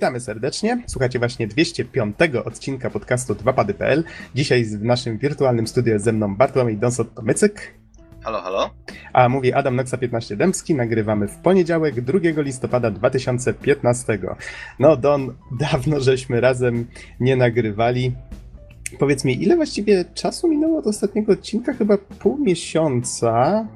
[0.00, 0.82] Witamy serdecznie.
[0.86, 4.04] Słuchacie właśnie 205 odcinka podcastu 2pady.pl.
[4.34, 7.52] Dzisiaj w naszym wirtualnym studiu jest ze mną Bartłomiej Donsot-Tomycyk.
[8.22, 8.70] Halo, halo.
[9.12, 10.74] A mówi Adam Noxa 15 Dębski.
[10.74, 14.18] Nagrywamy w poniedziałek, 2 listopada 2015.
[14.78, 16.86] No Don, dawno żeśmy razem
[17.20, 18.12] nie nagrywali.
[18.98, 21.72] Powiedz mi, ile właściwie czasu minęło od ostatniego odcinka?
[21.72, 23.66] Chyba pół miesiąca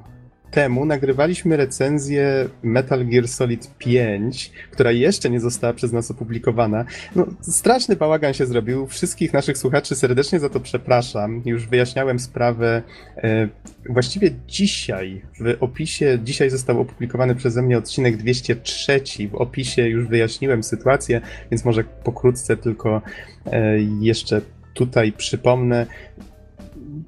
[0.51, 6.85] temu nagrywaliśmy recenzję Metal Gear Solid 5, która jeszcze nie została przez nas opublikowana.
[7.15, 8.87] No, straszny bałagan się zrobił.
[8.87, 11.41] Wszystkich naszych słuchaczy serdecznie za to przepraszam.
[11.45, 12.81] Już wyjaśniałem sprawę.
[13.17, 13.47] E,
[13.89, 19.01] właściwie dzisiaj w opisie, dzisiaj został opublikowany przeze mnie odcinek 203.
[19.31, 21.21] W opisie już wyjaśniłem sytuację,
[21.51, 23.01] więc może pokrótce tylko
[23.45, 24.41] e, jeszcze
[24.73, 25.85] tutaj przypomnę.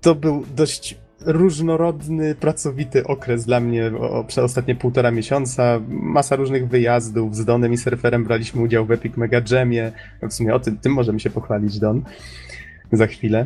[0.01, 5.79] To był dość różnorodny, pracowity okres dla mnie o, przez ostatnie półtora miesiąca.
[5.89, 7.35] Masa różnych wyjazdów.
[7.35, 9.91] Z Donem i surferem braliśmy udział w Epic Mega Jamie.
[10.21, 12.03] W sumie o tym, tym możemy się pochwalić, Don,
[12.91, 13.45] za chwilę.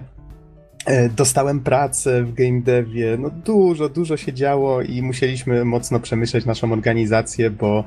[0.85, 6.45] E, dostałem pracę w game devie, no dużo, dużo się działo i musieliśmy mocno przemyśleć
[6.45, 7.83] naszą organizację, bo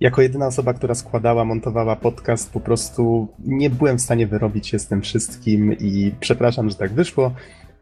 [0.00, 4.78] jako jedyna osoba, która składała, montowała podcast, po prostu nie byłem w stanie wyrobić się
[4.78, 7.32] z tym wszystkim i przepraszam, że tak wyszło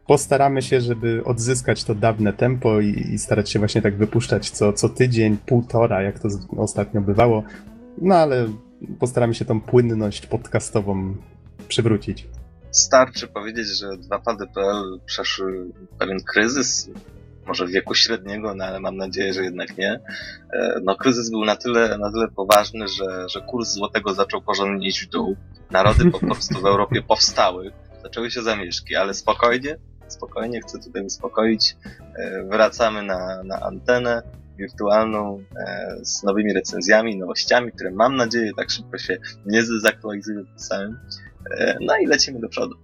[0.07, 4.73] postaramy się, żeby odzyskać to dawne tempo i, i, starać się właśnie tak wypuszczać co,
[4.73, 7.43] co tydzień, półtora, jak to ostatnio bywało.
[8.01, 8.47] No ale
[8.99, 11.15] postaramy się tą płynność podcastową
[11.67, 12.27] przywrócić.
[12.71, 16.89] Starczy powiedzieć, że 2pady.pl przeszły pewien kryzys,
[17.47, 19.99] może wieku średniego, no ale mam nadzieję, że jednak nie.
[20.53, 24.87] E, no kryzys był na tyle, na tyle poważny, że, że kurs złotego zaczął porządnie
[24.87, 25.35] iść w dół.
[25.71, 27.71] Narody po prostu w Europie powstały,
[28.03, 31.75] zaczęły się zamieszki, ale spokojnie, spokojnie, chcę tutaj uspokoić.
[32.15, 34.21] E, wracamy na, na antenę
[34.57, 40.99] wirtualną e, z nowymi recenzjami, nowościami, które mam nadzieję tak szybko się nie zaktualizują samym.
[41.57, 42.75] E, no i lecimy do przodu.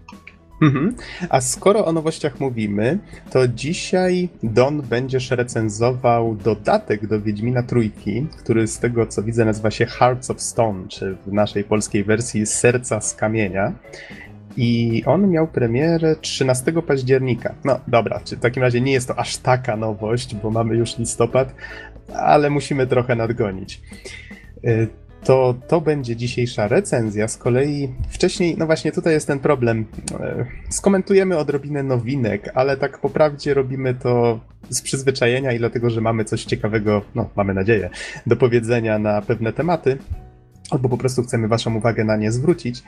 [0.62, 0.96] Mhm.
[1.30, 3.00] A skoro o nowościach mówimy,
[3.32, 9.72] to dzisiaj Don będziesz recenzował dodatek do Wiedźmina Trójki, który z tego co widzę nazywa
[9.72, 13.74] się Hearts of Stone, czy w naszej polskiej wersji Serca z Kamienia.
[14.58, 17.56] I on miał premierę 13 października.
[17.64, 21.56] No dobra, w takim razie nie jest to aż taka nowość, bo mamy już listopad,
[22.14, 23.82] ale musimy trochę nadgonić.
[24.66, 24.88] Y,
[25.24, 27.28] to, to będzie dzisiejsza recenzja.
[27.28, 29.80] Z kolei wcześniej, no właśnie tutaj jest ten problem.
[29.80, 36.02] Y, skomentujemy odrobinę nowinek, ale tak po prawdzie robimy to z przyzwyczajenia i dlatego, że
[36.02, 37.90] mamy coś ciekawego, no mamy nadzieję,
[38.28, 39.98] do powiedzenia na pewne tematy
[40.72, 42.84] albo po prostu chcemy Waszą uwagę na nie zwrócić,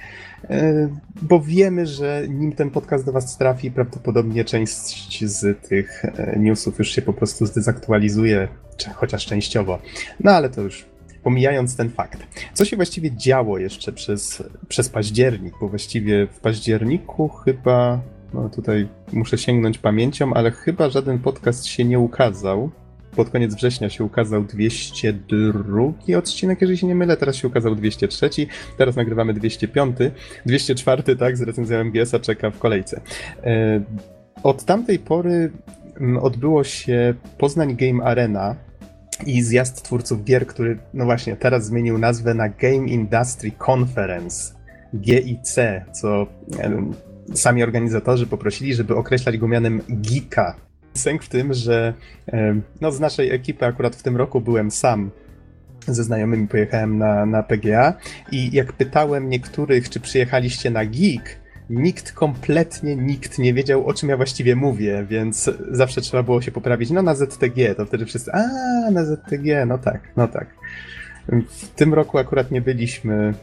[0.50, 0.90] e,
[1.22, 6.80] bo wiemy, że nim ten podcast do Was trafi, prawdopodobnie część z tych e, newsów
[6.80, 8.48] już się po prostu zdezaktualizuje,
[8.96, 9.80] chociaż częściowo.
[10.20, 10.86] No ale to już
[11.24, 12.28] pomijając ten fakt.
[12.54, 18.02] Co się właściwie działo jeszcze przez, przez październik, bo właściwie w październiku chyba,
[18.34, 22.72] no tutaj muszę sięgnąć pamięcią, ale chyba żaden podcast się nie ukazał
[23.16, 28.30] pod koniec września się ukazał 202 odcinek, jeżeli się nie mylę, teraz się ukazał 203,
[28.78, 29.98] teraz nagrywamy 205,
[30.46, 33.02] 204, tak, z recenzją MGS-a czeka w kolejce.
[33.44, 33.82] E,
[34.44, 35.52] od tamtej pory
[36.22, 38.56] odbyło się Poznań Game Arena,
[39.26, 44.54] i zjazd twórców gier, który, no właśnie, teraz zmienił nazwę na Game Industry Conference,
[44.96, 45.56] GIC,
[45.92, 46.28] co
[47.34, 50.56] sami organizatorzy poprosili, żeby określać go mianem geeka,
[50.94, 51.94] Sęk w tym, że
[52.82, 55.12] no, z naszej ekipy akurat w tym roku byłem sam
[55.88, 57.94] ze znajomymi pojechałem na, na PGA
[58.32, 61.38] i jak pytałem niektórych, czy przyjechaliście na Geek,
[61.70, 66.52] nikt kompletnie, nikt nie wiedział, o czym ja właściwie mówię, więc zawsze trzeba było się
[66.52, 70.48] poprawić, no na ZTG, to wtedy wszyscy, a na ZTG, no tak, no tak.
[71.28, 73.34] W tym roku akurat nie byliśmy,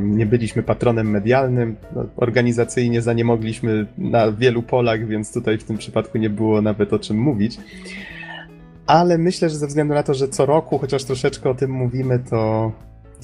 [0.00, 1.76] nie byliśmy patronem medialnym.
[1.94, 6.62] No, organizacyjnie za nie mogliśmy na wielu polach, więc tutaj w tym przypadku nie było
[6.62, 7.58] nawet o czym mówić.
[8.86, 12.18] Ale myślę, że ze względu na to, że co roku chociaż troszeczkę o tym mówimy,
[12.30, 12.72] to,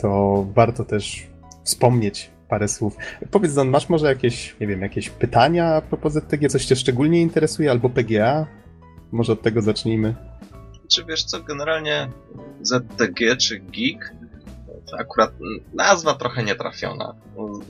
[0.02, 1.26] to warto też
[1.62, 2.96] wspomnieć parę słów.
[3.31, 6.49] Powiedz, Don, masz może jakieś, nie wiem, jakieś pytania a propos ZTG?
[6.49, 7.70] Coś cię szczególnie interesuje?
[7.70, 8.46] Albo PGA?
[9.12, 10.14] Może od tego zacznijmy
[10.88, 12.10] czy wiesz co, generalnie
[12.62, 14.14] ZTG czy Geek
[14.98, 15.32] akurat
[15.75, 17.14] nazwa trochę nietrafiona.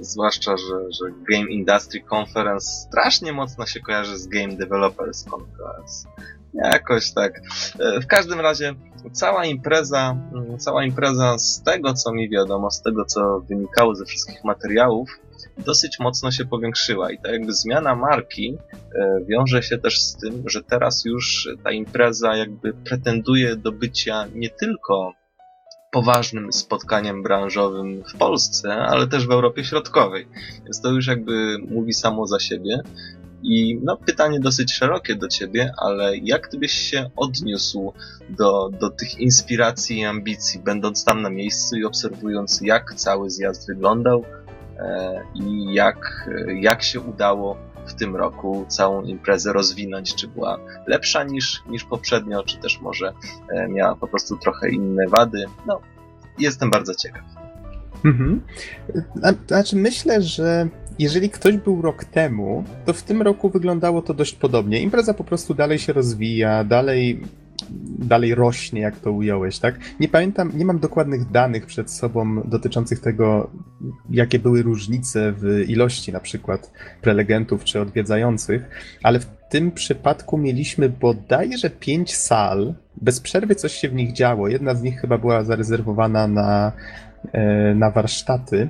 [0.01, 6.09] Zwłaszcza, że, że Game Industry Conference strasznie mocno się kojarzy z Game Developers Conference.
[6.55, 7.41] Jakoś tak.
[7.79, 8.75] E, w każdym razie
[9.13, 10.17] cała impreza,
[10.59, 15.11] cała impreza z tego co mi wiadomo, z tego co wynikało ze wszystkich materiałów,
[15.59, 18.57] dosyć mocno się powiększyła i ta jakby zmiana marki
[18.95, 24.27] e, wiąże się też z tym, że teraz już ta impreza jakby pretenduje do bycia
[24.35, 25.13] nie tylko
[25.95, 30.27] poważnym spotkaniem branżowym w Polsce, ale też w Europie Środkowej.
[30.65, 32.81] Więc to już jakby mówi samo za siebie.
[33.43, 37.93] I no, pytanie dosyć szerokie do ciebie, ale jak ty byś się odniósł
[38.31, 43.67] do, do tych inspiracji i ambicji, będąc tam na miejscu i obserwując, jak cały zjazd
[43.67, 44.25] wyglądał
[45.35, 46.31] i jak,
[46.61, 47.57] jak się udało
[47.87, 53.13] w tym roku całą imprezę rozwinąć, czy była lepsza niż, niż poprzednio, czy też może
[53.51, 55.45] e, miała po prostu trochę inne wady.
[55.67, 55.81] No,
[56.39, 57.23] jestem bardzo ciekaw.
[58.05, 58.41] Mhm.
[59.47, 60.69] Znaczy, myślę, że
[60.99, 64.81] jeżeli ktoś był rok temu, to w tym roku wyglądało to dość podobnie.
[64.81, 67.23] Impreza po prostu dalej się rozwija, dalej
[67.99, 69.75] dalej rośnie, jak to ująłeś, tak?
[70.01, 73.51] Nie pamiętam, nie mam dokładnych danych przed sobą dotyczących tego,
[74.11, 78.63] jakie były różnice w ilości na przykład prelegentów czy odwiedzających,
[79.03, 84.49] ale w tym przypadku mieliśmy bodajże pięć sal, bez przerwy coś się w nich działo.
[84.49, 86.73] Jedna z nich chyba była zarezerwowana na,
[87.33, 88.69] e, na warsztaty,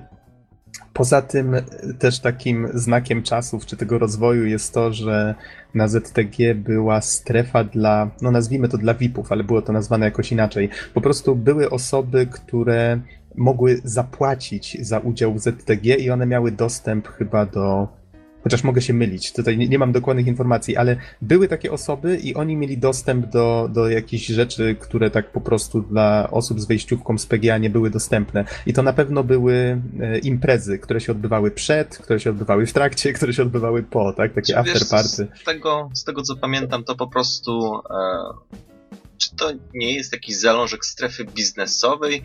[0.94, 1.56] Poza tym
[1.98, 5.34] też takim znakiem czasów, czy tego rozwoju jest to, że
[5.74, 10.32] na ZTG była strefa dla, no nazwijmy to dla VIP-ów, ale było to nazwane jakoś
[10.32, 10.68] inaczej.
[10.94, 13.00] Po prostu były osoby, które
[13.36, 17.88] mogły zapłacić za udział w ZTG i one miały dostęp chyba do
[18.44, 22.34] chociaż mogę się mylić, tutaj nie, nie, mam dokładnych informacji, ale były takie osoby i
[22.34, 27.18] oni mieli dostęp do, do jakichś rzeczy, które tak po prostu dla osób z wejściówką
[27.18, 28.44] z PGA nie były dostępne.
[28.66, 29.54] I to na pewno były
[30.00, 34.12] e, imprezy, które się odbywały przed, które się odbywały w trakcie, które się odbywały po,
[34.12, 34.32] tak?
[34.32, 35.28] Takie afterparty.
[35.40, 38.64] Z tego, z tego co pamiętam, to po prostu e,
[39.18, 42.22] czy to nie jest jakiś zalążek strefy biznesowej?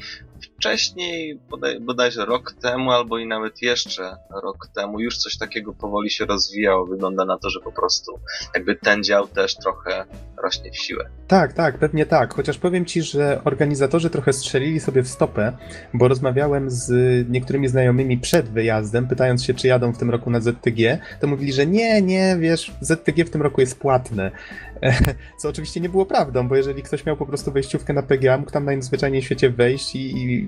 [0.58, 6.10] Wcześniej, bodaj, bodajże rok temu, albo i nawet jeszcze rok temu, już coś takiego powoli
[6.10, 6.86] się rozwijało.
[6.86, 8.20] Wygląda na to, że po prostu
[8.56, 10.06] jakby ten dział też trochę
[10.44, 11.10] rośnie w siłę.
[11.28, 12.34] Tak, tak, pewnie tak.
[12.34, 15.58] Chociaż powiem ci, że organizatorzy trochę strzelili sobie w stopę,
[15.94, 16.90] bo rozmawiałem z
[17.30, 21.54] niektórymi znajomymi przed wyjazdem, pytając się, czy jadą w tym roku na ZTG, to mówili,
[21.54, 24.32] że nie, nie, wiesz, ZTG w tym roku jest płatne.
[25.40, 28.52] Co oczywiście nie było prawdą, bo jeżeli ktoś miał po prostu wejściówkę na PGA, mógł
[28.52, 30.48] tam najzwyczajniej w świecie wejść i, i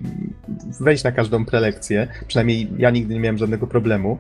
[0.80, 2.08] wejść na każdą prelekcję.
[2.28, 4.18] Przynajmniej ja nigdy nie miałem żadnego problemu.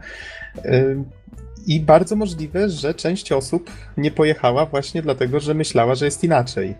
[1.67, 6.75] I bardzo możliwe, że część osób nie pojechała właśnie dlatego, że myślała, że jest inaczej.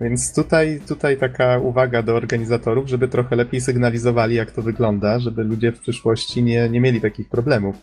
[0.00, 5.44] Więc tutaj, tutaj taka uwaga do organizatorów, żeby trochę lepiej sygnalizowali, jak to wygląda, żeby
[5.44, 7.76] ludzie w przyszłości nie, nie mieli takich problemów,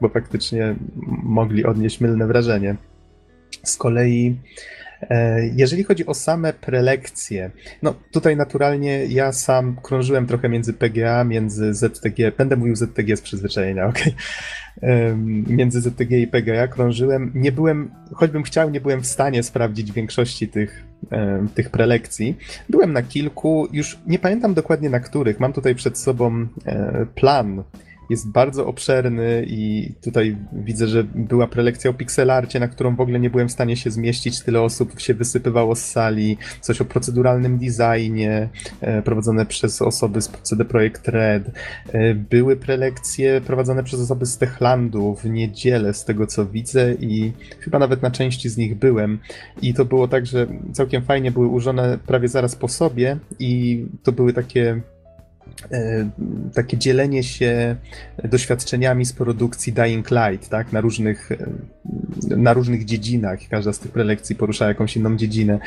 [0.00, 0.74] bo faktycznie
[1.22, 2.76] mogli odnieść mylne wrażenie.
[3.62, 4.36] Z kolei
[5.02, 7.50] e, jeżeli chodzi o same prelekcje,
[7.82, 13.20] no tutaj naturalnie ja sam krążyłem trochę między PGA, między ZTG, będę mówił ZTG z
[13.20, 13.98] przyzwyczajenia, ok?
[15.46, 17.32] Między ZTG i PGA krążyłem.
[17.34, 20.84] Nie byłem, choćbym chciał, nie byłem w stanie sprawdzić większości tych,
[21.54, 22.36] tych prelekcji.
[22.68, 25.40] Byłem na kilku, już nie pamiętam dokładnie na których.
[25.40, 27.62] Mam tutaj przed sobą e, plan
[28.10, 33.20] jest bardzo obszerny i tutaj widzę, że była prelekcja o pixelarcie, na którą w ogóle
[33.20, 34.40] nie byłem w stanie się zmieścić.
[34.40, 36.38] Tyle osób się wysypywało z sali.
[36.60, 38.48] Coś o proceduralnym designie
[38.80, 41.50] e, prowadzone przez osoby z CD Projekt Red.
[41.92, 47.32] E, były prelekcje prowadzone przez osoby z Techlandu w niedzielę, z tego co widzę i
[47.60, 49.18] chyba nawet na części z nich byłem.
[49.62, 54.12] I to było tak, że całkiem fajnie były ułożone prawie zaraz po sobie i to
[54.12, 54.80] były takie
[56.54, 57.76] takie dzielenie się
[58.24, 63.38] doświadczeniami z produkcji Dying Light, tak, na różnych, e, na różnych dziedzinach.
[63.50, 65.58] Każda z tych prelekcji porusza jakąś inną dziedzinę.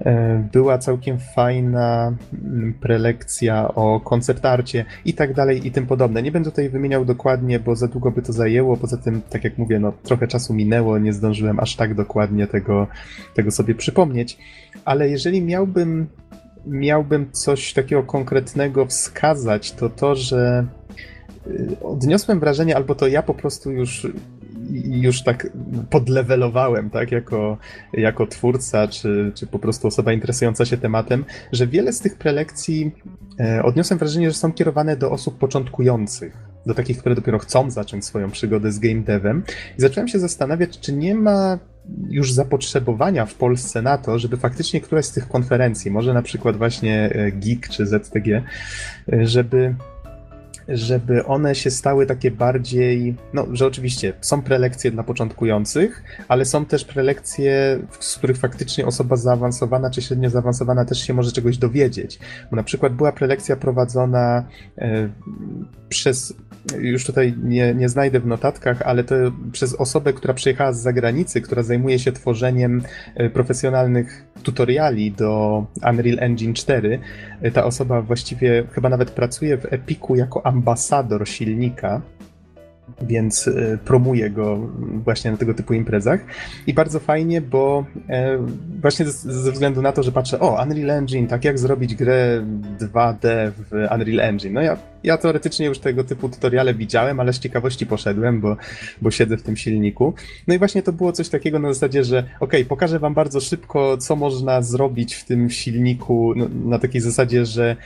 [0.00, 2.12] E, była całkiem fajna
[2.44, 6.22] mm, prelekcja o koncertarcie i tak dalej i tym podobne.
[6.22, 8.76] Nie będę tutaj wymieniał dokładnie, bo za długo by to zajęło.
[8.76, 12.86] Poza tym, tak jak mówię, no, trochę czasu minęło, nie zdążyłem aż tak dokładnie tego,
[13.34, 14.38] tego sobie przypomnieć.
[14.84, 16.06] Ale jeżeli miałbym
[16.66, 20.66] miałbym coś takiego konkretnego wskazać, to to, że
[21.46, 24.06] y, odniosłem wrażenie, albo to ja po prostu już
[24.70, 25.48] już tak
[25.90, 27.58] podlewelowałem, tak, jako,
[27.92, 32.94] jako twórca, czy, czy po prostu osoba interesująca się tematem, że wiele z tych prelekcji
[33.40, 38.04] e, odniosłem wrażenie, że są kierowane do osób początkujących, do takich, które dopiero chcą zacząć
[38.04, 39.42] swoją przygodę z game devem.
[39.78, 41.58] I zacząłem się zastanawiać, czy nie ma
[42.08, 46.56] już zapotrzebowania w Polsce na to, żeby faktycznie któraś z tych konferencji, może na przykład
[46.56, 48.42] właśnie e, GIG czy ZTG,
[49.12, 49.74] e, żeby
[50.68, 56.64] żeby one się stały takie bardziej, no, że oczywiście są prelekcje dla początkujących, ale są
[56.64, 62.18] też prelekcje, z których faktycznie osoba zaawansowana czy średnio zaawansowana też się może czegoś dowiedzieć.
[62.50, 64.44] Bo na przykład była prelekcja prowadzona
[64.78, 65.08] e,
[65.88, 66.34] przez
[66.78, 69.14] już tutaj nie, nie znajdę w notatkach, ale to
[69.52, 72.82] przez osobę, która przyjechała z zagranicy, która zajmuje się tworzeniem
[73.14, 76.98] e, profesjonalnych tutoriali do Unreal Engine 4.
[77.42, 82.02] E, ta osoba właściwie chyba nawet pracuje w Epiku jako ambasador silnika
[83.02, 84.58] więc e, promuję go
[85.04, 86.20] właśnie na tego typu imprezach.
[86.66, 88.38] I bardzo fajnie, bo e,
[88.80, 92.46] właśnie ze względu na to, że patrzę, o, Unreal Engine, tak jak zrobić grę
[92.78, 94.52] 2D w Unreal Engine.
[94.52, 98.56] No ja, ja teoretycznie już tego typu tutoriale widziałem, ale z ciekawości poszedłem, bo,
[99.02, 100.14] bo siedzę w tym silniku.
[100.48, 103.96] No i właśnie to było coś takiego na zasadzie, że ok, pokażę wam bardzo szybko,
[103.96, 107.76] co można zrobić w tym silniku, no, na takiej zasadzie, że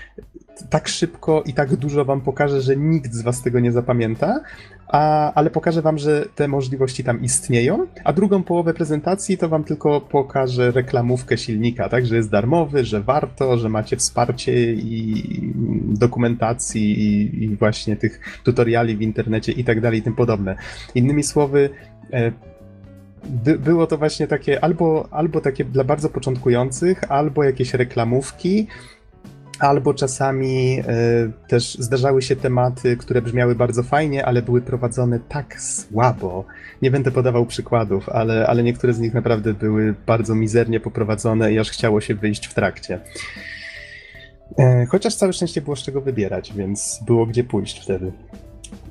[0.70, 4.40] tak szybko i tak dużo wam pokażę, że nikt z was tego nie zapamięta,
[4.88, 9.64] a, ale pokażę wam, że te możliwości tam istnieją, a drugą połowę prezentacji to wam
[9.64, 15.24] tylko pokażę reklamówkę silnika, tak, że jest darmowy, że warto, że macie wsparcie i
[15.84, 20.56] dokumentacji i, i właśnie tych tutoriali w internecie i tak dalej i tym podobne.
[20.94, 21.70] Innymi słowy,
[22.12, 22.32] e,
[23.24, 28.66] by, było to właśnie takie albo, albo takie dla bardzo początkujących, albo jakieś reklamówki,
[29.60, 35.60] Albo czasami y, też zdarzały się tematy, które brzmiały bardzo fajnie, ale były prowadzone tak
[35.60, 36.44] słabo.
[36.82, 41.58] Nie będę podawał przykładów, ale, ale niektóre z nich naprawdę były bardzo mizernie poprowadzone i
[41.58, 43.00] aż chciało się wyjść w trakcie.
[44.58, 48.12] Y, chociaż całe szczęście było z czego wybierać, więc było gdzie pójść wtedy.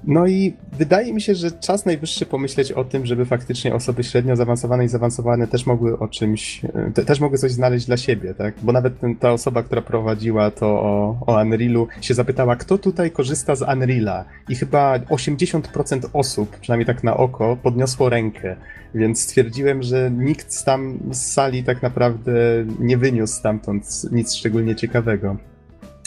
[0.03, 4.35] No i wydaje mi się, że czas najwyższy pomyśleć o tym, żeby faktycznie osoby średnio
[4.35, 6.61] zaawansowane i zaawansowane też mogły o czymś,
[6.93, 8.53] te, też mogły coś znaleźć dla siebie, tak?
[8.61, 13.11] Bo nawet ten, ta osoba, która prowadziła to o, o Unrealu, się zapytała, kto tutaj
[13.11, 14.25] korzysta z Unreala.
[14.49, 18.55] I chyba 80% osób, przynajmniej tak na oko, podniosło rękę.
[18.95, 22.31] Więc stwierdziłem, że nikt tam z sali tak naprawdę
[22.79, 25.37] nie wyniósł stamtąd nic szczególnie ciekawego.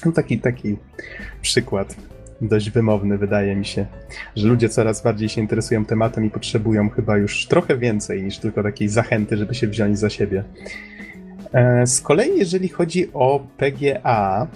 [0.07, 0.77] No taki, taki
[1.43, 1.97] przykład
[2.43, 3.87] dość wymowny, wydaje mi się,
[4.37, 8.63] że ludzie coraz bardziej się interesują tematem i potrzebują chyba już trochę więcej niż tylko
[8.63, 10.45] takiej zachęty, żeby się wziąć za siebie.
[11.53, 14.47] E, z kolei, jeżeli chodzi o PGA,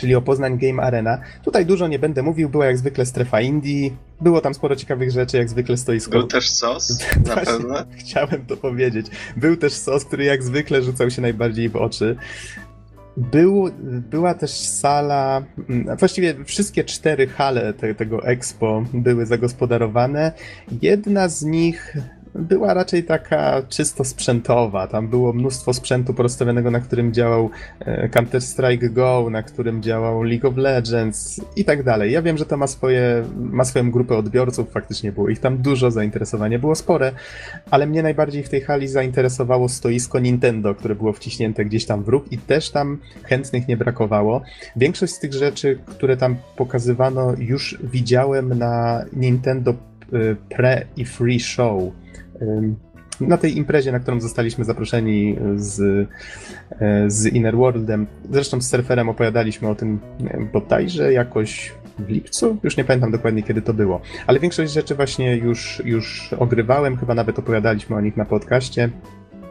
[0.00, 3.96] czyli o Poznań Game Arena, tutaj dużo nie będę mówił, była jak zwykle strefa Indii,
[4.20, 6.10] było tam sporo ciekawych rzeczy, jak zwykle stoisko.
[6.10, 7.74] Był też sos, na pewno.
[7.98, 9.06] Chciałem to powiedzieć.
[9.36, 12.16] Był też sos, który jak zwykle rzucał się najbardziej w oczy.
[13.20, 13.70] Był,
[14.10, 20.32] była też sala, mm, właściwie wszystkie cztery hale te, tego Expo były zagospodarowane.
[20.82, 21.96] Jedna z nich
[22.34, 24.86] była raczej taka czysto sprzętowa.
[24.86, 30.48] Tam było mnóstwo sprzętu porozstawionego, na którym działał e, Counter-Strike Go, na którym działał League
[30.48, 32.12] of Legends i tak dalej.
[32.12, 35.90] Ja wiem, że to ma, swoje, ma swoją grupę odbiorców, faktycznie było ich tam dużo,
[35.90, 37.12] zainteresowanie było spore,
[37.70, 42.08] ale mnie najbardziej w tej hali zainteresowało stoisko Nintendo, które było wciśnięte gdzieś tam w
[42.08, 44.42] róg i też tam chętnych nie brakowało.
[44.76, 49.74] Większość z tych rzeczy, które tam pokazywano, już widziałem na Nintendo
[50.48, 51.92] Pre i Free Show
[53.20, 56.08] na tej imprezie, na którą zostaliśmy zaproszeni z,
[56.80, 58.06] e, z Inner Worldem.
[58.30, 59.98] Zresztą z surferem opowiadaliśmy o tym
[60.52, 65.36] bodajże jakoś w lipcu, już nie pamiętam dokładnie kiedy to było, ale większość rzeczy właśnie
[65.36, 68.90] już, już ogrywałem, chyba nawet opowiadaliśmy o nich na podcaście.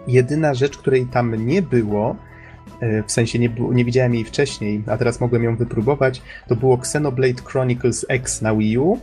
[0.08, 2.16] Jedyna rzecz, której tam nie było,
[2.82, 6.76] e, w sensie nie, nie widziałem jej wcześniej, a teraz mogłem ją wypróbować, to było
[6.76, 9.00] Xenoblade Chronicles X na Wii U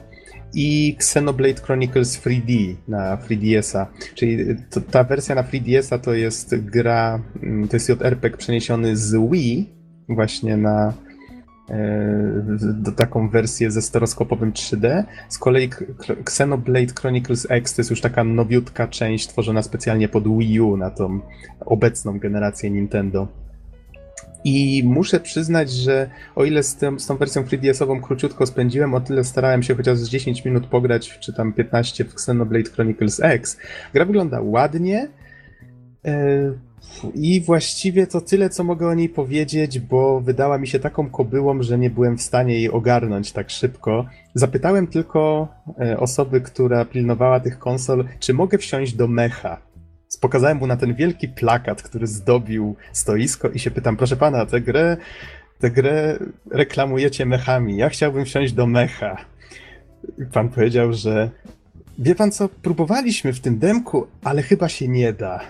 [0.55, 3.87] i Xenoblade Chronicles 3D na 3DS-a.
[4.15, 9.31] Czyli to, ta wersja na 3DS-a to jest gra, mm, to jest JRPG przeniesiony z
[9.31, 9.71] Wii
[10.09, 10.93] właśnie na
[11.71, 15.05] e, do taką wersję ze stereoskopowym 3D.
[15.29, 15.71] Z kolei
[16.21, 20.91] Xenoblade Chronicles X to jest już taka nowiutka część tworzona specjalnie pod Wii U na
[20.91, 21.21] tą
[21.61, 23.46] obecną generację Nintendo.
[24.49, 29.01] I muszę przyznać, że o ile z, tym, z tą wersją 3DS-ową króciutko spędziłem, o
[29.01, 33.59] tyle starałem się chociaż z 10 minut pograć, czy tam 15 w Xenoblade Chronicles X.
[33.95, 35.09] Gra wygląda ładnie.
[36.05, 36.53] E,
[37.15, 41.63] I właściwie to tyle, co mogę o niej powiedzieć, bo wydała mi się taką kobyłą,
[41.63, 44.07] że nie byłem w stanie jej ogarnąć tak szybko.
[44.35, 45.49] Zapytałem tylko
[45.81, 49.66] e, osoby, która pilnowała tych konsol, czy mogę wsiąść do mecha.
[50.21, 54.61] Pokazałem mu na ten wielki plakat, który zdobił stoisko i się pytam, proszę pana, tę
[54.61, 54.97] grę,
[55.59, 56.19] tę grę
[56.51, 57.77] reklamujecie mechami.
[57.77, 59.17] Ja chciałbym wsiąść do mecha.
[60.19, 61.31] I pan powiedział, że
[61.99, 65.41] wie pan co, próbowaliśmy w tym demku, ale chyba się nie da.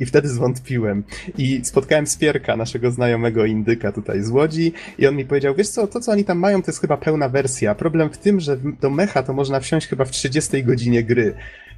[0.00, 1.04] I wtedy zwątpiłem.
[1.38, 5.86] I spotkałem Spierka, naszego znajomego indyka tutaj z Łodzi i on mi powiedział, wiesz co,
[5.86, 7.74] to co oni tam mają to jest chyba pełna wersja.
[7.74, 11.34] Problem w tym, że do mecha to można wsiąść chyba w 30 godzinie gry.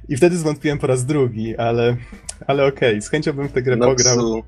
[0.09, 1.95] I wtedy zwątpiłem po raz drugi, ale,
[2.47, 4.43] ale okej, okay, z chęcią bym w tę grę Noxu, pograł.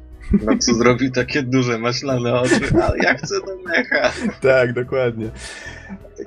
[0.46, 4.12] Noxu zrobi takie duże, maślane oczy, ale ja chcę do mecha.
[4.42, 5.30] tak, dokładnie.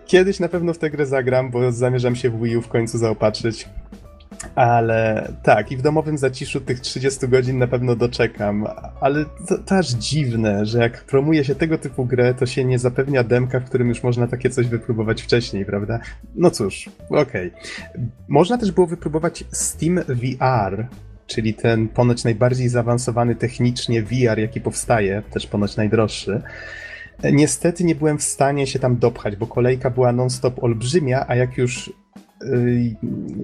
[0.07, 2.99] Kiedyś na pewno w tę grę zagram, bo zamierzam się w Wii U w końcu
[2.99, 3.69] zaopatrzyć.
[4.55, 8.67] Ale tak, i w domowym zaciszu tych 30 godzin na pewno doczekam,
[9.01, 9.25] ale
[9.67, 13.61] to, aż dziwne, że jak promuje się tego typu grę, to się nie zapewnia demka,
[13.61, 16.01] w którym już można takie coś wypróbować wcześniej, prawda?
[16.35, 17.53] No cóż, okej.
[17.53, 18.09] Okay.
[18.29, 20.87] Można też było wypróbować Steam VR,
[21.27, 26.43] czyli ten ponoć najbardziej zaawansowany technicznie VR, jaki powstaje, też ponoć najdroższy.
[27.33, 31.59] Niestety nie byłem w stanie się tam dopchać, bo kolejka była non-stop olbrzymia, a jak
[31.59, 31.93] już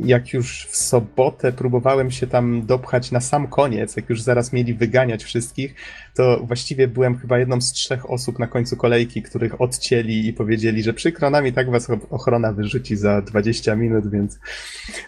[0.05, 4.75] jak już w sobotę próbowałem się tam dopchać na sam koniec, jak już zaraz mieli
[4.75, 5.75] wyganiać wszystkich,
[6.15, 10.83] to właściwie byłem chyba jedną z trzech osób na końcu kolejki, których odcięli i powiedzieli,
[10.83, 14.39] że przykro nam i tak was ochrona wyrzuci za 20 minut, więc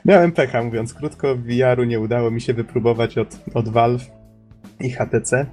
[0.04, 4.10] miałem pecha, mówiąc krótko, VR-u nie udało mi się wypróbować od, od Valve
[4.80, 5.46] i HTC.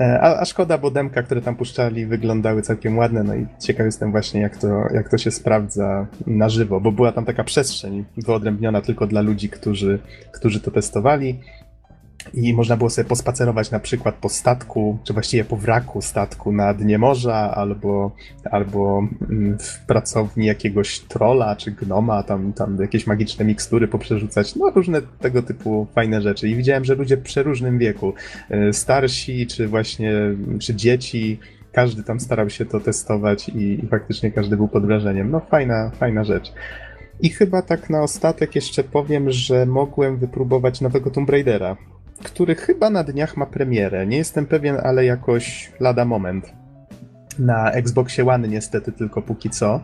[0.00, 3.86] E, a, a, szkoda, bo demka, które tam puszczali, wyglądały całkiem ładne, no i ciekaw
[3.86, 8.04] jestem właśnie, jak to, jak to się sprawdza na żywo, bo była tam taka przestrzeń
[8.16, 9.98] wyodrębniona tylko dla ludzi, którzy,
[10.32, 11.40] którzy to testowali
[12.34, 16.74] i można było sobie pospacerować na przykład po statku, czy właściwie po wraku statku na
[16.74, 18.10] dnie morza, albo,
[18.50, 24.70] albo mm, w pracowni jakiegoś trola, czy gnoma, tam, tam jakieś magiczne mikstury poprzerzucać, no
[24.70, 26.48] różne tego typu fajne rzeczy.
[26.48, 28.12] I widziałem, że ludzie w przeróżnym wieku,
[28.50, 30.12] y, starsi, czy właśnie,
[30.60, 31.38] czy dzieci,
[31.72, 35.30] każdy tam starał się to testować i, i faktycznie każdy był pod wrażeniem.
[35.30, 36.52] No fajna, fajna rzecz.
[37.20, 41.76] I chyba tak na ostatek jeszcze powiem, że mogłem wypróbować nowego Tomb Raidera,
[42.22, 44.06] który chyba na dniach ma premierę.
[44.06, 46.52] Nie jestem pewien, ale jakoś lada moment.
[47.38, 49.80] Na Xboxie One niestety tylko póki co.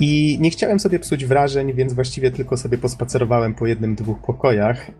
[0.00, 4.90] I nie chciałem sobie psuć wrażeń, więc właściwie tylko sobie pospacerowałem po jednym, dwóch pokojach.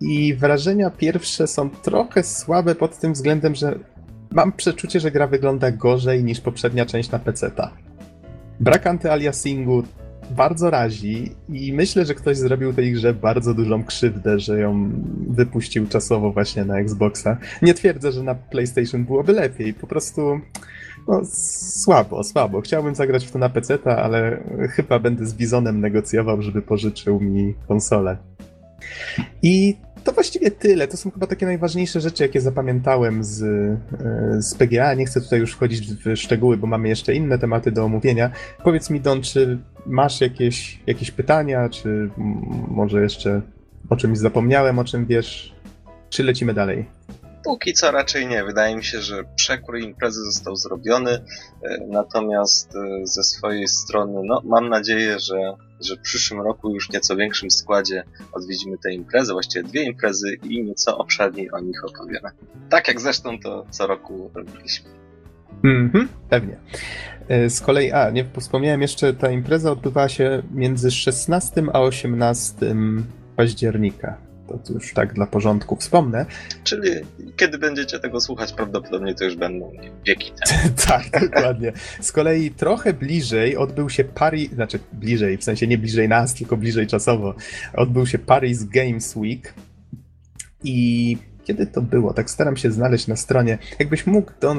[0.00, 3.78] I wrażenia pierwsze są trochę słabe pod tym względem, że
[4.30, 7.70] mam przeczucie, że gra wygląda gorzej niż poprzednia część na PC-ta.
[8.60, 9.82] Brak antyaliasingu
[10.30, 14.90] bardzo razi i myślę, że ktoś zrobił tej grze bardzo dużą krzywdę, że ją
[15.28, 17.36] wypuścił czasowo właśnie na Xboxa.
[17.62, 20.40] Nie twierdzę, że na PlayStation byłoby lepiej, po prostu
[21.08, 21.20] no,
[21.84, 22.60] słabo, słabo.
[22.60, 27.54] Chciałbym zagrać w to na PC, ale chyba będę z Bizonem negocjował, żeby pożyczył mi
[27.68, 28.16] konsolę.
[29.42, 30.88] I to właściwie tyle.
[30.88, 34.94] To są chyba takie najważniejsze rzeczy, jakie zapamiętałem z, e, z PGA.
[34.94, 38.30] Nie chcę tutaj już wchodzić w szczegóły, bo mamy jeszcze inne tematy do omówienia.
[38.64, 42.10] Powiedz mi, Don, czy masz jakieś, jakieś pytania, czy
[42.68, 43.42] może jeszcze
[43.90, 45.54] o czymś zapomniałem, o czym wiesz,
[46.10, 46.86] czy lecimy dalej?
[47.44, 48.44] Póki co raczej nie.
[48.44, 54.42] Wydaje mi się, że przekrój imprezy został zrobiony, e, natomiast e, ze swojej strony, no,
[54.44, 59.32] mam nadzieję, że, że w przyszłym roku już w nieco większym składzie odwiedzimy tę imprezę,
[59.32, 62.30] właściwie dwie imprezy i nieco obszerniej o nich opowiemy.
[62.68, 64.90] Tak jak zresztą to co roku robiliśmy.
[65.64, 66.56] Mhm, pewnie.
[67.28, 72.74] E, z kolei, a nie wspomniałem jeszcze, ta impreza odbywała się między 16 a 18
[73.36, 74.31] października.
[74.46, 76.26] To już tak dla porządku wspomnę.
[76.64, 76.90] Czyli
[77.36, 79.72] kiedy będziecie tego słuchać, prawdopodobnie to już będą
[80.06, 80.60] wieki temu.
[80.88, 81.72] tak, dokładnie.
[82.00, 86.56] Z kolei trochę bliżej odbył się Paris, znaczy bliżej, w sensie nie bliżej nas, tylko
[86.56, 87.34] bliżej czasowo,
[87.74, 89.54] odbył się Paris Games Week
[90.64, 92.14] i kiedy to było?
[92.14, 93.58] Tak staram się znaleźć na stronie.
[93.78, 94.58] Jakbyś mógł, Don.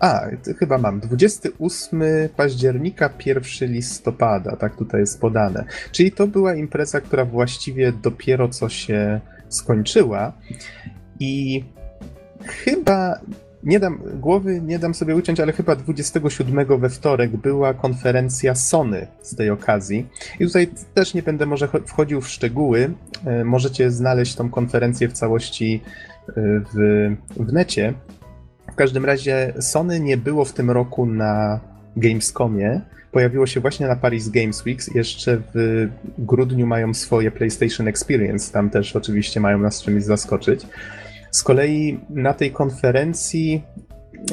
[0.00, 0.26] A,
[0.58, 1.00] chyba mam.
[1.00, 2.02] 28
[2.36, 5.64] października, 1 listopada, tak tutaj jest podane.
[5.92, 10.32] Czyli to była impreza, która właściwie dopiero co się skończyła.
[11.20, 11.64] I
[12.46, 13.20] chyba
[13.64, 19.06] nie dam głowy, nie dam sobie uciąć, ale chyba 27 we wtorek była konferencja Sony
[19.22, 20.06] z tej okazji.
[20.40, 22.90] I tutaj też nie będę może wchodził w szczegóły.
[23.26, 25.82] E, możecie znaleźć tą konferencję w całości
[26.36, 27.94] w, w necie.
[28.72, 31.60] W każdym razie Sony nie było w tym roku na
[31.96, 32.80] Gamescomie.
[33.12, 34.94] Pojawiło się właśnie na Paris Games Week.
[34.94, 38.52] Jeszcze w grudniu mają swoje PlayStation Experience.
[38.52, 40.66] Tam też oczywiście mają nas czymś zaskoczyć.
[41.30, 43.62] Z kolei na tej konferencji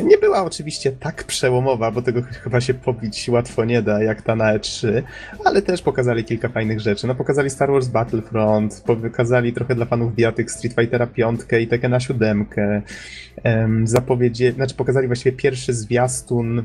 [0.03, 4.35] nie była oczywiście tak przełomowa, bo tego chyba się pobić łatwo nie da, jak ta
[4.35, 5.01] na E3,
[5.45, 7.07] ale też pokazali kilka fajnych rzeczy.
[7.07, 11.99] No pokazali Star Wars Battlefront, pokazali trochę dla fanów bijatyk Street Fightera 5 i Tekkena
[11.99, 12.45] 7.
[13.43, 16.63] Um, zapowiedzi, znaczy pokazali właściwie pierwszy zwiastun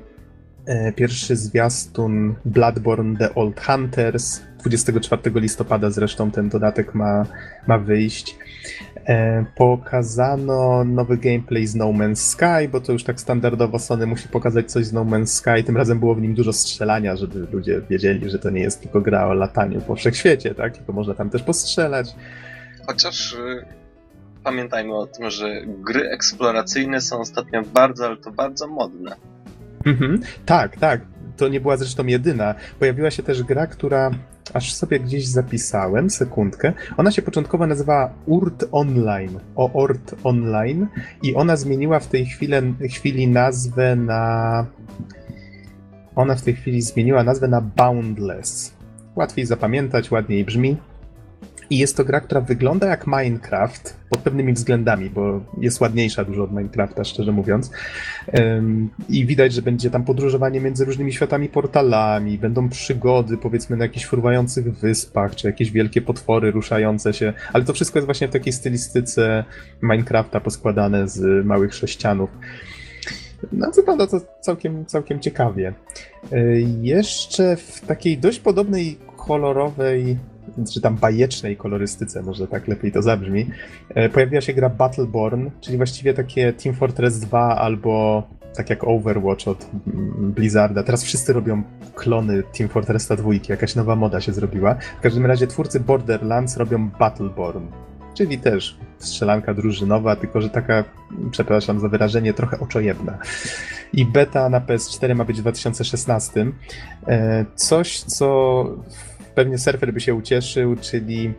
[0.67, 4.43] E, pierwszy zwiastun Bloodborne The Old Hunters.
[4.59, 7.27] 24 listopada zresztą ten dodatek ma,
[7.67, 8.37] ma wyjść.
[9.09, 14.29] E, pokazano nowy gameplay z No Man's Sky, bo to już tak standardowo Sony musi
[14.29, 15.65] pokazać coś z No Man's Sky.
[15.65, 19.01] Tym razem było w nim dużo strzelania, żeby ludzie wiedzieli, że to nie jest tylko
[19.01, 20.77] gra o lataniu po wszechświecie, tak?
[20.77, 22.15] Tylko można tam też postrzelać.
[22.87, 23.65] Chociaż y,
[24.45, 29.17] pamiętajmy o tym, że gry eksploracyjne są ostatnio bardzo, ale to bardzo modne.
[29.85, 30.21] Mhm.
[30.47, 31.01] Tak, tak.
[31.37, 32.55] To nie była zresztą jedyna.
[32.79, 34.11] Pojawiła się też gra, która
[34.55, 36.73] aż sobie gdzieś zapisałem, sekundkę.
[36.97, 40.87] Ona się początkowo nazywała Urt Online, o Ort Online
[41.23, 42.55] i ona zmieniła w tej chwili,
[42.91, 44.67] chwili nazwę na...
[46.17, 48.75] Ona w tej chwili zmieniła nazwę na Boundless.
[49.17, 50.77] Łatwiej zapamiętać, ładniej brzmi.
[51.71, 56.45] I jest to gra, która wygląda jak Minecraft pod pewnymi względami, bo jest ładniejsza dużo
[56.45, 57.71] od Minecrafta, szczerze mówiąc.
[59.09, 64.07] I widać, że będzie tam podróżowanie między różnymi światami, portalami, będą przygody, powiedzmy, na jakichś
[64.07, 68.53] fruwających wyspach, czy jakieś wielkie potwory ruszające się, ale to wszystko jest właśnie w takiej
[68.53, 69.45] stylistyce
[69.83, 72.31] Minecrafta poskładane z małych sześcianów.
[73.53, 75.75] No, wygląda to całkiem, całkiem ciekawie.
[76.33, 76.39] E,
[76.83, 80.17] jeszcze w takiej dość podobnej kolorowej
[80.75, 83.47] czy tam bajecznej kolorystyce, może tak lepiej to zabrzmi,
[83.89, 88.23] e, pojawiła się gra Battleborn, czyli właściwie takie Team Fortress 2 albo
[88.57, 89.67] tak jak Overwatch od
[90.19, 90.83] Blizzarda.
[90.83, 91.63] Teraz wszyscy robią
[91.95, 94.75] klony Team Fortressa 2, jakaś nowa moda się zrobiła.
[94.99, 97.67] W każdym razie twórcy Borderlands robią Battleborn,
[98.15, 100.85] czyli też strzelanka drużynowa, tylko że taka,
[101.31, 103.19] przepraszam za wyrażenie, trochę oczojebna.
[103.93, 106.47] I beta na PS4 ma być w 2016.
[107.07, 108.65] E, coś, co
[109.37, 111.33] pewnie surfer by się ucieszył, czyli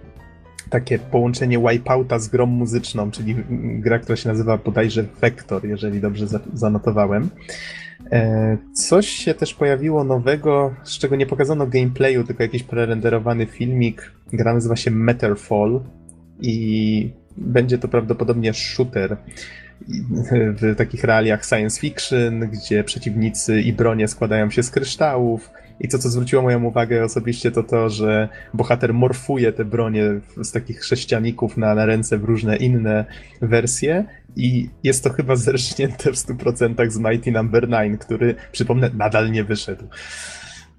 [0.69, 3.35] takie połączenie Wipeouta z grą muzyczną, czyli
[3.79, 7.29] gra, która się nazywa bodajże Vector, jeżeli dobrze zanotowałem.
[8.11, 14.11] E, coś się też pojawiło nowego, z czego nie pokazano gameplayu, tylko jakiś prerenderowany filmik.
[14.33, 15.81] Gra nazywa się Matterfall
[16.41, 19.17] i będzie to prawdopodobnie shooter
[20.61, 25.49] w takich realiach science fiction, gdzie przeciwnicy i bronie składają się z kryształów.
[25.79, 30.03] I to, co zwróciło moją uwagę osobiście, to to, że bohater morfuje te bronie
[30.41, 33.05] z takich sześcianików na, na ręce w różne inne
[33.41, 34.05] wersje.
[34.35, 37.77] I jest to chyba zerżnięte w 100% z Mighty Number no.
[37.77, 39.83] 9, który, przypomnę, nadal nie wyszedł.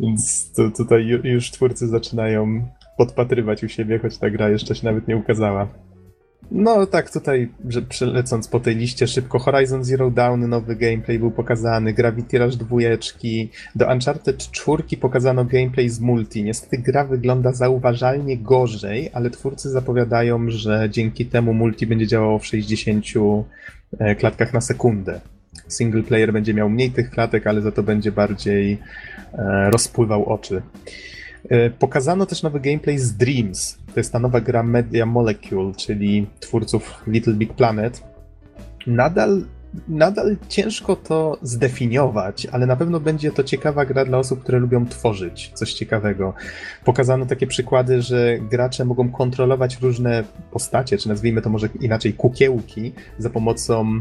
[0.00, 5.08] Więc to, tutaj już twórcy zaczynają podpatrywać u siebie, choć ta gra jeszcze się nawet
[5.08, 5.68] nie ukazała.
[6.51, 11.31] No tak, tutaj, że przelecąc po tej liście szybko, Horizon Zero Dawn, nowy gameplay był
[11.31, 16.44] pokazany, Gravity Rush dwójeczki, do Uncharted 4 pokazano gameplay z multi.
[16.44, 22.46] Niestety gra wygląda zauważalnie gorzej, ale twórcy zapowiadają, że dzięki temu multi będzie działało w
[22.46, 23.05] 60
[23.98, 25.20] e, klatkach na sekundę.
[25.68, 28.79] Single player będzie miał mniej tych klatek, ale za to będzie bardziej
[29.33, 30.62] e, rozpływał oczy.
[31.48, 33.77] E, pokazano też nowy gameplay z Dreams.
[33.98, 38.02] To jest ta nowa gra Media Molecule, czyli twórców Little Big Planet.
[38.87, 39.44] Nadal,
[39.88, 44.87] nadal ciężko to zdefiniować, ale na pewno będzie to ciekawa gra dla osób, które lubią
[44.87, 46.34] tworzyć coś ciekawego.
[46.84, 52.92] Pokazano takie przykłady, że gracze mogą kontrolować różne postacie, czy nazwijmy to może inaczej kukiełki,
[53.18, 54.00] za pomocą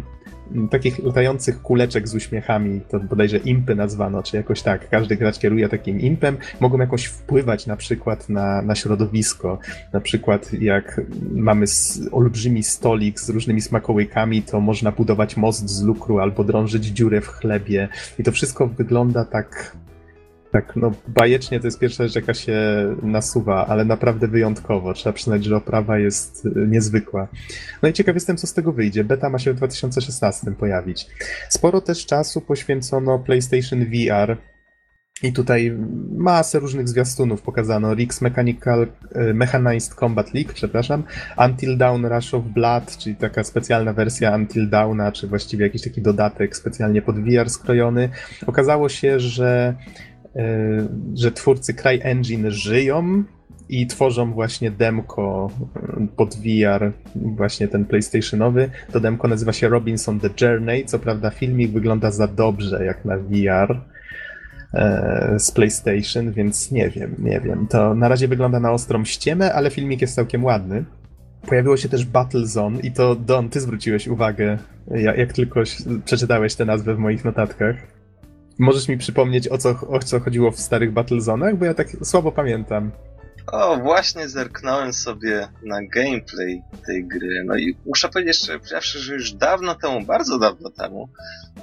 [0.72, 4.90] takich latających kuleczek z uśmiechami, to bodajże impy nazwano, czy jakoś tak.
[4.90, 9.60] Każdy gracz kieruje takim impem, mogą jakoś wpływać na przykład na, na środowisko.
[9.94, 11.66] Na przykład jak mamy
[12.12, 17.28] olbrzymi stolik z różnymi smakołykami, to można budować most z lukru albo drążyć dziurę w
[17.28, 19.76] chlebie i to wszystko wygląda tak
[20.62, 22.56] tak, no bajecznie to jest pierwsza rzecz, jaka się
[23.02, 24.94] nasuwa, ale naprawdę wyjątkowo.
[24.94, 27.28] Trzeba przyznać, że oprawa jest y, niezwykła.
[27.82, 29.04] No i ciekaw jestem, co z tego wyjdzie.
[29.04, 31.08] Beta ma się w 2016 pojawić.
[31.50, 34.38] Sporo też czasu poświęcono PlayStation VR.
[35.24, 35.78] I tutaj
[36.18, 37.94] masę różnych zwiastunów pokazano.
[37.94, 38.88] Rix Mechanical,
[39.30, 41.04] y, Mechanized Combat League, przepraszam.
[41.38, 46.02] Until Dawn Rush of Blood, czyli taka specjalna wersja Until Dawna, czy właściwie jakiś taki
[46.02, 48.10] dodatek specjalnie pod VR skrojony.
[48.48, 49.76] Okazało się, że
[51.14, 53.24] że twórcy CryEngine żyją
[53.70, 58.70] i tworzą właśnie demko e, pod VR, właśnie ten PlayStationowy.
[58.92, 60.86] To demko nazywa się Robinson The Journey.
[60.86, 63.82] Co prawda filmik wygląda za dobrze jak na VR
[64.74, 67.68] e, z PlayStation, więc nie wiem, nie wiem.
[67.68, 70.84] To na razie wygląda na ostrą ściemę, ale filmik jest całkiem ładny.
[71.48, 74.58] Pojawiło się też Battlezone i to Don, ty zwróciłeś uwagę,
[75.16, 75.64] jak tylko
[76.06, 77.97] przeczytałeś tę nazwę w moich notatkach.
[78.60, 81.58] Możesz mi przypomnieć, o co, o co chodziło w starych Battlezonach?
[81.58, 82.92] Bo ja tak słabo pamiętam.
[83.52, 87.44] O, właśnie zerknąłem sobie na gameplay tej gry.
[87.46, 91.10] No i muszę powiedzieć szczerze powiedziawszy, że już dawno temu, bardzo dawno temu,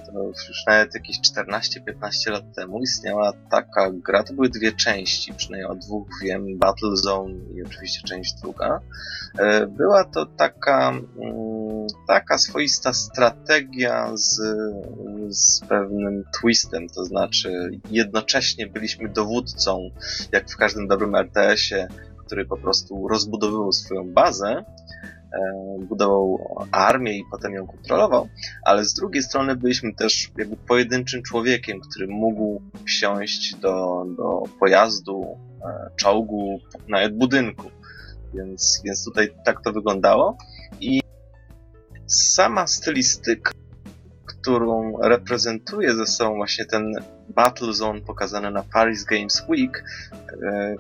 [0.06, 5.70] to już nawet jakieś 14-15 lat temu istniała taka gra, to były dwie części, przynajmniej
[5.70, 8.80] o dwóch wiem, Battlezone i oczywiście część druga.
[9.38, 14.40] E, była to taka, mm, taka swoista strategia z,
[15.28, 19.90] z pewnym twistem, to znaczy jednocześnie byliśmy dowódcą,
[20.32, 21.73] jak w każdym dobrym RTS-ie,
[22.26, 24.64] który po prostu rozbudowywał swoją bazę, e,
[25.78, 26.38] budował
[26.72, 28.28] armię i potem ją kontrolował,
[28.64, 35.38] ale z drugiej strony byliśmy też jakby pojedynczym człowiekiem, który mógł wsiąść do, do pojazdu,
[35.62, 36.58] e, czołgu,
[36.88, 37.70] nawet budynku.
[38.34, 40.36] Więc, więc tutaj tak to wyglądało.
[40.80, 41.00] I
[42.06, 43.50] sama stylistyka,
[44.26, 46.94] którą reprezentuje ze sobą właśnie ten
[47.28, 49.84] Battlezone pokazany na Paris Games Week,
[50.42, 50.74] e,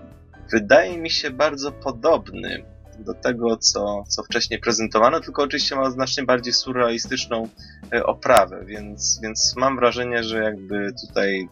[0.52, 2.64] wydaje mi się bardzo podobny
[2.98, 7.48] do tego, co, co wcześniej prezentowano, tylko oczywiście ma znacznie bardziej surrealistyczną
[7.92, 11.48] e, oprawę, więc, więc mam wrażenie, że jakby tutaj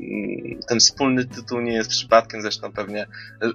[0.00, 3.06] mm, ten wspólny tytuł nie jest przypadkiem, zresztą pewnie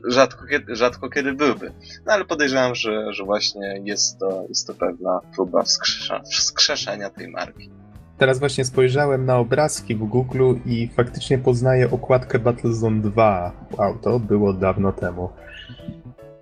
[0.08, 1.72] rzadko kiedy, rzadko kiedy byłby.
[2.06, 5.64] No ale podejrzewam, że, że właśnie jest to, jest to pewna próba
[6.32, 7.70] wskrzeszenia tej marki.
[8.18, 13.68] Teraz właśnie spojrzałem na obrazki w Google i faktycznie poznaję okładkę Battlezone 2.
[13.78, 15.30] Wow, to było dawno temu.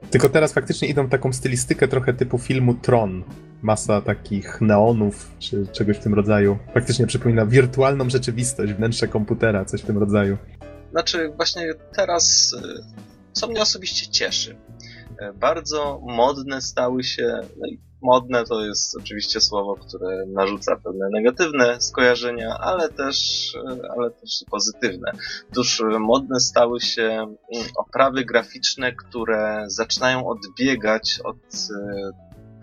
[0.09, 3.23] Tylko teraz faktycznie idą taką stylistykę trochę typu filmu Tron.
[3.62, 6.57] Masa takich neonów, czy czegoś w tym rodzaju.
[6.73, 10.38] Faktycznie przypomina wirtualną rzeczywistość, wnętrze komputera, coś w tym rodzaju.
[10.91, 12.83] Znaczy, właśnie teraz, y,
[13.33, 14.55] co mnie osobiście cieszy,
[15.36, 21.82] bardzo modne stały się, no i modne to jest oczywiście słowo, które narzuca pewne negatywne
[21.82, 23.17] skojarzenia, ale też,
[23.97, 25.12] ale też pozytywne.
[25.52, 32.12] Otóż modne stały się mm, oprawy graficzne, które zaczynają odbiegać od e,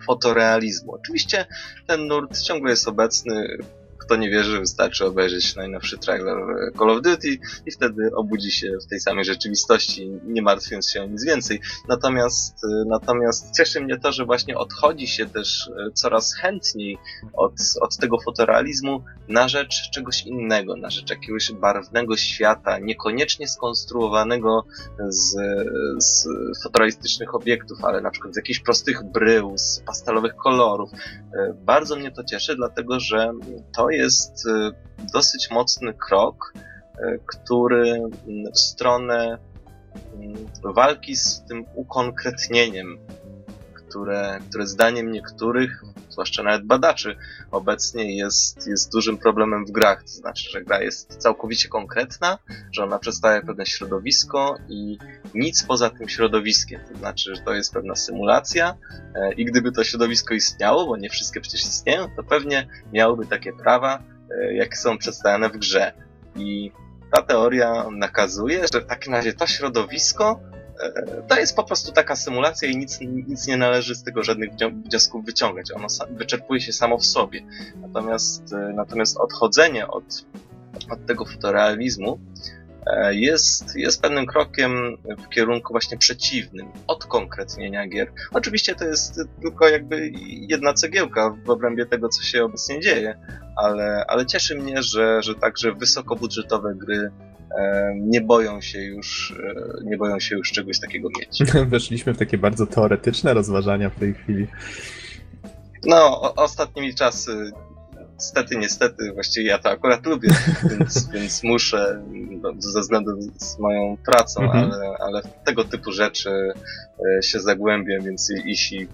[0.07, 0.95] fotorealizmu.
[0.95, 1.47] Oczywiście
[1.87, 3.59] ten nurt ciągle jest obecny
[4.01, 6.37] kto nie wierzy, wystarczy obejrzeć najnowszy trailer
[6.79, 11.07] Call of Duty i wtedy obudzi się w tej samej rzeczywistości, nie martwiąc się o
[11.07, 11.61] nic więcej.
[11.89, 12.55] Natomiast,
[12.87, 16.99] natomiast cieszy mnie to, że właśnie odchodzi się też e, coraz chętniej
[17.33, 24.65] od, od tego fotorealizmu na rzecz czegoś innego, na rzecz jakiegoś barwnego świata, niekoniecznie skonstruowanego
[25.09, 25.37] z,
[25.99, 26.29] z
[26.63, 30.91] fotorealistycznych obiektów, ale na przykład z jakichś prostych brył, z pastelowych kolorów.
[31.35, 33.33] E, bardzo mnie to cieszy, dlatego że
[33.77, 34.73] to jest jest y,
[35.13, 38.03] dosyć mocny krok, y, który
[38.55, 39.39] w stronę
[40.65, 42.99] y, walki z tym ukonkretnieniem,
[43.91, 47.17] które, które zdaniem niektórych, zwłaszcza nawet badaczy,
[47.51, 50.03] obecnie jest, jest dużym problemem w grach.
[50.03, 52.39] To znaczy, że gra jest całkowicie konkretna,
[52.73, 54.99] że ona przedstawia pewne środowisko i
[55.35, 56.81] nic poza tym środowiskiem.
[56.93, 58.77] To znaczy, że to jest pewna symulacja
[59.15, 63.53] e, i gdyby to środowisko istniało, bo nie wszystkie przecież istnieją, to pewnie miałoby takie
[63.53, 65.93] prawa, e, jakie są przedstawiane w grze.
[66.37, 66.73] I
[67.13, 70.41] ta teoria nakazuje, że w takim razie to środowisko
[71.29, 75.25] to jest po prostu taka symulacja i nic, nic nie należy z tego żadnych wniosków
[75.25, 75.73] wyciągać.
[75.73, 77.43] Ono wyczerpuje się samo w sobie.
[77.81, 80.05] Natomiast, e, natomiast odchodzenie od,
[80.91, 82.19] od tego fotorealizmu
[82.87, 88.13] e, jest, jest pewnym krokiem w kierunku właśnie przeciwnym, od konkretnienia gier.
[88.33, 93.19] Oczywiście to jest tylko jakby jedna cegiełka w obrębie tego, co się obecnie dzieje,
[93.57, 97.11] ale, ale cieszy mnie, że, że także wysokobudżetowe gry
[97.97, 101.53] nie boją się już, e, nie boją się już czegoś takiego mieć.
[101.71, 104.47] Weszliśmy w takie bardzo teoretyczne rozważania w tej chwili.
[105.87, 107.53] No, o, ostatnimi czasy
[108.21, 110.29] niestety, niestety, właściwie ja to akurat lubię,
[110.71, 112.03] więc, więc muszę,
[112.43, 114.73] no, ze względu z moją pracą, mhm.
[114.73, 116.31] ale, ale tego typu rzeczy
[117.19, 118.89] e, się zagłębiam, więc jeśli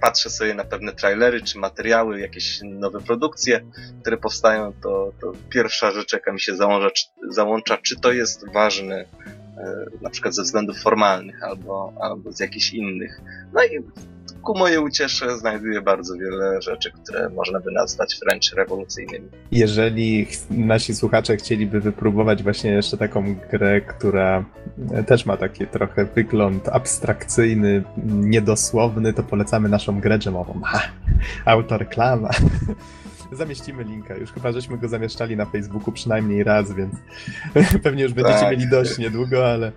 [0.00, 3.60] patrzę sobie na pewne trailery czy materiały, jakieś nowe produkcje,
[4.00, 8.52] które powstają, to, to pierwsza rzecz, jaka mi się załącza, czy, załącza, czy to jest
[8.52, 9.04] ważne
[9.56, 13.20] e, na przykład ze względów formalnych albo, albo z jakichś innych.
[13.52, 13.80] No i
[14.46, 19.28] ku mojej uciesze znajduję bardzo wiele rzeczy, które można by nazwać wręcz rewolucyjnymi.
[19.52, 24.44] Jeżeli nasi słuchacze chcieliby wypróbować właśnie jeszcze taką grę, która
[25.06, 30.60] też ma taki trochę wygląd abstrakcyjny, niedosłowny, to polecamy naszą grę dżemową.
[30.64, 30.82] Ha,
[31.44, 32.30] autoreklama.
[33.32, 34.16] Zamieścimy linka.
[34.16, 36.94] Już chyba żeśmy go zamieszczali na Facebooku przynajmniej raz, więc
[37.84, 38.50] pewnie już będziecie tak.
[38.50, 39.72] mieli dość niedługo, ale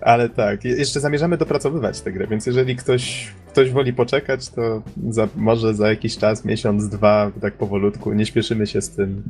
[0.00, 5.28] ale tak, jeszcze zamierzamy dopracowywać tę grę, więc jeżeli ktoś ktoś woli poczekać, to za,
[5.36, 9.22] może za jakiś czas, miesiąc, dwa, tak powolutku, nie śpieszymy się z tym.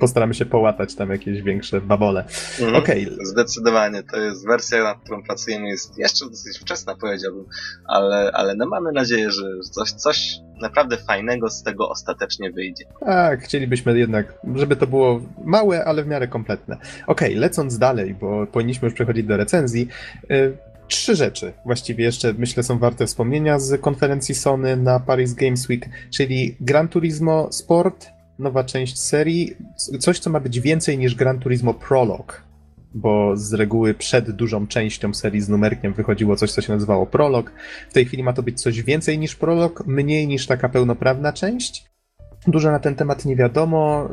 [0.00, 2.24] Postaramy się połatać tam jakieś większe babole.
[2.60, 2.76] Mhm.
[2.76, 3.04] Okej.
[3.04, 3.26] Okay.
[3.26, 7.44] Zdecydowanie, to jest wersja, nad którą pracujemy, jest jeszcze dosyć wczesna, powiedziałbym,
[7.84, 12.84] ale, ale no mamy nadzieję, że coś, coś naprawdę fajnego z tego ostatecznie wyjdzie.
[13.00, 16.76] Tak, chcielibyśmy jednak, żeby to było małe, ale w miarę kompletne.
[17.06, 19.88] Okej, okay, lecąc dalej, bo powinniśmy już przechodzić do recenzji.
[20.30, 25.68] Y, trzy rzeczy właściwie jeszcze myślę są warte wspomnienia z konferencji Sony na Paris Games
[25.68, 28.06] Week, czyli Gran Turismo Sport,
[28.38, 29.56] nowa część serii,
[30.00, 32.32] coś co ma być więcej niż Gran Turismo Prologue,
[32.94, 37.52] bo z reguły przed dużą częścią serii z numerkiem wychodziło coś, co się nazywało Prolog.
[37.90, 41.84] W tej chwili ma to być coś więcej niż Prolog, mniej niż taka pełnoprawna część.
[42.46, 44.08] Dużo na ten temat nie wiadomo.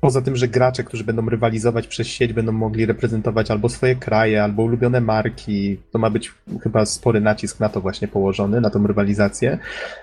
[0.00, 4.42] Poza tym, że gracze, którzy będą rywalizować przez sieć, będą mogli reprezentować albo swoje kraje,
[4.42, 5.78] albo ulubione marki.
[5.90, 9.58] To ma być chyba spory nacisk na to właśnie położony, na tą rywalizację.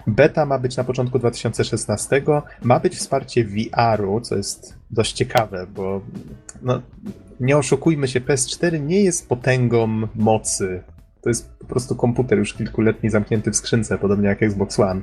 [0.08, 2.22] Beta ma być na początku 2016.
[2.64, 6.02] Ma być wsparcie VR-u, co jest dość ciekawe, bo
[6.62, 6.82] no,
[7.40, 10.84] nie oszukujmy się, PS4 nie jest potęgą mocy
[11.24, 15.02] to jest po prostu komputer już kilkuletni zamknięty w skrzynce, podobnie jak Xbox One.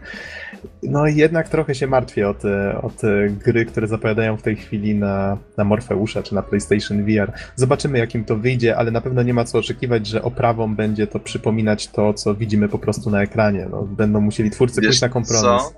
[0.82, 4.56] No i jednak trochę się martwię o te, o te gry, które zapowiadają w tej
[4.56, 7.32] chwili na, na Morfeusza czy na PlayStation VR.
[7.56, 11.18] Zobaczymy, jakim to wyjdzie, ale na pewno nie ma co oczekiwać, że oprawą będzie to
[11.18, 13.66] przypominać to, co widzimy po prostu na ekranie.
[13.70, 15.42] No, będą musieli twórcy Wiesz pójść na kompromis.
[15.42, 15.72] Co?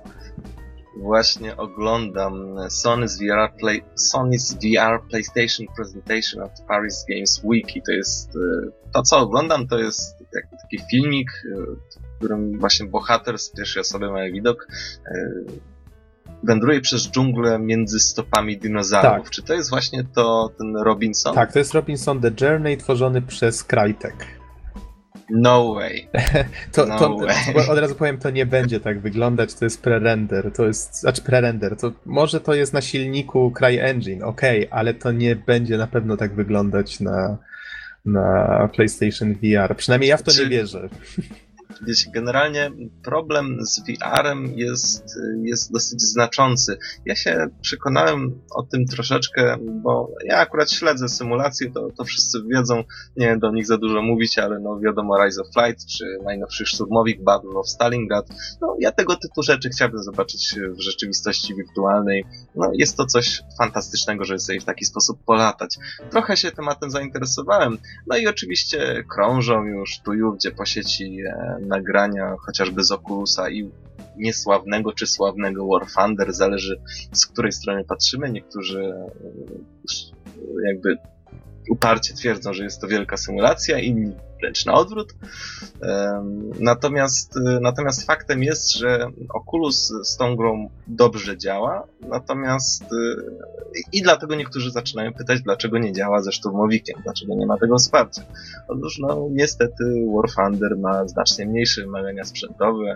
[0.97, 7.91] Właśnie oglądam Sony's VR, Play, Sony's VR PlayStation Presentation at Paris Games Week i to
[7.91, 8.39] jest y,
[8.93, 10.17] to, co oglądam, to jest
[10.61, 11.55] taki filmik, y,
[12.23, 14.67] którym właśnie bohater z pierwszej osoby ma widok
[15.07, 15.45] y,
[16.43, 19.23] wędruje przez dżunglę między stopami dinozaurów.
[19.23, 19.29] Tak.
[19.29, 21.35] Czy to jest właśnie to ten Robinson?
[21.35, 24.15] Tak, to jest Robinson The Journey tworzony przez Crytek.
[25.29, 26.07] No way.
[26.73, 27.69] to, no to, way.
[27.69, 31.75] Od razu powiem, to nie będzie tak wyglądać, to jest pre-render, to jest, znaczy pre-render,
[31.75, 36.35] to może to jest na silniku CryEngine, ok, ale to nie będzie na pewno tak
[36.35, 37.37] wyglądać na,
[38.05, 39.75] na PlayStation VR.
[39.75, 40.43] Przynajmniej ja w to Czy...
[40.43, 40.89] nie wierzę.
[41.87, 42.71] Wiecie, generalnie
[43.03, 45.03] problem z VR-em jest,
[45.43, 46.77] jest dosyć znaczący.
[47.05, 52.83] Ja się przekonałem o tym troszeczkę, bo ja akurat śledzę symulacje, to, to wszyscy wiedzą,
[53.17, 57.23] nie do nich za dużo mówić, ale no wiadomo Rise of Flight, czy najnowszy szturmowik
[57.23, 58.27] Battle of Stalingrad.
[58.61, 62.25] No ja tego typu rzeczy chciałbym zobaczyć w rzeczywistości wirtualnej.
[62.55, 65.77] No jest to coś fantastycznego, żeby sobie w taki sposób polatać.
[66.11, 67.77] Trochę się tematem zainteresowałem.
[68.07, 73.49] No i oczywiście krążą już tu i gdzie po sieci e, nagrania chociażby z Oculusa
[73.49, 73.71] i
[74.17, 76.81] niesławnego czy sławnego War Thunder, zależy
[77.11, 78.29] z której strony patrzymy.
[78.29, 79.11] Niektórzy e,
[80.67, 80.97] jakby
[81.69, 85.15] uparcie twierdzą, że jest to wielka symulacja, inni wręcz na odwrót.
[86.59, 92.83] Natomiast, natomiast faktem jest, że Oculus z tą grą dobrze działa, natomiast
[93.93, 98.21] i dlatego niektórzy zaczynają pytać, dlaczego nie działa ze szturmowikiem, dlaczego nie ma tego wsparcia.
[98.67, 99.83] Otóż no niestety
[100.15, 102.95] War Thunder ma znacznie mniejsze wymagania sprzętowe,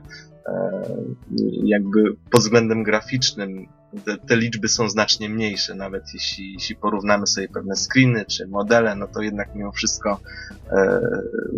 [1.63, 3.67] jakby pod względem graficznym
[4.05, 8.95] te, te, liczby są znacznie mniejsze, nawet jeśli, jeśli porównamy sobie pewne screeny czy modele,
[8.95, 10.19] no to jednak mimo wszystko
[10.71, 11.01] e,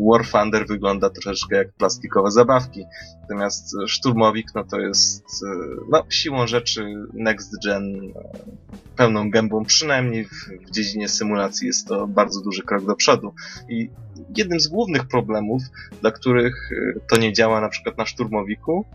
[0.09, 2.85] War Thunder wygląda troszeczkę jak plastikowe zabawki.
[3.29, 5.47] Natomiast Szturmowik, no to jest e,
[5.89, 7.83] no, siłą rzeczy next gen
[8.15, 8.29] e,
[8.95, 13.33] pełną gębą, przynajmniej w, w dziedzinie symulacji jest to bardzo duży krok do przodu.
[13.69, 13.89] I
[14.37, 15.61] jednym z głównych problemów,
[16.01, 18.85] dla których e, to nie działa na przykład na Szturmowiku,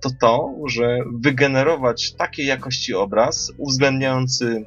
[0.00, 4.64] to to, że wygenerować takiej jakości obraz, uwzględniający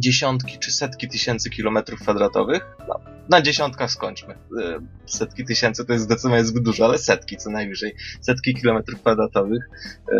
[0.00, 4.34] dziesiątki czy setki tysięcy kilometrów kwadratowych, no, na dziesiątkach skończmy.
[4.34, 7.94] E, setki tysięcy to jest zdecydowanie zbyt dużo, ale setki co najwyżej.
[8.20, 9.70] Setki kilometrów kwadratowych.
[10.12, 10.16] E,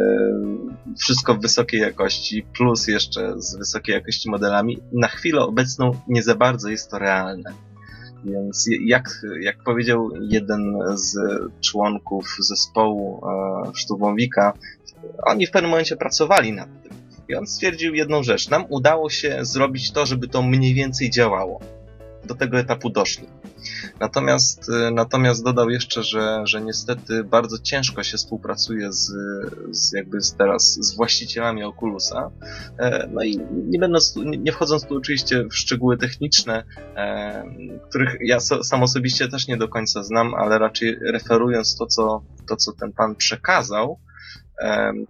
[0.99, 4.79] wszystko w wysokiej jakości, plus jeszcze z wysokiej jakości modelami.
[4.93, 7.53] Na chwilę obecną nie za bardzo jest to realne.
[8.25, 11.19] Więc jak, jak powiedział jeden z
[11.61, 14.53] członków zespołu e, Sztubowika,
[15.27, 16.90] oni w pewnym momencie pracowali nad tym.
[17.31, 18.51] I on stwierdził jedną rzecz.
[18.51, 21.61] Nam udało się zrobić to, żeby to mniej więcej działało
[22.25, 23.27] do tego etapu doszli.
[24.01, 29.13] Natomiast, y, natomiast dodał jeszcze, że, że niestety bardzo ciężko się współpracuje z,
[29.71, 32.31] z jakby z teraz z właścicielami Oculusa.
[32.79, 36.65] E, no i nie będąc, nie wchodząc tu oczywiście w szczegóły techniczne,
[36.97, 37.45] e,
[37.89, 42.57] których ja sam osobiście też nie do końca znam, ale raczej referując to, co, to,
[42.57, 43.99] co ten pan przekazał,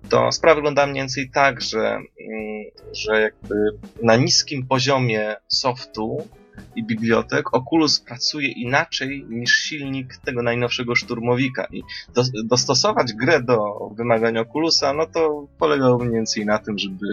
[0.08, 3.54] to sprawa wygląda mniej więcej tak, że, mm, że jakby
[4.02, 6.28] na niskim poziomie softu
[6.76, 11.66] i bibliotek, Oculus pracuje inaczej niż silnik tego najnowszego szturmowika.
[11.72, 11.82] I
[12.14, 17.06] do, dostosować grę do wymagań Oculusa, no to polegało mniej więcej na tym, żeby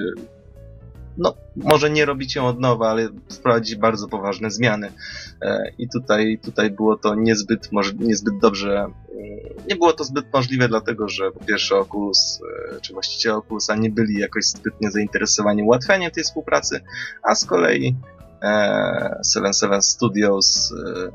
[1.17, 4.91] no, może nie robić ją od nowa, ale wprowadzić bardzo poważne zmiany.
[5.41, 8.93] E, I tutaj, tutaj było to niezbyt, niezbyt dobrze, mm,
[9.69, 12.39] nie było to zbyt możliwe, dlatego że po pierwsze Oculus,
[12.75, 16.79] e, czy właściciele Oculusa nie byli jakoś zbytnio zainteresowani ułatwianiem tej współpracy,
[17.23, 17.95] a z kolei
[19.23, 21.09] Seven Seven Studios e,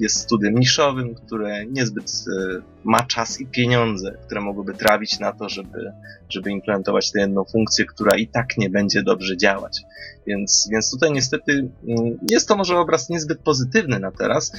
[0.00, 5.48] jest studiem niszowym, które niezbyt e, ma czas i pieniądze, które mogłyby trawić na to,
[5.48, 5.92] żeby,
[6.28, 9.82] żeby implementować tę jedną funkcję, która i tak nie będzie dobrze działać.
[10.26, 11.52] Więc, więc tutaj niestety
[11.88, 14.52] mm, jest to może obraz niezbyt pozytywny na teraz,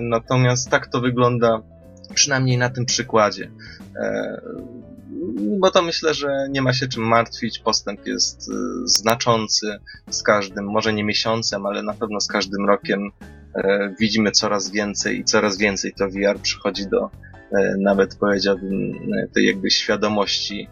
[0.00, 1.62] natomiast tak to wygląda
[2.14, 3.50] przynajmniej na tym przykładzie
[5.58, 7.58] bo to myślę, że nie ma się czym martwić.
[7.58, 8.52] Postęp jest y,
[8.84, 9.78] znaczący
[10.10, 13.10] z każdym, może nie miesiącem, ale na pewno z każdym rokiem
[13.54, 17.10] e, widzimy coraz więcej i coraz więcej to VR przychodzi do
[17.52, 18.92] e, nawet powiedziałbym
[19.34, 20.68] tej jakby świadomości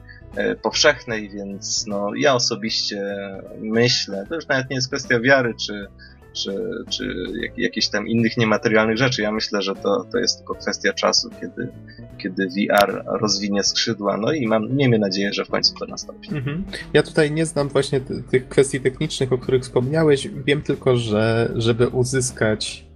[0.62, 3.16] powszechnej, więc no, ja osobiście
[3.60, 5.86] myślę, to już nawet nie jest kwestia wiary czy,
[6.32, 6.54] czy,
[6.90, 9.22] czy jak, jakichś tam innych niematerialnych rzeczy.
[9.22, 11.68] Ja myślę, że to, to jest tylko kwestia czasu, kiedy,
[12.18, 16.34] kiedy VR rozwinie skrzydła, no i mam, miejmy nadzieję, że w końcu to nastąpi.
[16.34, 16.64] Mhm.
[16.92, 18.00] Ja tutaj nie znam właśnie
[18.30, 20.28] tych kwestii technicznych, o których wspomniałeś.
[20.28, 22.90] Wiem tylko, że żeby uzyskać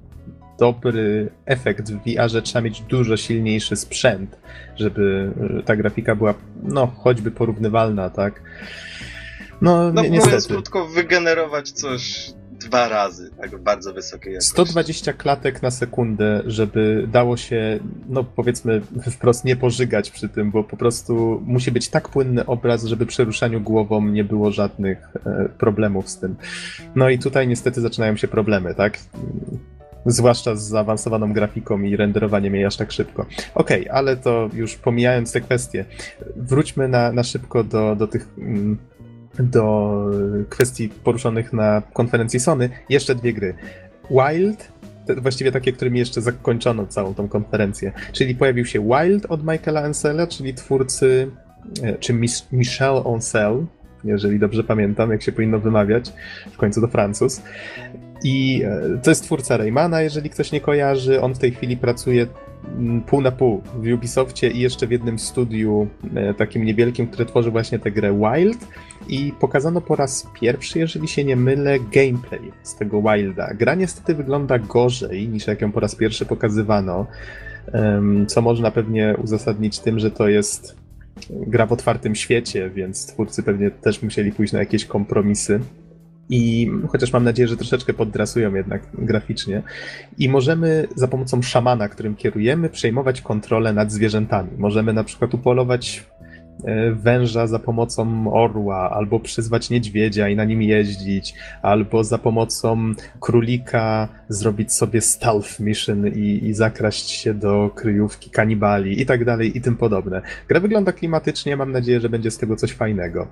[0.58, 4.38] dobry efekt w VR trzeba mieć dużo silniejszy sprzęt,
[4.76, 5.32] żeby
[5.64, 8.42] ta grafika była, no, choćby porównywalna, tak?
[9.60, 12.32] No, no ni- mówiąc krótko, wygenerować coś
[12.64, 14.50] dwa razy, tak bardzo wysokiej jakości.
[14.50, 20.64] 120 klatek na sekundę, żeby dało się, no powiedzmy wprost nie pożygać przy tym, bo
[20.64, 25.48] po prostu musi być tak płynny obraz, żeby przy ruszaniu głową nie było żadnych e,
[25.58, 26.36] problemów z tym.
[26.94, 28.98] No i tutaj niestety zaczynają się problemy, tak?
[30.06, 33.26] Zwłaszcza z zaawansowaną grafiką i renderowaniem jej aż tak szybko.
[33.54, 35.84] Okej, okay, ale to już pomijając te kwestie,
[36.36, 38.78] wróćmy na, na szybko do, do tych mm,
[39.38, 39.96] do
[40.48, 43.54] kwestii poruszonych na konferencji Sony, jeszcze dwie gry.
[44.10, 44.72] Wild,
[45.16, 47.92] właściwie takie, którymi jeszcze zakończono całą tą konferencję.
[48.12, 51.30] Czyli pojawił się Wild od Michaela Ancela, czyli twórcy,
[51.82, 52.14] e, czy
[52.52, 53.66] Michel Ancel,
[54.04, 56.12] jeżeli dobrze pamiętam, jak się powinno wymawiać,
[56.52, 57.42] w końcu to Francuz.
[58.24, 61.20] I e, to jest twórca Raymana, jeżeli ktoś nie kojarzy.
[61.20, 62.26] On w tej chwili pracuje
[63.06, 67.50] pół na pół w Ubisoftie i jeszcze w jednym studiu e, takim niewielkim, które tworzy
[67.50, 68.68] właśnie tę grę Wild
[69.08, 73.54] i pokazano po raz pierwszy, jeżeli się nie mylę, gameplay z tego Wilda.
[73.54, 77.06] Gra niestety wygląda gorzej niż jak ją po raz pierwszy pokazywano,
[78.26, 80.76] co można pewnie uzasadnić tym, że to jest
[81.30, 85.60] gra w otwartym świecie, więc twórcy pewnie też musieli pójść na jakieś kompromisy.
[86.30, 89.62] I chociaż mam nadzieję, że troszeczkę poddrasują jednak graficznie.
[90.18, 94.50] I możemy za pomocą szamana, którym kierujemy, przejmować kontrolę nad zwierzętami.
[94.58, 96.04] Możemy na przykład upolować
[96.92, 104.08] węża za pomocą orła, albo przyzwać niedźwiedzia i na nim jeździć, albo za pomocą królika
[104.28, 109.60] zrobić sobie stealth mission i, i zakraść się do kryjówki kanibali i tak dalej i
[109.60, 110.22] tym podobne.
[110.48, 113.28] Gra wygląda klimatycznie, mam nadzieję, że będzie z tego coś fajnego.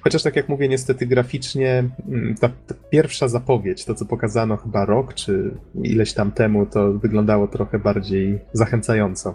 [0.00, 4.84] Chociaż tak jak mówię, niestety graficznie mm, ta, ta pierwsza zapowiedź, to co pokazano chyba
[4.84, 5.50] rok czy
[5.82, 9.34] ileś tam temu, to wyglądało trochę bardziej zachęcająco.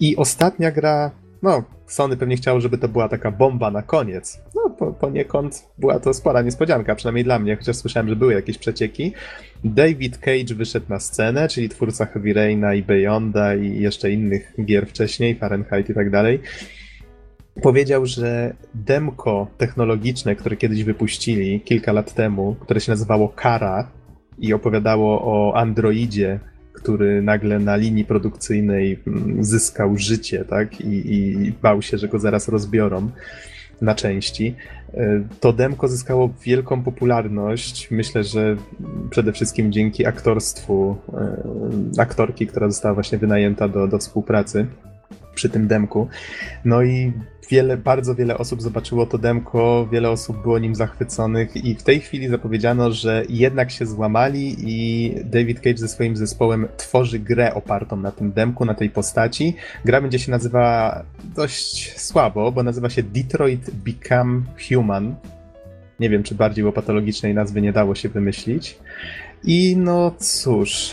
[0.00, 1.10] I ostatnia gra
[1.44, 4.42] no, Sony pewnie chciało, żeby to była taka bomba na koniec.
[4.54, 8.58] No, po, poniekąd była to spora niespodzianka, przynajmniej dla mnie, chociaż słyszałem, że były jakieś
[8.58, 9.12] przecieki.
[9.64, 14.86] David Cage wyszedł na scenę, czyli twórca Heavy Raina i Beyonda i jeszcze innych gier
[14.86, 16.40] wcześniej, Fahrenheit i tak dalej.
[17.62, 23.90] Powiedział, że demko technologiczne, które kiedyś wypuścili kilka lat temu, które się nazywało Kara
[24.38, 26.40] i opowiadało o androidzie,
[26.74, 30.80] który nagle na linii produkcyjnej mm, zyskał życie, tak?
[30.80, 33.10] I, i bał się, że go zaraz rozbiorą
[33.80, 34.54] na części.
[34.94, 37.90] E, to demko zyskało wielką popularność.
[37.90, 38.56] Myślę, że
[39.10, 44.66] przede wszystkim dzięki aktorstwu e, aktorki, która została właśnie wynajęta do, do współpracy
[45.34, 46.08] przy tym demku.
[46.64, 47.12] No i
[47.50, 52.00] wiele, bardzo wiele osób zobaczyło to demko, wiele osób było nim zachwyconych i w tej
[52.00, 57.96] chwili zapowiedziano, że jednak się złamali i David Cage ze swoim zespołem tworzy grę opartą
[57.96, 59.56] na tym demku, na tej postaci.
[59.84, 61.02] Gra będzie się nazywała
[61.36, 65.14] dość słabo, bo nazywa się Detroit Become Human.
[66.00, 68.78] Nie wiem, czy bardziej łopatologicznej nazwy nie dało się wymyślić.
[69.44, 70.92] I no cóż,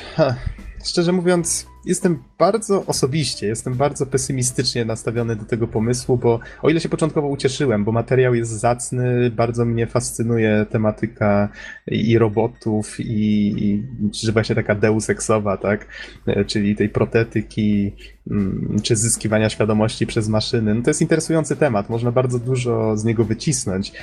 [0.83, 6.79] szczerze mówiąc, jestem bardzo osobiście, jestem bardzo pesymistycznie nastawiony do tego pomysłu, bo o ile
[6.79, 11.49] się początkowo ucieszyłem, bo materiał jest zacny, bardzo mnie fascynuje tematyka
[11.87, 15.87] i robotów, i, i czy właśnie taka deus exowa, tak?
[16.27, 17.91] E, czyli tej protetyki,
[18.31, 20.75] mm, czy zyskiwania świadomości przez maszyny.
[20.75, 23.93] No to jest interesujący temat, można bardzo dużo z niego wycisnąć,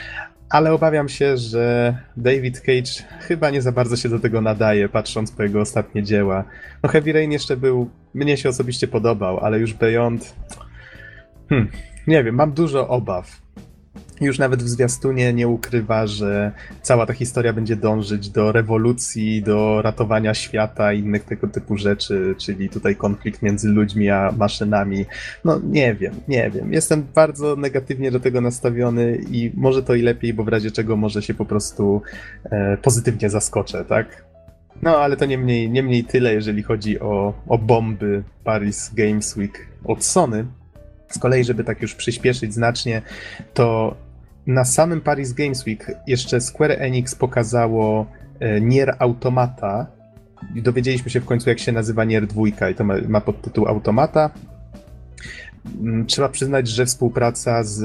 [0.50, 5.32] ale obawiam się, że David Cage chyba nie za bardzo się do tego nadaje, patrząc
[5.32, 6.44] po jego ostatnie dzieła.
[6.82, 10.34] No Heavy Rain jeszcze był, mnie się osobiście podobał, ale już Beyond,
[11.48, 11.68] hmm,
[12.06, 13.42] nie wiem, mam dużo obaw
[14.26, 16.52] już nawet w zwiastunie nie ukrywa, że
[16.82, 22.34] cała ta historia będzie dążyć do rewolucji, do ratowania świata i innych tego typu rzeczy,
[22.38, 25.06] czyli tutaj konflikt między ludźmi a maszynami.
[25.44, 26.72] No nie wiem, nie wiem.
[26.72, 30.96] Jestem bardzo negatywnie do tego nastawiony i może to i lepiej, bo w razie czego
[30.96, 32.02] może się po prostu
[32.44, 34.24] e, pozytywnie zaskoczę, tak?
[34.82, 39.36] No, ale to nie mniej, nie mniej tyle, jeżeli chodzi o, o bomby Paris Games
[39.36, 40.44] Week od Sony.
[41.08, 43.02] Z kolei, żeby tak już przyspieszyć znacznie,
[43.54, 43.96] to
[44.48, 48.06] na samym Paris Games Week jeszcze Square Enix pokazało
[48.40, 49.86] e, Nier Automata.
[50.54, 53.68] I dowiedzieliśmy się w końcu, jak się nazywa Nier 2 i to ma, ma podtytuł
[53.68, 54.30] Automata.
[55.80, 57.82] Mm, trzeba przyznać, że współpraca z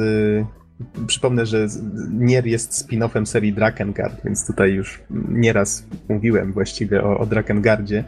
[1.08, 1.68] Przypomnę, że
[2.12, 8.04] Nier jest spin-offem serii Drakengard, więc tutaj już nieraz mówiłem właściwie o, o Drakengardzie.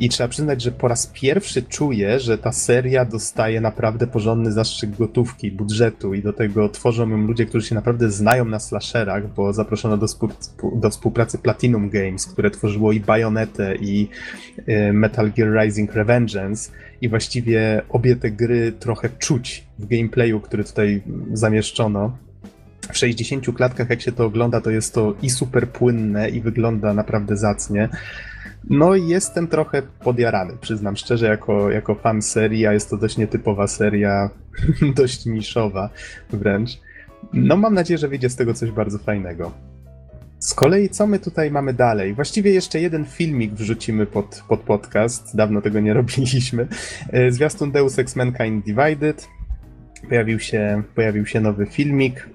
[0.00, 4.90] I trzeba przyznać, że po raz pierwszy czuję, że ta seria dostaje naprawdę porządny zastrzyk
[4.90, 9.52] gotówki, budżetu i do tego tworzą ją ludzie, którzy się naprawdę znają na slasherach, bo
[9.52, 10.06] zaproszono do,
[10.74, 14.08] do współpracy Platinum Games, które tworzyło i Bayonetę i
[14.68, 16.70] y, Metal Gear Rising Revengeance
[17.00, 22.16] i właściwie obie te gry trochę czuć w gameplayu, który tutaj zamieszczono.
[22.92, 26.94] W 60 klatkach, jak się to ogląda, to jest to i super płynne, i wygląda
[26.94, 27.88] naprawdę zacnie.
[28.70, 33.16] No i jestem trochę podjarany, przyznam szczerze, jako, jako fan serii, a jest to dość
[33.16, 34.30] nietypowa seria,
[34.96, 35.90] dość niszowa
[36.30, 36.70] wręcz.
[37.32, 39.52] No mam nadzieję, że wyjdzie z tego coś bardzo fajnego.
[40.38, 42.14] Z kolei co my tutaj mamy dalej?
[42.14, 45.36] Właściwie jeszcze jeden filmik wrzucimy pod, pod podcast.
[45.36, 46.66] Dawno tego nie robiliśmy.
[47.12, 49.28] E, zwiastun Deus Ex Mankind Divided.
[50.08, 52.28] Pojawił się, pojawił się nowy filmik.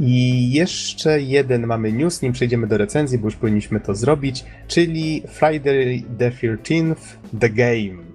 [0.00, 5.22] I jeszcze jeden mamy news, nim przejdziemy do recenzji, bo już powinniśmy to zrobić, czyli
[5.28, 6.96] Friday the 13th
[7.40, 8.11] The Game.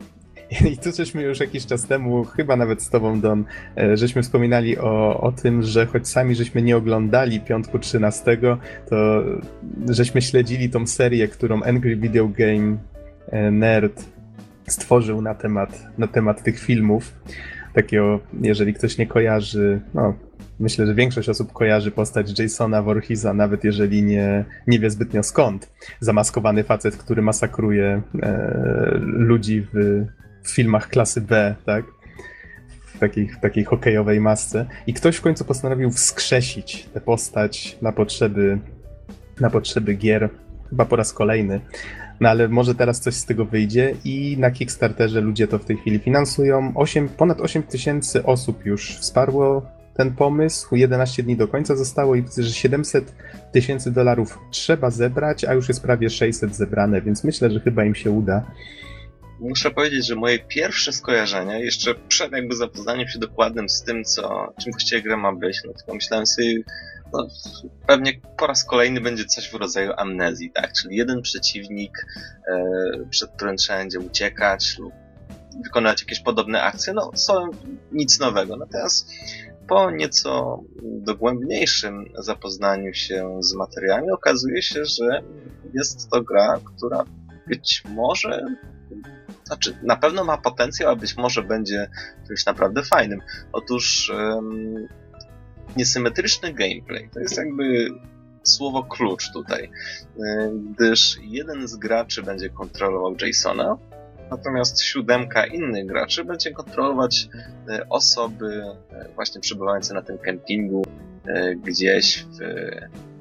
[0.71, 3.45] I tu żeśmy już jakiś czas temu, chyba nawet z tobą, Don,
[3.77, 8.37] e, żeśmy wspominali o, o tym, że choć sami żeśmy nie oglądali piątku 13,
[8.89, 9.23] to
[9.89, 12.77] żeśmy śledzili tą serię, którą Angry Video Game
[13.27, 14.05] e, Nerd
[14.67, 17.13] stworzył na temat, na temat tych filmów.
[17.73, 20.13] Takiego, jeżeli ktoś nie kojarzy, no,
[20.59, 25.71] myślę, że większość osób kojarzy postać Jasona Voorheesa, nawet jeżeli nie, nie wie zbytnio skąd.
[25.99, 30.05] Zamaskowany facet, który masakruje e, ludzi w
[30.47, 31.85] w filmach klasy B, tak?
[32.95, 34.65] W takiej, w takiej hokejowej masce.
[34.87, 38.59] I ktoś w końcu postanowił wskrzesić tę postać na potrzeby,
[39.39, 40.29] na potrzeby gier,
[40.69, 41.61] chyba po raz kolejny.
[42.19, 45.77] No ale może teraz coś z tego wyjdzie i na Kickstarterze ludzie to w tej
[45.77, 46.71] chwili finansują.
[46.75, 50.75] 8, ponad 8 tysięcy osób już wsparło ten pomysł.
[50.75, 53.15] 11 dni do końca zostało i widzę, że 700
[53.51, 57.95] tysięcy dolarów trzeba zebrać, a już jest prawie 600 zebrane, więc myślę, że chyba im
[57.95, 58.45] się uda
[59.39, 64.53] muszę powiedzieć, że moje pierwsze skojarzenia, jeszcze przed jakby zapoznaniem się dokładnym z tym, co,
[64.59, 66.63] czym właściwie gra ma być, no to pomyślałem sobie,
[67.13, 67.27] no,
[67.87, 70.73] pewnie po raz kolejny będzie coś w rodzaju amnezji, tak?
[70.73, 72.05] Czyli jeden przeciwnik,
[72.47, 72.61] e,
[73.09, 74.93] przed którym trzeba będzie uciekać lub
[75.63, 77.47] wykonać jakieś podobne akcje, no są
[77.91, 78.57] nic nowego.
[78.57, 79.11] Natomiast
[79.67, 85.21] po nieco dogłębniejszym zapoznaniu się z materiałami okazuje się, że
[85.73, 87.03] jest to gra, która
[87.47, 88.45] być może
[89.47, 91.89] znaczy, na pewno ma potencjał, a być może będzie
[92.27, 93.21] czymś naprawdę fajnym.
[93.51, 94.87] Otóż um,
[95.77, 97.89] niesymetryczny gameplay to jest jakby
[98.43, 99.69] słowo klucz tutaj,
[100.73, 103.77] gdyż jeden z graczy będzie kontrolował Jasona,
[104.31, 107.29] natomiast siódemka innych graczy będzie kontrolować
[107.69, 110.85] e, osoby e, właśnie przebywające na tym kempingu
[111.25, 112.39] e, gdzieś w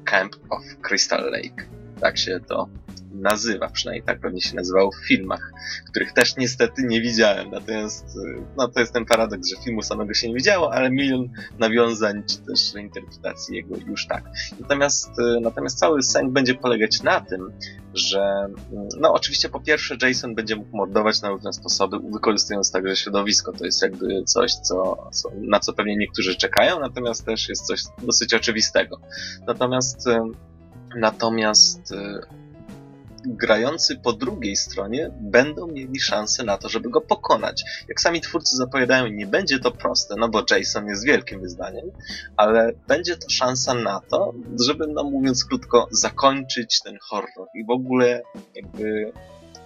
[0.03, 1.65] Camp of Crystal Lake.
[2.01, 2.67] Tak się to
[3.11, 5.51] nazywa, przynajmniej tak pewnie się nazywało w filmach,
[5.89, 7.51] których też niestety nie widziałem.
[7.51, 11.29] Natomiast y, no, to jest ten paradoks, że filmu samego się nie widziało, ale milion
[11.59, 14.23] nawiązań czy też interpretacji jego już tak.
[14.59, 17.51] Natomiast, y, natomiast cały sęk będzie polegać na tym,
[17.93, 22.95] że mm, no oczywiście po pierwsze Jason będzie mógł mordować na różne sposoby, wykorzystując także
[22.95, 23.53] środowisko.
[23.53, 27.81] To jest jakby coś, co, co, na co pewnie niektórzy czekają, natomiast też jest coś
[28.01, 28.99] dosyć oczywistego.
[29.47, 30.19] Natomiast y,
[30.95, 31.91] Natomiast
[33.35, 37.63] grający po drugiej stronie będą mieli szansę na to, żeby go pokonać.
[37.89, 41.91] Jak sami twórcy zapowiadają, nie będzie to proste, no bo Jason jest wielkim wyzwaniem,
[42.37, 44.33] ale będzie to szansa na to,
[44.67, 48.21] żeby, no mówiąc krótko, zakończyć ten horror i w ogóle
[48.55, 49.11] jakby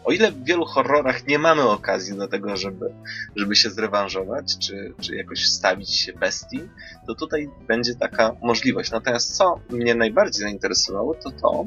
[0.03, 2.93] o ile w wielu horrorach nie mamy okazji do tego, żeby,
[3.35, 6.61] żeby się zrewanżować, czy, czy jakoś stawić się bestii,
[7.07, 8.91] to tutaj będzie taka możliwość.
[8.91, 11.65] Natomiast co mnie najbardziej zainteresowało, to to,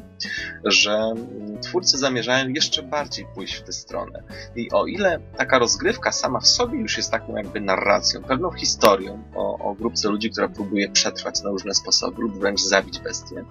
[0.64, 1.14] że
[1.62, 4.22] twórcy zamierzają jeszcze bardziej pójść w tę stronę.
[4.57, 9.22] I o ile taka rozgrywka sama w sobie już jest taką jakby narracją, pewną historią
[9.35, 13.45] o, o grupce ludzi, która próbuje przetrwać na różne sposoby lub wręcz zabić bestię,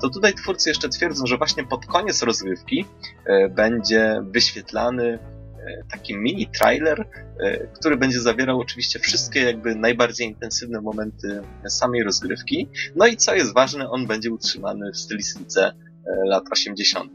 [0.00, 2.86] to tutaj twórcy jeszcze twierdzą, że właśnie pod koniec rozgrywki
[3.24, 7.08] e, będzie wyświetlany e, taki mini trailer,
[7.40, 12.68] e, który będzie zawierał oczywiście wszystkie jakby najbardziej intensywne momenty samej rozgrywki.
[12.96, 15.72] No i co jest ważne, on będzie utrzymany w stylistyce
[16.24, 17.12] lat 80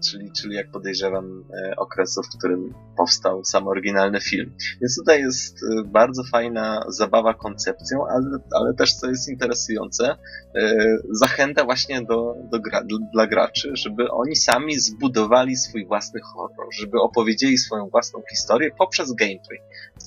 [0.00, 4.54] czyli, czyli jak podejrzewam e, okresu, w którym powstał sam oryginalny film.
[4.80, 10.16] Więc tutaj jest e, bardzo fajna zabawa koncepcją, ale, ale też co jest interesujące,
[10.54, 10.76] e,
[11.10, 12.82] zachęta właśnie do, do gra,
[13.12, 19.12] dla graczy, żeby oni sami zbudowali swój własny horror, żeby opowiedzieli swoją własną historię poprzez
[19.12, 19.58] gameplay.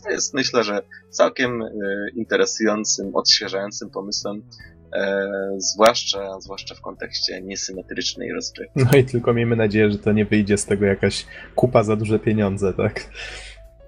[0.03, 1.63] To jest myślę, że całkiem
[2.15, 4.43] interesującym, odświeżającym pomysłem
[4.93, 8.79] E, zwłaszcza, zwłaszcza w kontekście niesymetrycznej rozgrywki.
[8.93, 11.25] No i tylko miejmy nadzieję, że to nie wyjdzie z tego jakaś
[11.55, 13.09] kupa za duże pieniądze, tak?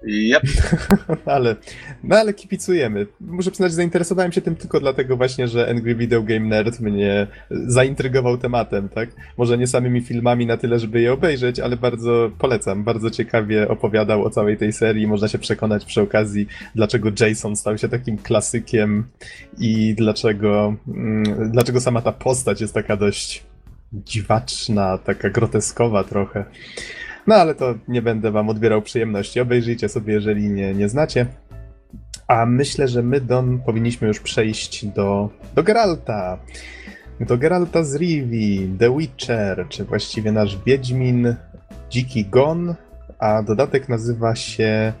[0.04, 0.42] Yep.
[1.26, 1.56] ale,
[2.04, 3.06] no ale kipicujemy.
[3.20, 8.38] Muszę przyznać, zainteresowałem się tym tylko dlatego właśnie, że Angry Video Game Nerd mnie zaintrygował
[8.38, 9.10] tematem, tak?
[9.38, 12.84] Może nie samymi filmami na tyle, żeby je obejrzeć, ale bardzo polecam.
[12.84, 15.06] Bardzo ciekawie opowiadał o całej tej serii.
[15.06, 19.04] Można się przekonać przy okazji, dlaczego Jason stał się takim klasykiem
[19.58, 23.44] i dlaczego, mm, dlaczego sama ta postać jest taka dość
[23.92, 26.44] dziwaczna, taka groteskowa trochę.
[27.26, 29.40] No ale to nie będę wam odbierał przyjemności.
[29.40, 31.26] Obejrzyjcie sobie, jeżeli nie, nie znacie.
[32.28, 36.38] A myślę, że my, Don, powinniśmy już przejść do, do Geralta.
[37.20, 41.34] Do Geralta z Rivi, The Witcher, czy właściwie nasz Wiedźmin
[41.90, 42.74] Dziki Gon,
[43.18, 44.92] a dodatek nazywa się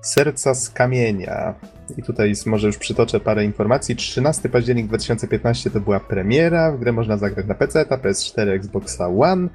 [0.00, 1.54] Serca z Kamienia.
[1.96, 3.96] I tutaj może już przytoczę parę informacji.
[3.96, 6.72] 13 październik 2015 to była premiera.
[6.72, 9.48] W grę można zagrać na PC, PS4, Xboxa One.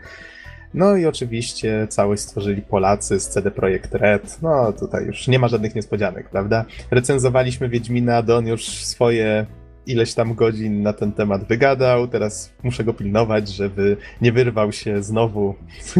[0.73, 4.41] No i oczywiście całość stworzyli Polacy z CD Projekt Red.
[4.41, 6.65] No tutaj już nie ma żadnych niespodzianek, prawda?
[6.91, 9.45] Recenzowaliśmy Wiedźmina, Don już swoje
[9.85, 12.07] ileś tam godzin na ten temat wygadał.
[12.07, 15.55] Teraz muszę go pilnować, żeby nie wyrwał się znowu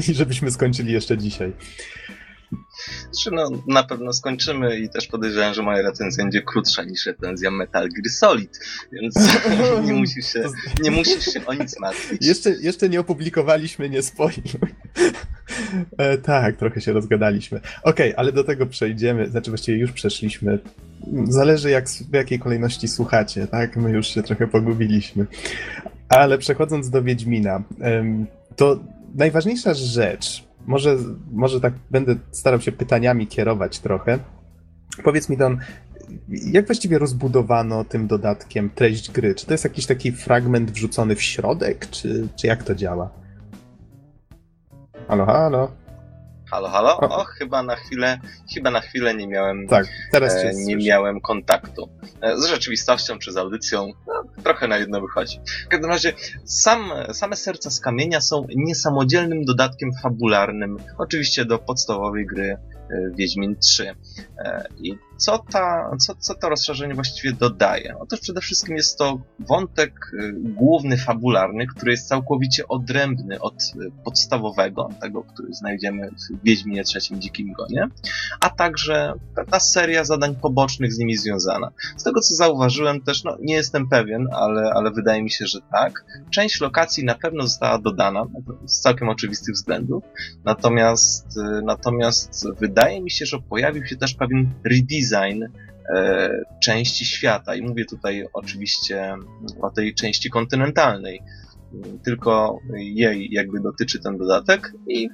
[0.10, 1.54] i żebyśmy skończyli jeszcze dzisiaj.
[3.12, 7.52] Znaczy, no, na pewno skończymy i też podejrzewam, że moja recenzja będzie krótsza niż recenzja
[7.52, 8.60] Metal Gear Solid,
[8.92, 9.16] więc
[9.86, 10.44] nie musisz się,
[10.82, 12.26] nie musisz się o nic martwić.
[12.26, 14.74] Jeszcze, jeszcze nie opublikowaliśmy, nie spoiluj.
[15.98, 17.58] E, tak, trochę się rozgadaliśmy.
[17.58, 20.60] Okej, okay, ale do tego przejdziemy, znaczy właściwie już przeszliśmy.
[21.30, 23.78] Zależy jak, w jakiej kolejności słuchacie, tak?
[23.78, 25.26] My już się trochę pogubiliśmy.
[26.10, 27.64] Ale przechodząc do Wiedźmina,
[28.56, 28.80] to
[29.16, 30.98] najważniejsza rzecz, może,
[31.32, 34.20] może tak będę starał się pytaniami kierować trochę.
[35.04, 35.58] Powiedz mi, Don,
[36.30, 39.36] jak właściwie rozbudowano tym dodatkiem treść gry?
[39.36, 43.10] Czy to jest jakiś taki fragment wrzucony w środek, czy, czy jak to działa?
[45.08, 45.72] Halo, halo.
[46.52, 46.98] Halo, halo?
[46.98, 48.20] O, o chyba na chwilę,
[48.54, 51.90] chyba na chwilę nie miałem, tak, teraz e, nie miałem kontaktu
[52.22, 53.92] e, z rzeczywistością czy z audycją.
[54.08, 55.40] No, trochę na jedno wychodzi.
[55.66, 56.14] W każdym razie
[56.46, 62.58] sam, same serca z kamienia są niesamodzielnym dodatkiem fabularnym, oczywiście do podstawowej gry e,
[63.16, 63.96] Wiedźmin 3.
[64.38, 67.96] E, I co, ta, co, co to rozszerzenie właściwie dodaje?
[68.00, 73.92] Otóż przede wszystkim jest to wątek y, główny, fabularny, który jest całkowicie odrębny od y,
[74.04, 77.88] podstawowego, tego, który znajdziemy w Wiedźminie trzecim Dzikim Gonie,
[78.40, 79.14] a także
[79.52, 81.72] ta seria zadań pobocznych z nimi związana.
[81.98, 85.60] Z tego, co zauważyłem też, no nie jestem pewien, ale, ale wydaje mi się, że
[85.72, 86.06] tak.
[86.32, 88.26] Część lokacji na pewno została dodana,
[88.66, 90.04] z całkiem oczywistych względów,
[90.46, 95.44] natomiast, y, natomiast wydaje mi się, że pojawił się też pewien redesign design
[95.90, 96.30] e,
[96.64, 97.56] części świata.
[97.56, 99.16] I mówię tutaj oczywiście
[99.62, 101.22] o tej części kontynentalnej.
[102.04, 105.10] Tylko jej jakby dotyczy ten dodatek i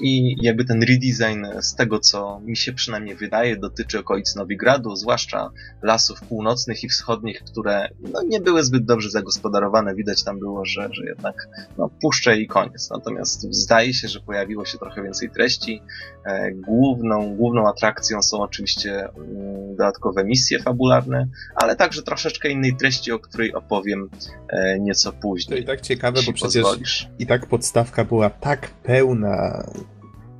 [0.00, 5.50] I jakby ten redesign z tego, co mi się przynajmniej wydaje, dotyczy okolic Nowigradu, zwłaszcza
[5.82, 9.94] lasów północnych i wschodnich, które no, nie były zbyt dobrze zagospodarowane.
[9.94, 11.48] Widać tam było, że, że jednak
[11.78, 12.90] no, puszczę i koniec.
[12.90, 15.82] Natomiast zdaje się, że pojawiło się trochę więcej treści.
[16.26, 23.12] E, główną, główną atrakcją są oczywiście mm, dodatkowe misje fabularne, ale także troszeczkę innej treści,
[23.12, 24.10] o której opowiem
[24.48, 25.58] e, nieco później.
[25.58, 27.08] To i tak ciekawe, bo przecież pozwolisz.
[27.18, 29.49] i tak podstawka była tak pełna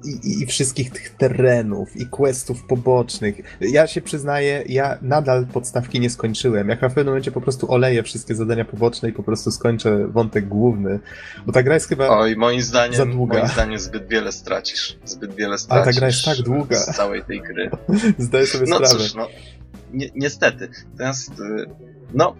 [0.05, 3.59] i, i, wszystkich tych terenów i questów pobocznych.
[3.61, 6.69] Ja się przyznaję, ja nadal podstawki nie skończyłem.
[6.69, 10.49] Jak na pewnym momencie po prostu oleję wszystkie zadania poboczne i po prostu skończę wątek
[10.49, 11.01] główny.
[11.47, 13.39] Bo ta gra jest chyba Oj, moim zdaniem, za długa.
[13.39, 14.99] Moim zdaniem zbyt wiele stracisz.
[15.05, 15.89] Zbyt wiele stracisz.
[15.89, 16.77] A ta gra jest tak długa.
[16.77, 17.71] Z całej tej gry.
[18.19, 18.95] Zdaję sobie no sprawę.
[18.95, 19.29] Cóż, no
[19.93, 20.69] ni niestety.
[20.93, 21.67] Natomiast, y,
[22.15, 22.37] no,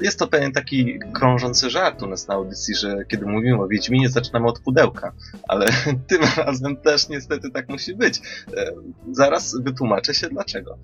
[0.00, 4.08] jest to pewien taki krążący żart u nas na audycji, że kiedy mówimy o Wiedźminie,
[4.08, 5.12] zaczynamy od pudełka,
[5.48, 5.66] ale
[6.08, 8.18] tym razem też niestety tak musi być.
[8.56, 8.72] E,
[9.12, 10.78] zaraz wytłumaczę się dlaczego.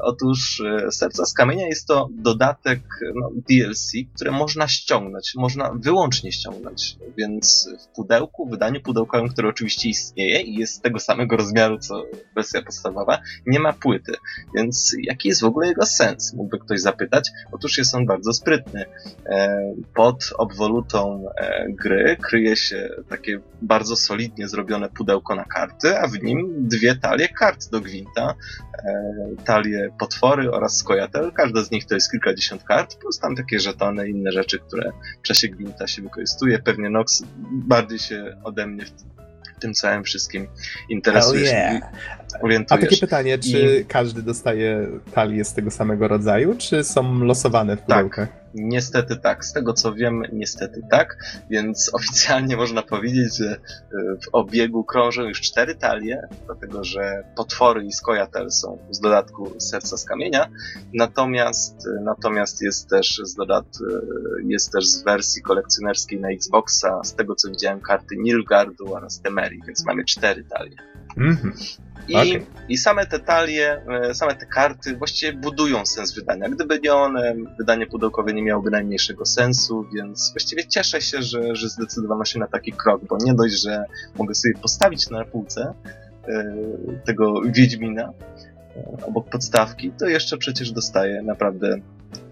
[0.00, 2.80] Otóż e, Serca z Kamienia jest to dodatek
[3.14, 9.88] no, DLC, które można ściągnąć, można wyłącznie ściągnąć, więc w pudełku, wydaniu pudełkowym, które oczywiście
[9.88, 12.04] istnieje i jest tego samego rozmiaru co
[12.34, 14.12] wersja podstawowa, nie ma płyty.
[14.54, 16.34] Więc jaki jest w ogóle jego sens?
[16.34, 17.30] Mógłby ktoś zapytać.
[17.52, 18.51] Otóż jest on bardzo sprytny.
[19.26, 26.08] E, pod obwolutą e, gry kryje się takie bardzo solidnie zrobione pudełko na karty, a
[26.08, 28.34] w nim dwie talie kart do gwinta.
[28.84, 31.32] E, talie potwory oraz skojatel.
[31.32, 34.92] Każda z nich to jest kilkadziesiąt kart, plus tam takie żetony i inne rzeczy, które
[35.18, 36.58] w czasie gwinta się wykorzystuje.
[36.58, 37.22] Pewnie Nox
[37.52, 40.46] bardziej się ode mnie w tym całym wszystkim
[40.88, 41.82] interesuje yeah.
[42.68, 43.84] A takie pytanie, czy I...
[43.84, 47.86] każdy dostaje talię z tego samego rodzaju, czy są losowane w tak.
[47.86, 48.28] pudełkach?
[48.28, 48.42] Tak.
[48.54, 49.44] Niestety tak.
[49.44, 51.16] Z tego co wiem, niestety tak.
[51.50, 53.58] Więc oficjalnie można powiedzieć, że e,
[54.24, 59.96] w obiegu krążą już cztery talie, dlatego że potwory i skojatel są z dodatku serca
[59.96, 60.48] z kamienia.
[60.94, 67.04] Natomiast, e, natomiast jest też z dodat, e, jest też z wersji kolekcjonerskiej na Xboxa,
[67.04, 70.76] z tego co widziałem, karty Nilgardu oraz Temerii, więc mamy cztery talie.
[71.16, 71.78] -hmm.
[72.08, 72.46] I, okay.
[72.68, 76.48] I same te talie, e, same te karty właściwie budują sens wydania.
[76.48, 81.68] Gdyby nie one, wydanie pudełkowe nie miałoby najmniejszego sensu, więc właściwie cieszę się, że, że
[81.68, 83.84] zdecydowano się na taki krok, bo nie dość, że
[84.18, 85.74] mogę sobie postawić na półce
[86.28, 86.54] e,
[87.04, 88.12] tego Wiedźmina
[88.76, 91.76] e, obok podstawki, to jeszcze przecież dostaję naprawdę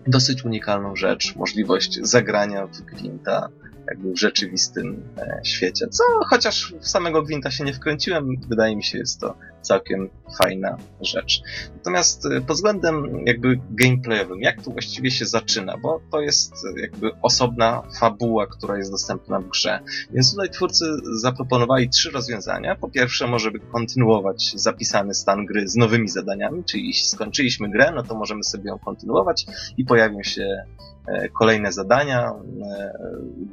[0.06, 3.48] dosyć unikalną rzecz, możliwość zagrania w Gwinta
[3.90, 5.88] jakby w rzeczywistym e, świecie.
[5.88, 10.08] Co chociaż w samego Gwinta się nie wkręciłem, wydaje mi się jest to całkiem
[10.38, 11.42] fajna rzecz.
[11.76, 16.80] Natomiast e, pod względem jakby gameplayowym, jak to właściwie się zaczyna, bo to jest e,
[16.80, 19.80] jakby osobna fabuła, która jest dostępna w grze.
[20.10, 22.76] Więc tutaj twórcy zaproponowali trzy rozwiązania.
[22.76, 28.02] Po pierwsze, może by kontynuować zapisany stan gry z nowymi zadaniami, czyli skończyliśmy grę, no
[28.02, 29.46] to możemy sobie ją kontynuować
[29.76, 30.64] i pojawią się
[31.10, 32.92] E, kolejne zadania e,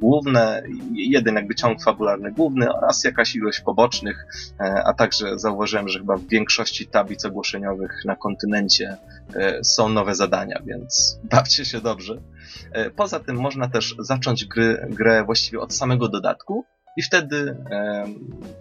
[0.00, 4.26] główne, jeden jakby ciąg fabularny główny oraz jakaś ilość pobocznych,
[4.60, 8.96] e, a także zauważyłem, że chyba w większości tablic ogłoszeniowych na kontynencie
[9.62, 12.20] są nowe zadania, więc bawcie się dobrze.
[12.96, 16.64] Poza tym można też zacząć gry, grę właściwie od samego dodatku,
[16.98, 18.04] i wtedy e,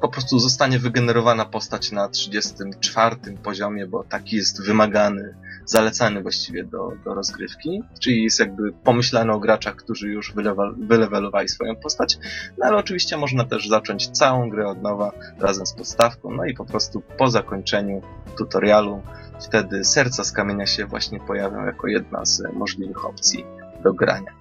[0.01, 5.35] po prostu zostanie wygenerowana postać na 34 poziomie, bo taki jest wymagany,
[5.65, 10.33] zalecany właściwie do, do rozgrywki, czyli jest jakby pomyślane o graczach, którzy już
[10.77, 12.17] wylewelowali swoją postać,
[12.57, 16.53] no ale oczywiście można też zacząć całą grę od nowa razem z podstawką, no i
[16.53, 18.01] po prostu po zakończeniu
[18.37, 19.01] tutorialu
[19.41, 23.45] wtedy serca z kamienia się właśnie pojawią jako jedna z możliwych opcji
[23.83, 24.31] do grania.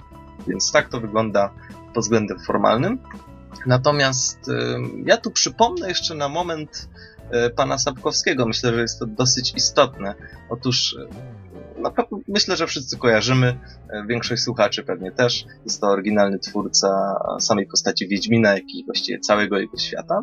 [0.47, 1.51] Więc tak to wygląda
[1.95, 2.99] pod względem formalnym.
[3.67, 4.39] Natomiast
[5.05, 6.89] ja tu przypomnę jeszcze na moment
[7.31, 8.47] e, pana Sapkowskiego.
[8.47, 10.15] Myślę, że jest to dosyć istotne.
[10.51, 10.97] Otóż
[11.79, 11.93] no,
[12.29, 13.59] myślę, że wszyscy kojarzymy,
[13.91, 15.45] e, większość słuchaczy pewnie też.
[15.65, 16.89] Jest to oryginalny twórca
[17.41, 20.23] samej postaci Wiedźmina, jak i właściwie całego jego świata.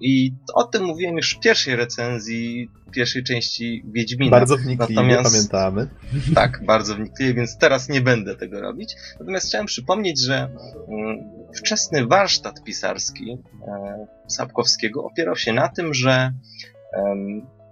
[0.00, 4.30] I o tym mówiłem już w pierwszej recenzji pierwszej części Wiedźmina.
[4.30, 5.88] Bardzo wnikliwie, Natomiast, pamiętamy.
[6.34, 8.96] Tak, bardzo wnikliwie, więc teraz nie będę tego robić.
[9.20, 10.50] Natomiast chciałem przypomnieć, że
[10.88, 11.18] mm,
[11.54, 16.32] wczesny warsztat pisarski e, Sapkowskiego opierał się na tym, że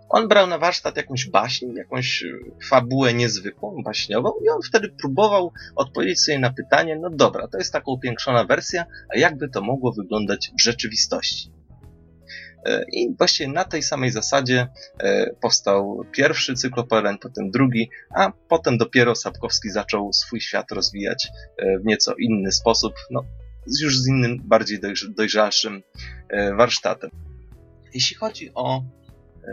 [0.09, 2.25] on brał na warsztat jakąś baśń, jakąś
[2.69, 7.73] fabułę niezwykłą, baśniową i on wtedy próbował odpowiedzieć sobie na pytanie, no dobra, to jest
[7.73, 11.59] taka upiększona wersja, a jakby to mogło wyglądać w rzeczywistości?
[12.67, 18.79] E, I właśnie na tej samej zasadzie e, powstał pierwszy cykloperon, potem drugi, a potem
[18.79, 22.95] dopiero Sapkowski zaczął swój świat rozwijać e, w nieco inny sposób.
[23.11, 23.25] No,
[23.81, 24.81] już z innym, bardziej
[25.17, 25.83] dojrzalszym
[26.57, 27.11] warsztatem.
[27.95, 28.83] Jeśli chodzi o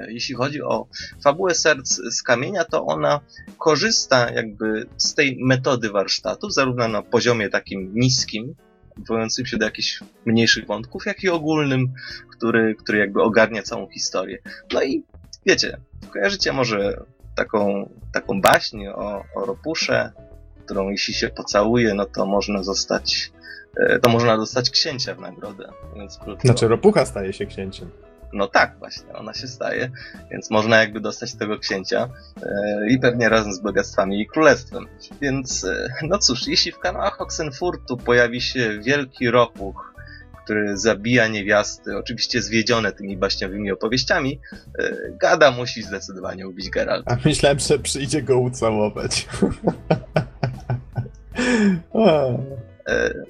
[0.07, 0.87] jeśli chodzi o
[1.23, 3.19] fabułę Serc z Kamienia, to ona
[3.57, 8.55] korzysta jakby z tej metody warsztatu, zarówno na poziomie takim niskim,
[8.97, 11.93] odwołującym się do jakichś mniejszych wątków, jak i ogólnym,
[12.29, 14.37] który, który jakby ogarnia całą historię.
[14.73, 15.03] No i
[15.45, 15.77] wiecie,
[16.13, 20.11] kojarzycie może taką, taką baśń o, o Ropusze,
[20.65, 23.31] którą jeśli się pocałuje, no to można zostać,
[23.77, 25.69] e, to można dostać księcia w nagrodę.
[25.95, 26.47] Więc krótko...
[26.47, 27.89] Znaczy Ropucha staje się księciem.
[28.35, 29.91] No tak, właśnie, ona się staje,
[30.31, 32.09] więc można jakby dostać tego księcia
[32.43, 34.85] e, i pewnie razem z bogactwami i królestwem.
[35.21, 39.93] Więc, e, no cóż, jeśli w kanałach Oxenfurtu pojawi się wielki ropuch,
[40.43, 44.39] który zabija niewiasty, oczywiście zwiedzione tymi baśniowymi opowieściami,
[44.79, 47.11] e, Gada musi zdecydowanie ubić Geralt.
[47.11, 49.27] A myślałem, że przyjdzie go ucałować.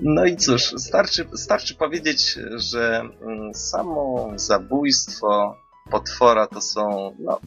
[0.01, 5.58] No i cóż, starczy, starczy powiedzieć, że mm, samo zabójstwo
[5.91, 7.39] potwora to są, no,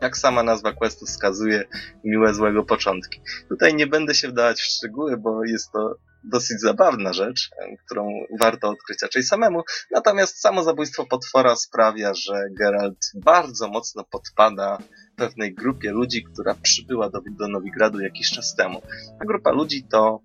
[0.00, 1.64] jak sama nazwa questu wskazuje,
[2.04, 3.20] miłe złego początki.
[3.48, 7.50] Tutaj nie będę się wdawać w szczegóły, bo jest to dosyć zabawna rzecz,
[7.86, 8.08] którą
[8.40, 9.62] warto odkryć raczej samemu.
[9.90, 14.78] Natomiast samo zabójstwo potwora sprawia, że Geralt bardzo mocno podpada
[15.16, 18.82] pewnej grupie ludzi, która przybyła do, do Nowigradu jakiś czas temu.
[19.18, 20.20] Ta grupa ludzi to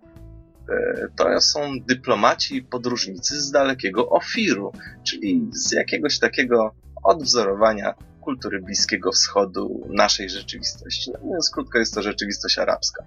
[1.15, 4.71] to są dyplomaci i podróżnicy z dalekiego Ofiru,
[5.03, 11.11] czyli z jakiegoś takiego odwzorowania kultury Bliskiego Wschodu, naszej rzeczywistości.
[11.13, 13.03] No, mówiąc krótko, jest to rzeczywistość arabska.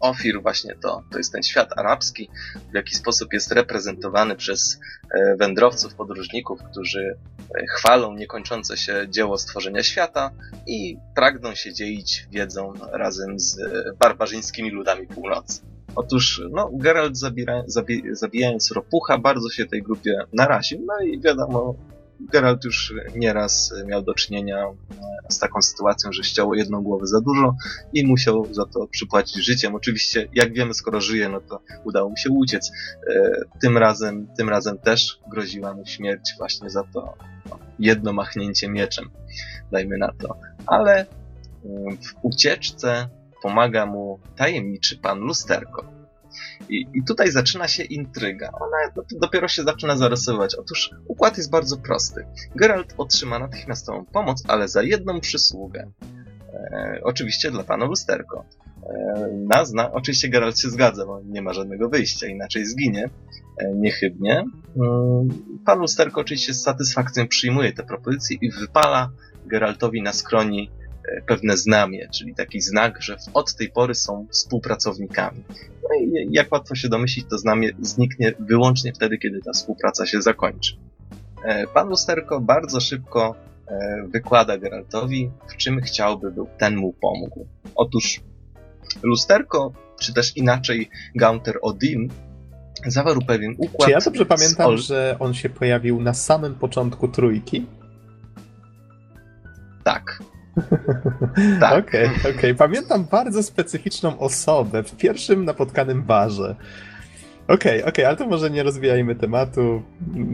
[0.00, 2.30] Ofir właśnie to, to jest ten świat arabski,
[2.70, 7.16] w jaki sposób jest reprezentowany przez e, wędrowców, podróżników, którzy
[7.58, 10.30] e, chwalą niekończące się dzieło stworzenia świata
[10.66, 13.58] i pragną się dzielić wiedzą razem z
[13.98, 15.73] barbarzyńskimi ludami północy.
[15.96, 21.74] Otóż, no, Geralt zabiera, zabi, zabijając ropucha bardzo się tej grupie naraził, no i wiadomo,
[22.20, 24.72] Geralt już nieraz miał do czynienia e,
[25.28, 27.56] z taką sytuacją, że ściął jedną głowę za dużo
[27.92, 29.74] i musiał za to przypłacić życiem.
[29.74, 32.70] Oczywiście, jak wiemy, skoro żyje, no to udało mu się uciec.
[33.08, 33.30] E,
[33.60, 37.14] tym razem, tym razem też groziła mu śmierć właśnie za to
[37.50, 39.10] no, jedno machnięcie mieczem,
[39.72, 40.36] dajmy na to.
[40.66, 41.06] Ale e,
[41.96, 43.08] w ucieczce
[43.44, 45.84] pomaga mu tajemniczy pan Lusterko.
[46.68, 48.50] I, I, tutaj zaczyna się intryga.
[48.52, 50.54] Ona dopiero się zaczyna zarysować.
[50.54, 52.26] Otóż układ jest bardzo prosty.
[52.56, 55.90] Geralt otrzyma natychmiastową pomoc, ale za jedną przysługę.
[56.52, 58.44] E, oczywiście dla pana Lusterko.
[58.82, 63.10] E, nazna, oczywiście Geralt się zgadza, bo nie ma żadnego wyjścia, inaczej zginie
[63.58, 64.44] e, niechybnie.
[64.76, 65.28] Mm,
[65.66, 69.10] pan Lusterko oczywiście z satysfakcją przyjmuje te propozycje i wypala
[69.46, 70.70] Geraltowi na skroni
[71.26, 75.44] pewne znamie, czyli taki znak, że od tej pory są współpracownikami.
[75.82, 80.22] No i jak łatwo się domyślić, to znamie zniknie wyłącznie wtedy, kiedy ta współpraca się
[80.22, 80.76] zakończy.
[81.44, 83.34] E, pan Lusterko bardzo szybko
[83.68, 87.46] e, wykłada Geraltowi, w czym chciałby, by ten mu pomógł.
[87.74, 88.20] Otóż
[89.02, 92.08] Lusterko, czy też inaczej Gaunter Odin,
[92.86, 93.88] zawarł pewien układ.
[93.88, 94.78] Czy ja dobrze pamiętam, Ol...
[94.78, 97.66] że on się pojawił na samym początku trójki?
[99.84, 100.22] Tak.
[101.60, 101.78] Tak.
[101.88, 106.56] Okej, okay, okay, Pamiętam bardzo specyficzną osobę w pierwszym napotkanym barze.
[107.44, 109.82] Okej, okay, okej, okay, ale to może nie rozwijajmy tematu.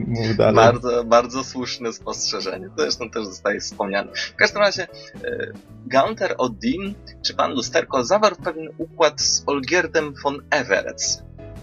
[0.06, 0.54] Mów dalej.
[0.54, 2.68] Bardzo, bardzo słuszne spostrzeżenie.
[2.78, 4.12] Zresztą też zostaje wspomniane.
[4.14, 5.52] W każdym razie e,
[5.86, 11.22] Gaunter Odin, czy pan Lusterko, zawarł pewien układ z Olgierdem von Everett.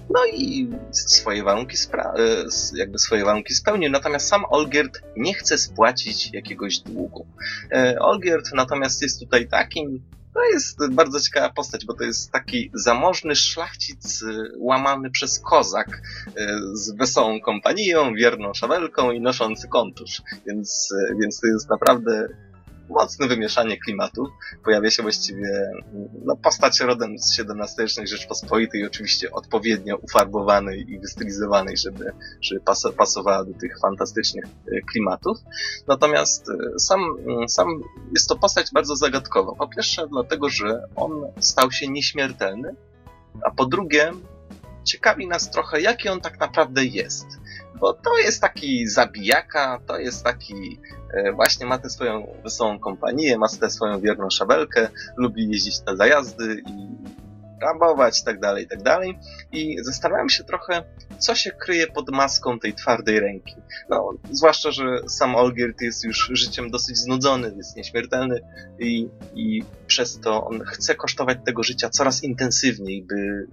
[0.09, 6.33] No i swoje warunki, e, jakby swoje warunki spełnił, natomiast sam Olgierd nie chce spłacić
[6.33, 7.27] jakiegoś długu.
[7.71, 10.03] E, Olgierd natomiast jest tutaj takim,
[10.33, 14.25] to jest bardzo ciekawa postać, bo to jest taki zamożny szlachcic e,
[14.57, 16.01] łamany przez kozak
[16.73, 20.21] z wesołą kompanią, wierną szabelką i noszący kontusz.
[20.47, 22.27] Więc, więc to jest naprawdę
[22.89, 24.27] mocne wymieszanie klimatu.
[24.63, 25.71] Pojawia się właściwie
[26.25, 33.45] no, postać rodem z XVII-wiecznej Rzeczpospolitej, oczywiście odpowiednio ufarbowanej i wystylizowanej, żeby, żeby pas pasowała
[33.45, 35.37] do tych fantastycznych e, klimatów.
[35.87, 37.01] Natomiast e, sam,
[37.47, 37.81] sam
[38.15, 39.55] jest to postać bardzo zagadkowa.
[39.55, 42.75] Po pierwsze dlatego, że on stał się nieśmiertelny,
[43.43, 44.11] a po drugie
[44.83, 47.25] ciekawi nas trochę, jaki on tak naprawdę jest.
[47.79, 50.79] Bo to jest taki zabijaka, to jest taki
[51.13, 55.95] E, właśnie ma tę swoją wesołą kompanię, ma tę swoją wierną szabelkę, lubi jeździć na
[55.95, 56.87] zajazdy i
[57.61, 59.19] rabować, tak dalej, tak dalej.
[59.51, 60.83] I zastanawiam się trochę,
[61.17, 63.55] co się kryje pod maską tej twardej ręki.
[63.89, 68.39] No, zwłaszcza, że sam Olgierd jest już życiem dosyć znudzony, jest nieśmiertelny
[68.79, 73.47] i, i przez to on chce kosztować tego życia coraz intensywniej, by,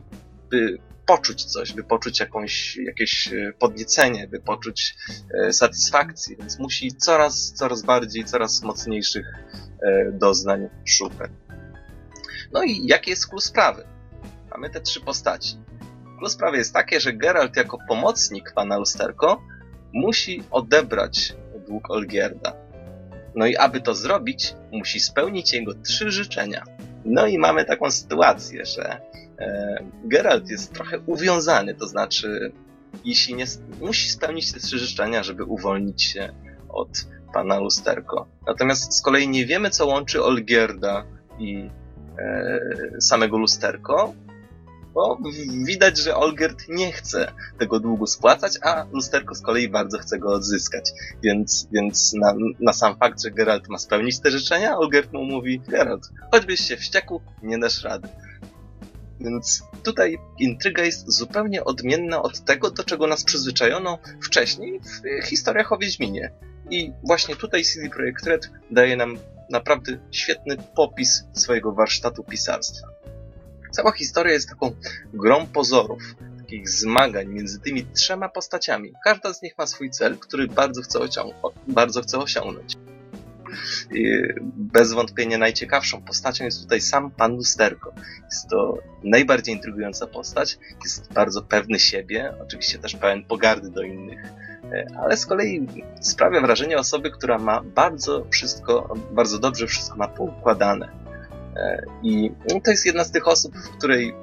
[0.50, 4.96] by poczuć coś, by poczuć jakąś, jakieś e, podniecenie, by poczuć
[5.34, 9.26] e, satysfakcję, więc musi coraz, coraz bardziej, coraz mocniejszych
[9.82, 11.30] e, doznań szukać.
[12.52, 13.84] No i jaki jest klucz sprawy?
[14.50, 15.56] Mamy te trzy postaci.
[16.18, 19.42] Klucz sprawy jest takie, że Geralt jako pomocnik pana Lusterko
[19.92, 21.36] musi odebrać
[21.66, 22.56] dług Olgierda.
[23.34, 26.64] No i aby to zrobić, musi spełnić jego trzy życzenia.
[27.04, 29.00] No i mamy taką sytuację, że
[30.04, 32.52] Geralt jest trochę uwiązany, to znaczy
[33.04, 33.44] jeśli nie,
[33.80, 36.32] musi spełnić te trzy życzenia, żeby uwolnić się
[36.68, 38.26] od pana Lusterko.
[38.46, 41.04] Natomiast z kolei nie wiemy, co łączy Olgierda
[41.38, 41.70] i
[42.18, 42.60] e,
[43.00, 44.14] samego Lusterko,
[44.94, 45.18] bo
[45.64, 50.32] widać, że Olgerd nie chce tego długu spłacać, a Lusterko z kolei bardzo chce go
[50.32, 50.90] odzyskać.
[51.22, 55.60] Więc, więc na, na sam fakt, że Geralt ma spełnić te życzenia, Olgerd mu mówi,
[55.60, 58.08] Geralt, choćbyś się wściekł, nie dasz rady.
[59.20, 65.72] Więc tutaj intryga jest zupełnie odmienna od tego, do czego nas przyzwyczajono wcześniej w historiach
[65.72, 66.32] o Wiedźminie.
[66.70, 69.18] I właśnie tutaj CD Projekt Red daje nam
[69.50, 72.88] naprawdę świetny popis swojego warsztatu pisarstwa.
[73.70, 74.76] Cała historia jest taką
[75.14, 76.02] grą pozorów,
[76.38, 78.92] takich zmagań między tymi trzema postaciami.
[79.04, 80.98] Każda z nich ma swój cel, który bardzo chce,
[81.68, 82.76] bardzo chce osiągnąć.
[84.56, 87.94] Bez wątpienia najciekawszą postacią jest tutaj sam pan Lusterko.
[88.24, 94.20] Jest to najbardziej intrygująca postać, jest bardzo pewny siebie, oczywiście też pełen pogardy do innych,
[94.72, 95.66] e, ale z kolei
[96.00, 101.04] sprawia wrażenie osoby, która ma bardzo wszystko, bardzo dobrze wszystko ma poukładane
[102.02, 102.30] i
[102.64, 104.14] to jest jedna z tych osób, w której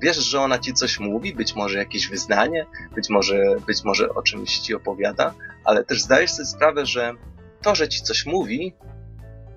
[0.00, 4.22] wiesz, że ona ci coś mówi, być może jakieś wyznanie, być może, być może o
[4.22, 5.34] czymś ci opowiada,
[5.64, 7.12] ale też zdajesz sobie sprawę, że
[7.62, 8.74] to, że ci coś mówi,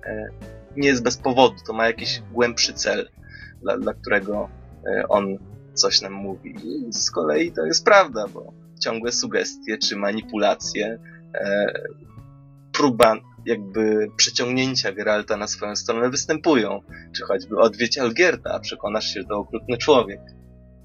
[0.06, 0.28] e,
[0.76, 3.08] nie jest bez powodu, to ma jakiś głębszy cel,
[3.62, 4.48] dla, dla którego
[4.86, 5.38] e, on
[5.74, 6.54] coś nam mówi.
[6.64, 10.98] I z kolei to jest prawda, bo ciągłe sugestie czy manipulacje,
[11.34, 11.72] e,
[12.72, 16.80] próba jakby przyciągnięcia Geralta na swoją stronę występują.
[17.16, 20.20] Czy choćby odwiedź Algierta, przekonasz się, że to okrutny człowiek.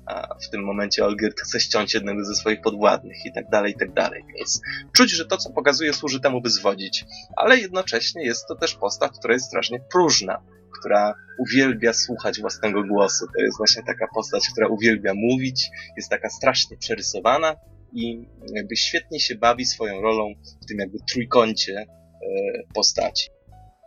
[0.08, 3.76] A w tym momencie Olgierd chce ściąć jednego ze swoich podwładnych i tak dalej, i
[3.76, 4.24] tak dalej.
[4.38, 4.62] Więc
[4.94, 7.06] czuć, że to, co pokazuje, służy temu, by zwodzić.
[7.36, 10.42] Ale jednocześnie jest to też postać, która jest strasznie próżna,
[10.80, 13.26] która uwielbia słuchać własnego głosu.
[13.36, 17.56] To jest właśnie taka postać, która uwielbia mówić, jest taka strasznie przerysowana
[17.94, 20.34] i jakby świetnie się bawi swoją rolą
[20.64, 21.86] w tym jakby trójkącie
[22.22, 23.30] E, postaci.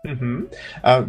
[0.04, 0.48] Mhm.
[0.82, 1.02] A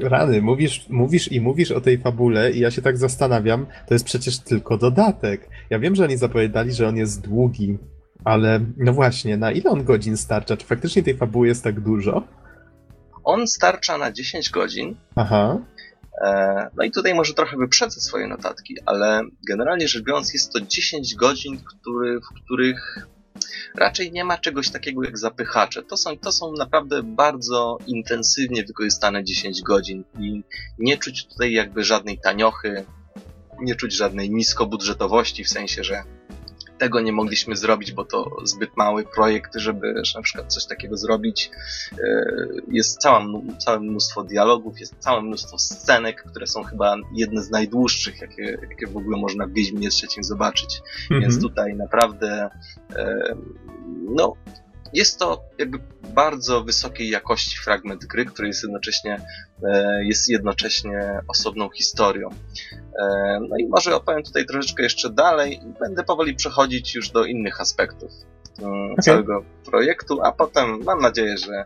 [0.00, 4.04] rany, mówisz, mówisz i mówisz o tej fabule i ja się tak zastanawiam, to jest
[4.04, 5.48] przecież tylko dodatek.
[5.70, 7.78] Ja wiem, że oni zapowiadali, że on jest długi,
[8.24, 10.56] ale no właśnie, na ile on godzin starcza?
[10.56, 12.22] Czy faktycznie tej fabuły jest tak dużo?
[13.24, 14.96] On starcza na 10 godzin.
[15.16, 15.58] Aha.
[16.24, 20.60] E, no i tutaj może trochę wyprzedzę swoje notatki, ale generalnie rzecz biorąc jest to
[20.60, 23.08] 10 godzin, który, w których
[23.74, 25.82] raczej nie ma czegoś takiego jak zapychacze.
[25.82, 30.42] To są, to są naprawdę bardzo intensywnie wykorzystane 10 godzin i
[30.78, 32.84] nie czuć tutaj jakby żadnej taniochy,
[33.60, 36.02] nie czuć żadnej niskobudżetowości, w sensie, że
[36.78, 41.50] tego nie mogliśmy zrobić, bo to zbyt mały projekt, żeby na przykład coś takiego zrobić.
[41.92, 42.26] E,
[42.68, 43.26] jest cała,
[43.58, 48.86] całe mnóstwo dialogów, jest całe mnóstwo scenek, które są chyba jedne z najdłuższych, jakie, jakie
[48.86, 50.80] w ogóle można w Wiedźminie trzecim zobaczyć.
[51.02, 51.20] Mhm.
[51.20, 52.50] Więc tutaj naprawdę
[52.96, 53.34] e,
[54.10, 54.34] no,
[54.92, 55.78] jest to jakby
[56.14, 59.20] bardzo wysokiej jakości fragment gry, który jest jednocześnie,
[59.64, 62.28] e, jest jednocześnie osobną historią.
[62.98, 67.24] E, no i może opowiem tutaj troszeczkę jeszcze dalej i będę powoli przechodzić już do
[67.24, 68.10] innych aspektów
[68.58, 69.02] okay.
[69.02, 71.64] całego projektu, a potem mam nadzieję, że,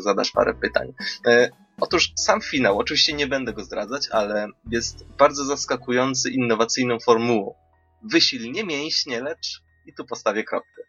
[0.00, 0.92] zadasz parę pytań.
[1.26, 1.50] E,
[1.80, 7.54] otóż sam finał, oczywiście nie będę go zdradzać, ale jest bardzo zaskakujący innowacyjną formułą.
[8.02, 10.82] Wysil nie mięśnie, lecz i tu postawię kropkę.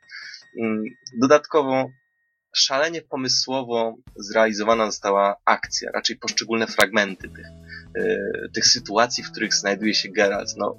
[0.62, 0.84] Mm,
[1.22, 1.90] dodatkowo
[2.56, 7.48] szalenie pomysłowo zrealizowana została akcja, raczej poszczególne fragmenty tych,
[7.96, 10.54] yy, tych sytuacji, w których znajduje się Geralt.
[10.58, 10.76] No,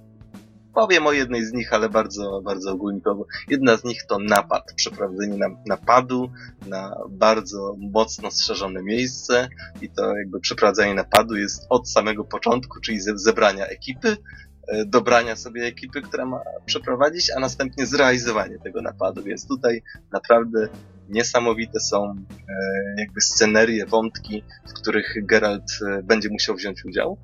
[0.75, 3.27] powiem o jednej z nich, ale bardzo, bardzo ogólnikowo.
[3.49, 6.31] Jedna z nich to napad, przeprowadzenie napadu
[6.67, 9.49] na bardzo mocno strzeżone miejsce
[9.83, 14.54] i to jakby przeprowadzenie napadu jest od samego początku, czyli ze zebrania ekipy, E,
[14.87, 19.23] dobrania sobie ekipy, która ma przeprowadzić, a następnie zrealizowanie tego napadu.
[19.23, 20.69] Więc tutaj naprawdę
[21.09, 22.15] niesamowite są
[22.49, 27.19] e, jakby scenerie, wątki, w których Geralt e, będzie musiał wziąć udział.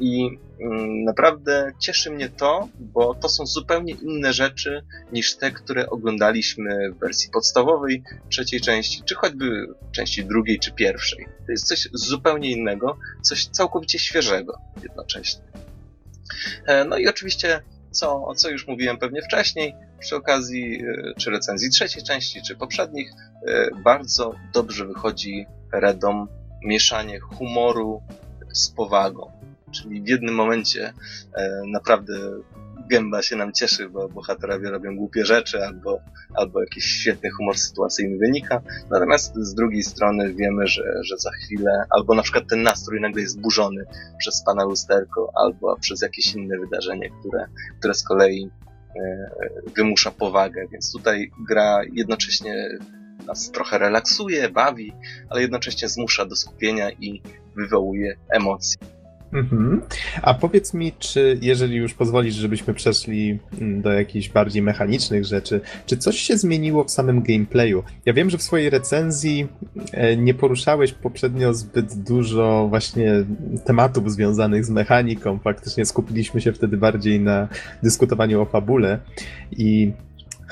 [0.00, 4.82] I mm, naprawdę cieszy mnie to, bo to są zupełnie inne rzeczy
[5.12, 11.26] niż te, które oglądaliśmy w wersji podstawowej, trzeciej części, czy choćby części drugiej czy pierwszej.
[11.46, 15.42] To jest coś zupełnie innego, coś całkowicie świeżego jednocześnie.
[16.66, 20.82] E, no i oczywiście co, co już mówiłem pewnie wcześniej, przy okazji
[21.18, 23.10] czy recenzji trzeciej części, czy poprzednich,
[23.84, 26.28] bardzo dobrze wychodzi Redom
[26.64, 28.02] mieszanie humoru
[28.52, 29.32] z powagą.
[29.70, 30.92] Czyli w jednym momencie
[31.66, 32.14] naprawdę
[32.90, 36.00] gęba się nam cieszy, bo bohaterowie robią głupie rzeczy albo,
[36.34, 38.62] albo jakiś świetny humor sytuacyjny wynika.
[38.90, 43.22] Natomiast z drugiej strony wiemy, że, że za chwilę albo na przykład ten nastrój nagle
[43.22, 43.84] jest burzony
[44.18, 47.46] przez pana lusterko albo przez jakieś inne wydarzenie, które,
[47.78, 48.50] które z kolei
[48.96, 49.30] e,
[49.76, 50.66] wymusza powagę.
[50.72, 52.68] Więc tutaj gra jednocześnie
[53.26, 54.92] nas trochę relaksuje, bawi,
[55.30, 57.22] ale jednocześnie zmusza do skupienia i
[57.56, 58.78] wywołuje emocje.
[59.34, 59.82] Mhm.
[60.22, 65.60] A powiedz mi, czy jeżeli już pozwolisz, żebyśmy przeszli mm, do jakichś bardziej mechanicznych rzeczy,
[65.86, 67.82] czy coś się zmieniło w samym gameplayu?
[68.06, 69.48] Ja wiem, że w swojej recenzji
[69.92, 73.12] e, nie poruszałeś poprzednio zbyt dużo właśnie
[73.64, 75.38] tematów związanych z mechaniką.
[75.38, 77.48] Faktycznie skupiliśmy się wtedy bardziej na
[77.82, 78.98] dyskutowaniu o fabule
[79.52, 79.92] i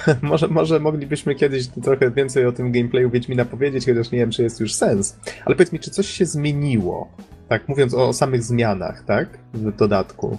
[0.23, 4.43] może, może moglibyśmy kiedyś trochę więcej o tym gameplayu Wiedźmina powiedzieć, chociaż nie wiem, czy
[4.43, 5.17] jest już sens.
[5.45, 7.11] Ale powiedz mi, czy coś się zmieniło
[7.53, 9.29] tak, mówiąc o, samych zmianach, tak?
[9.55, 10.39] W dodatku.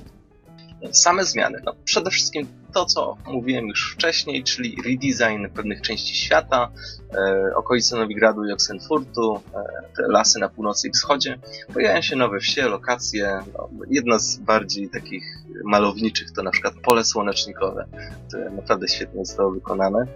[0.92, 1.62] Same zmiany.
[1.66, 6.72] No, przede wszystkim to, co mówiłem już wcześniej, czyli redesign pewnych części świata,
[7.14, 11.40] e, okolice Nowigradu i Oxenfurtu, e, te lasy na północy i wschodzie.
[11.74, 13.40] Pojawiają się nowe wsie, lokacje.
[13.54, 15.24] No, jedna z bardziej takich
[15.64, 17.86] malowniczych to na przykład pole słonecznikowe,
[18.28, 20.08] które naprawdę świetnie zostało wykonane.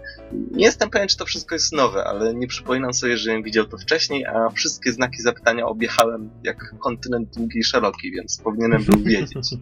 [0.50, 3.78] Nie jestem pewien, czy to wszystko jest nowe, ale nie przypominam sobie, że widział to
[3.78, 9.48] wcześniej, a wszystkie znaki zapytania objechałem jak kontynent długi i szeroki, więc powinienem był wiedzieć.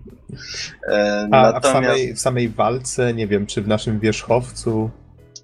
[0.89, 1.67] E, a, natomiast...
[1.67, 4.91] a w, samej, w samej walce nie wiem, czy w naszym wierzchowcu.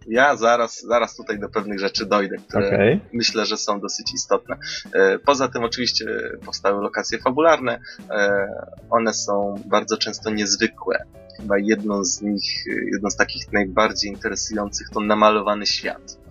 [0.06, 3.00] Ja zaraz, zaraz tutaj do pewnych rzeczy dojdę, które okay.
[3.12, 4.56] myślę, że są dosyć istotne.
[4.92, 6.06] E, poza tym oczywiście
[6.44, 7.80] powstały lokacje fabularne.
[8.10, 8.48] E,
[8.90, 11.04] one są bardzo często niezwykłe.
[11.40, 16.22] Chyba jedną z nich, jedną z takich najbardziej interesujących to namalowany świat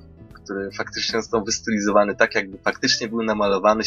[0.44, 3.84] który faktycznie został wystylizowany tak, jakby faktycznie był namalowany,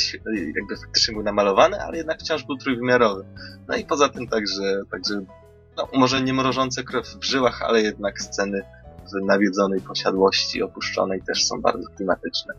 [0.57, 3.25] jakby faktycznie był namalowany, ale jednak wciąż był trójwymiarowy.
[3.68, 5.25] No i poza tym także, także
[5.77, 8.62] no, może nie mrożące krew w żyłach, ale jednak sceny
[9.05, 12.55] w nawiedzonej posiadłości opuszczonej też są bardzo klimatyczne.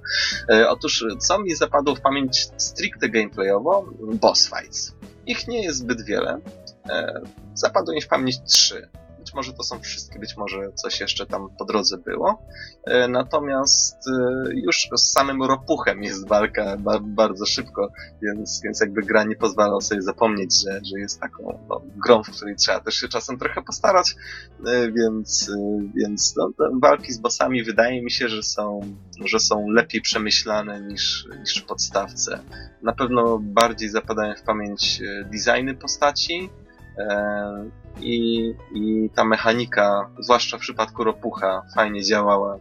[0.49, 3.85] E, otóż, co mi zapadło w pamięć stricte gameplayowo?
[4.21, 4.95] Boss fights.
[5.25, 6.39] Ich nie jest zbyt wiele.
[6.89, 7.21] E,
[7.53, 8.89] zapadło mi w pamięć trzy.
[9.35, 12.45] Może to są wszystkie, być może coś jeszcze tam po drodze było.
[12.83, 19.23] E, natomiast e, już z samym ropuchem jest walka bardzo szybko, więc, więc jakby gra
[19.23, 23.07] nie pozwala sobie zapomnieć, że, że jest taką no, grą, w której trzeba też się
[23.07, 24.15] czasem trochę postarać,
[24.65, 25.51] e, więc,
[25.95, 28.81] więc no, walki z bossami wydaje mi się, że są,
[29.25, 32.39] że są lepiej przemyślane niż, niż podstawce.
[32.83, 36.49] Na pewno bardziej zapadają w pamięć designy postaci,
[38.01, 42.59] i, i ta mechanika, zwłaszcza w przypadku ropucha, fajnie działała.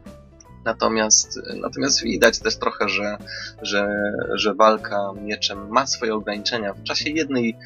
[0.65, 3.17] Natomiast, natomiast widać też trochę, że,
[3.63, 6.75] że, że walka mieczem ma swoje ograniczenia.
[6.75, 7.57] W czasie jednej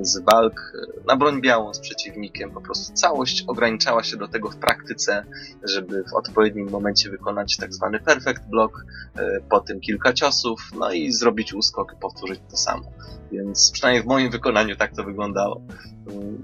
[0.00, 0.72] z walk
[1.06, 5.24] na broń białą z przeciwnikiem po prostu całość ograniczała się do tego w praktyce,
[5.64, 8.84] żeby w odpowiednim momencie wykonać tak zwany perfect block,
[9.16, 12.92] e, potem kilka ciosów, no i zrobić uskok i powtórzyć to samo.
[13.32, 15.62] Więc przynajmniej w moim wykonaniu tak to wyglądało.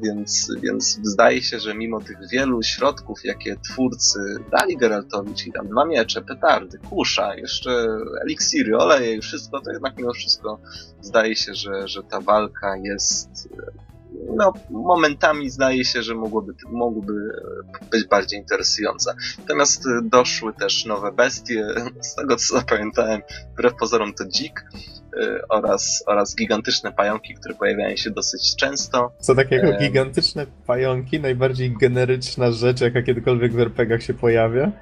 [0.02, 4.18] Więc, więc zdaje się, że mimo tych wielu środków, jakie twórcy
[4.50, 7.86] dali Geraltowi, czyli tam dwa miecze, petardy, kusza, jeszcze
[8.22, 10.60] eliksiry, oleje i wszystko, to jednak mimo wszystko
[11.00, 13.23] zdaje się, że, że ta walka jest
[14.36, 17.12] no, momentami zdaje się, że mogłoby, mogłoby
[17.90, 19.14] być bardziej interesująca.
[19.38, 21.66] Natomiast doszły też nowe bestie,
[22.00, 23.22] z tego co zapamiętałem,
[23.52, 24.64] wbrew pozorom to dzik,
[25.22, 29.12] Y, oraz, oraz gigantyczne pająki, które pojawiają się dosyć często.
[29.18, 29.78] Co takiego e...
[29.78, 31.20] gigantyczne pająki?
[31.20, 34.72] Najbardziej generyczna rzecz, jaka kiedykolwiek w RPGach się pojawia?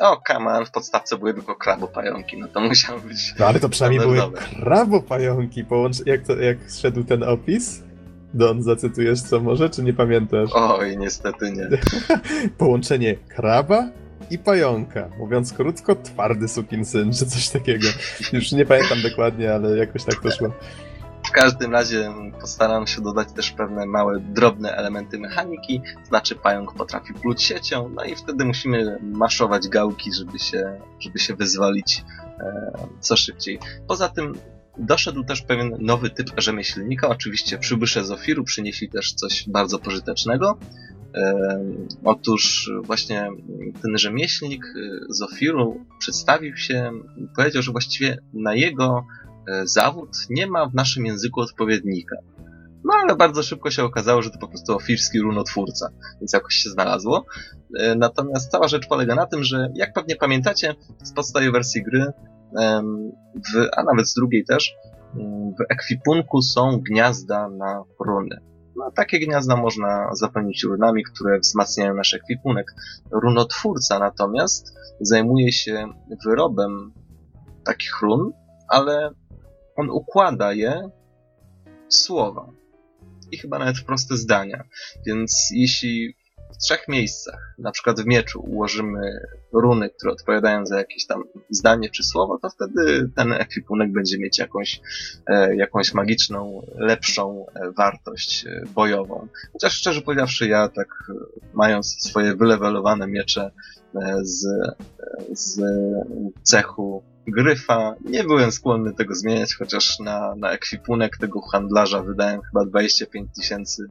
[0.00, 3.34] O, kaman, w podstawce były tylko krabopająki, no to musiało być...
[3.38, 6.06] No ale to przynajmniej były krabopająki, Połącz...
[6.06, 7.82] jak, to, jak szedł ten opis?
[8.34, 10.50] Don, zacytujesz co może, czy nie pamiętasz?
[10.54, 11.68] Oj, niestety nie.
[12.58, 13.88] Połączenie kraba
[14.30, 15.08] i pająka.
[15.18, 17.88] Mówiąc krótko, twardy sukinsyn, czy coś takiego.
[18.32, 20.48] Już nie pamiętam dokładnie, ale jakoś tak to szło.
[21.26, 27.14] W każdym razie postaram się dodać też pewne małe, drobne elementy mechaniki, znaczy pająk potrafi
[27.14, 32.04] pluć siecią, no i wtedy musimy maszować gałki, żeby się, żeby się wyzwolić
[32.40, 33.58] e, co szybciej.
[33.88, 34.34] Poza tym
[34.80, 40.58] doszedł też pewien nowy typ rzemieślnika, oczywiście przybysze z Ofiru przynieśli też coś bardzo pożytecznego,
[42.04, 43.30] Otóż właśnie
[43.82, 46.92] ten rzemieślnik y, z Ofiru przedstawił się,
[47.36, 49.04] powiedział, że właściwie na jego
[49.48, 52.16] e, zawód nie ma w naszym języku odpowiednika.
[52.84, 56.70] No ale bardzo szybko się okazało, że to po prostu ofirski runotwórca, więc jakoś się
[56.70, 57.26] znalazło.
[57.78, 62.06] E, natomiast cała rzecz polega na tym, że jak pewnie pamiętacie z podstawowej wersji gry,
[63.34, 64.74] w, a nawet z drugiej też,
[65.58, 68.40] w ekwipunku są gniazda na runy.
[68.76, 72.74] No, takie gniazda można zapełnić runami, które wzmacniają nasz ekwipunek.
[73.10, 75.88] Runotwórca natomiast zajmuje się
[76.26, 76.92] wyrobem
[77.64, 78.32] takich run,
[78.68, 79.10] ale
[79.76, 80.90] on układa je
[81.88, 82.46] w słowa.
[83.32, 84.64] I chyba nawet w proste zdania.
[85.06, 86.16] Więc jeśli
[86.52, 89.20] w trzech miejscach, na przykład w mieczu, ułożymy
[89.52, 94.38] runy, które odpowiadają za jakieś tam zdanie czy słowo, to wtedy ten ekwipunek będzie mieć
[94.38, 94.80] jakąś,
[95.26, 99.28] e, jakąś magiczną, lepszą e, wartość e, bojową.
[99.52, 100.88] Chociaż szczerze powiedziawszy, ja tak
[101.54, 103.50] mając swoje wylewelowane miecze
[104.22, 104.46] z,
[105.32, 105.60] z
[106.42, 112.64] cechu gryfa, nie byłem skłonny tego zmieniać, chociaż na, na ekwipunek tego handlarza wydałem chyba
[112.64, 113.90] 25 tysięcy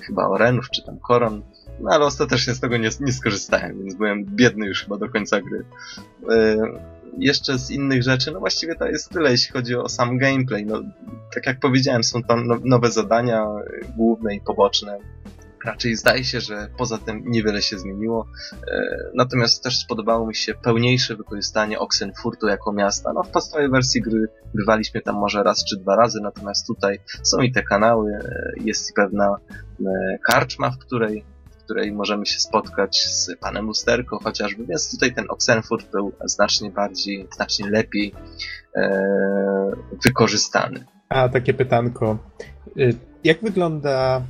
[0.00, 1.42] chyba orenów czy tam koron.
[1.80, 5.40] No ale ostatecznie z tego nie, nie skorzystałem, więc byłem biedny już chyba do końca
[5.40, 5.64] gry.
[6.28, 10.66] Yy, jeszcze z innych rzeczy, no właściwie to jest tyle, jeśli chodzi o sam gameplay.
[10.66, 10.82] No,
[11.34, 14.98] tak jak powiedziałem, są tam no, nowe zadania, e, główne i poboczne.
[15.64, 18.26] Raczej zdaje się, że poza tym niewiele się zmieniło.
[18.68, 23.12] E, natomiast też spodobało mi się pełniejsze wykorzystanie Oxenfurtu jako miasta.
[23.12, 27.38] No w podstawowej wersji gry bywaliśmy tam może raz czy dwa razy, natomiast tutaj są
[27.38, 28.12] i te kanały,
[28.64, 29.36] jest i pewna
[30.22, 31.24] karczma, w której
[31.66, 37.28] której możemy się spotkać z panem Lusterko chociażby, więc tutaj ten Oxenfurt był znacznie bardziej,
[37.34, 38.14] znacznie lepiej
[38.76, 38.90] e,
[40.04, 40.84] wykorzystany.
[41.08, 42.18] A takie pytanko.
[42.78, 42.94] Y,
[43.24, 44.22] jak wygląda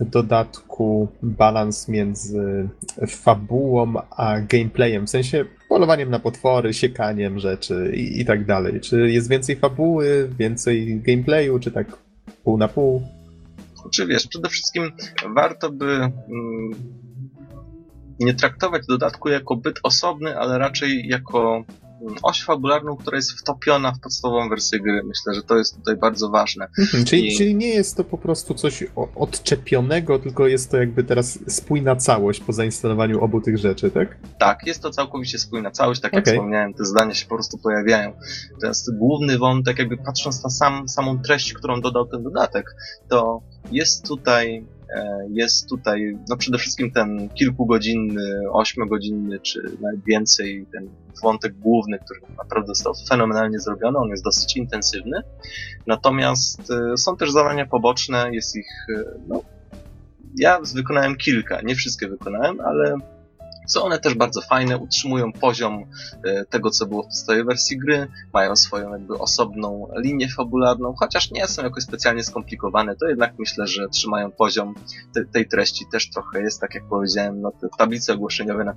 [0.00, 2.68] w dodatku balans między
[3.08, 5.06] fabułą a gameplayem?
[5.06, 8.80] W sensie polowaniem na potwory, siekaniem rzeczy i, i tak dalej.
[8.80, 11.86] Czy jest więcej fabuły, więcej gameplayu, czy tak
[12.44, 13.19] pół na pół?
[13.92, 14.92] Czy wiesz, przede wszystkim
[15.34, 16.70] warto by mm,
[18.20, 21.64] nie traktować dodatku jako byt osobny, ale raczej jako
[22.22, 25.02] oś fabularną, która jest wtopiona w podstawową wersję gry.
[25.04, 26.66] Myślę, że to jest tutaj bardzo ważne.
[26.78, 27.36] Mhm, czyli, I...
[27.36, 28.84] czyli nie jest to po prostu coś
[29.16, 34.18] odczepionego, tylko jest to jakby teraz spójna całość po zainstalowaniu obu tych rzeczy, tak?
[34.38, 36.34] Tak, jest to całkowicie spójna całość, tak jak okay.
[36.34, 38.12] wspomniałem, te zdania się po prostu pojawiają.
[38.60, 42.74] Teraz główny wątek, jakby patrząc na sam, samą treść, którą dodał ten dodatek,
[43.08, 44.64] to jest tutaj
[45.30, 50.88] jest tutaj no przede wszystkim ten kilkugodzinny, ośmiogodzinny, czy nawet więcej, ten
[51.22, 55.22] wątek główny, który naprawdę został fenomenalnie zrobiony, on jest dosyć intensywny.
[55.86, 59.42] Natomiast e, są też zadania poboczne, jest ich, e, no,
[60.38, 62.96] ja wykonałem kilka, nie wszystkie wykonałem, ale
[63.66, 65.84] są one też bardzo fajne, utrzymują poziom
[66.24, 71.30] e, tego, co było w podstawowej wersji gry, mają swoją jakby osobną linię fabularną, chociaż
[71.30, 74.74] nie są jakoś specjalnie skomplikowane, to jednak myślę, że trzymają poziom
[75.14, 78.74] te, tej treści też trochę jest, tak jak powiedziałem, no te tablice ogłoszeniowe na,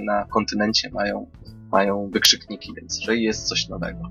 [0.00, 1.26] na kontynencie mają,
[1.72, 4.10] mają wykrzykniki, więc że jest coś nowego.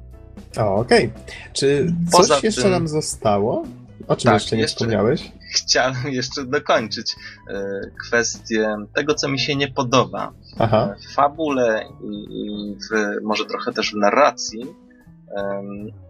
[0.57, 1.05] Okej.
[1.05, 1.11] Okay.
[1.53, 2.71] Czy coś Poza jeszcze tym...
[2.71, 3.65] nam zostało?
[4.07, 5.31] O czym tak, jeszcze nie jeszcze wspomniałeś?
[5.53, 7.15] Chciałem jeszcze dokończyć
[7.49, 7.63] e,
[8.07, 10.95] kwestię tego, co mi się nie podoba Aha.
[11.09, 14.75] w fabule i, w, może trochę też w narracji.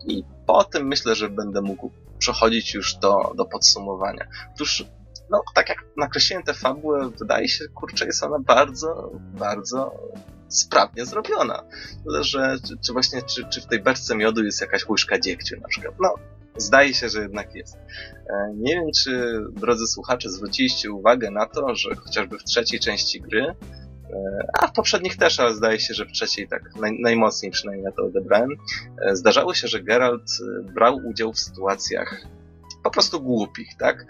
[0.07, 4.27] I po tym myślę, że będę mógł przechodzić już do, do podsumowania.
[4.55, 4.85] Otóż,
[5.29, 9.91] no, tak jak nakreśliłem tę fabułę, wydaje się, kurczę, jest ona bardzo, bardzo
[10.47, 11.63] sprawnie zrobiona.
[12.03, 15.59] Tyle, że czy, czy właśnie, czy, czy w tej beczce miodu jest jakaś łyżka dziegciu
[15.61, 15.95] na przykład.
[16.01, 16.15] No,
[16.57, 17.75] Zdaje się, że jednak jest.
[17.75, 23.21] E, nie wiem, czy drodzy słuchacze zwróciliście uwagę na to, że chociażby w trzeciej części
[23.21, 23.55] gry, e,
[24.59, 27.91] a w poprzednich też, ale zdaje się, że w trzeciej tak naj, najmocniej przynajmniej na
[27.91, 28.49] to odebrałem,
[29.01, 30.31] e, zdarzało się, że Geralt
[30.73, 32.27] brał udział w sytuacjach
[32.83, 34.05] po prostu głupich, tak?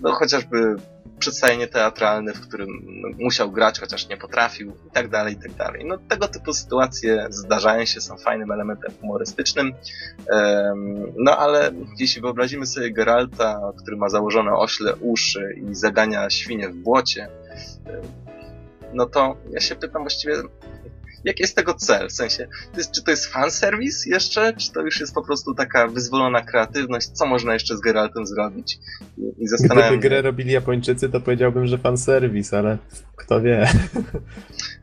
[0.00, 0.76] No chociażby
[1.24, 2.68] przedstawienie teatralne, w którym
[3.18, 5.84] musiał grać, chociaż nie potrafił i tak dalej, i tak dalej.
[5.84, 9.74] No tego typu sytuacje zdarzają się, są fajnym elementem humorystycznym.
[11.16, 16.76] No ale jeśli wyobrazimy sobie Geralta, który ma założone ośle uszy i zagania świnie w
[16.76, 17.28] błocie,
[18.92, 20.34] no to ja się pytam właściwie,
[21.24, 22.08] jaki jest tego cel?
[22.08, 25.54] W sensie, to jest, czy to jest fanserwis jeszcze, czy to już jest po prostu
[25.54, 28.78] taka wyzwolona kreatywność, co można jeszcze z Geraltem zrobić?
[29.18, 32.78] I, i zastanawiam Gdyby grę robili Japończycy, to powiedziałbym, że fanserwis, ale
[33.16, 33.68] kto wie.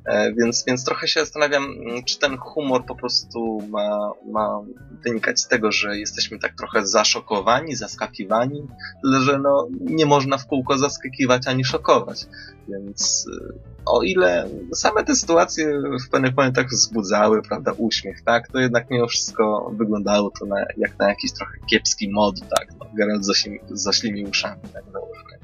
[0.05, 4.61] E, więc, więc trochę się zastanawiam, mm, czy ten humor po prostu ma, ma
[5.03, 8.67] wynikać z tego, że jesteśmy tak trochę zaszokowani, zaskakiwani,
[9.03, 12.25] tyle że no, nie można w kółko zaskakiwać ani szokować.
[12.69, 13.53] Więc e,
[13.85, 19.07] o ile same te sytuacje w pewnych momentach wzbudzały, prawda, uśmiech, tak, to jednak mimo
[19.07, 23.25] wszystko wyglądało to na, jak na jakiś trochę kiepski mod, tak, no, Geralt
[23.69, 25.40] z oślimi uszami, tak, załóżmy.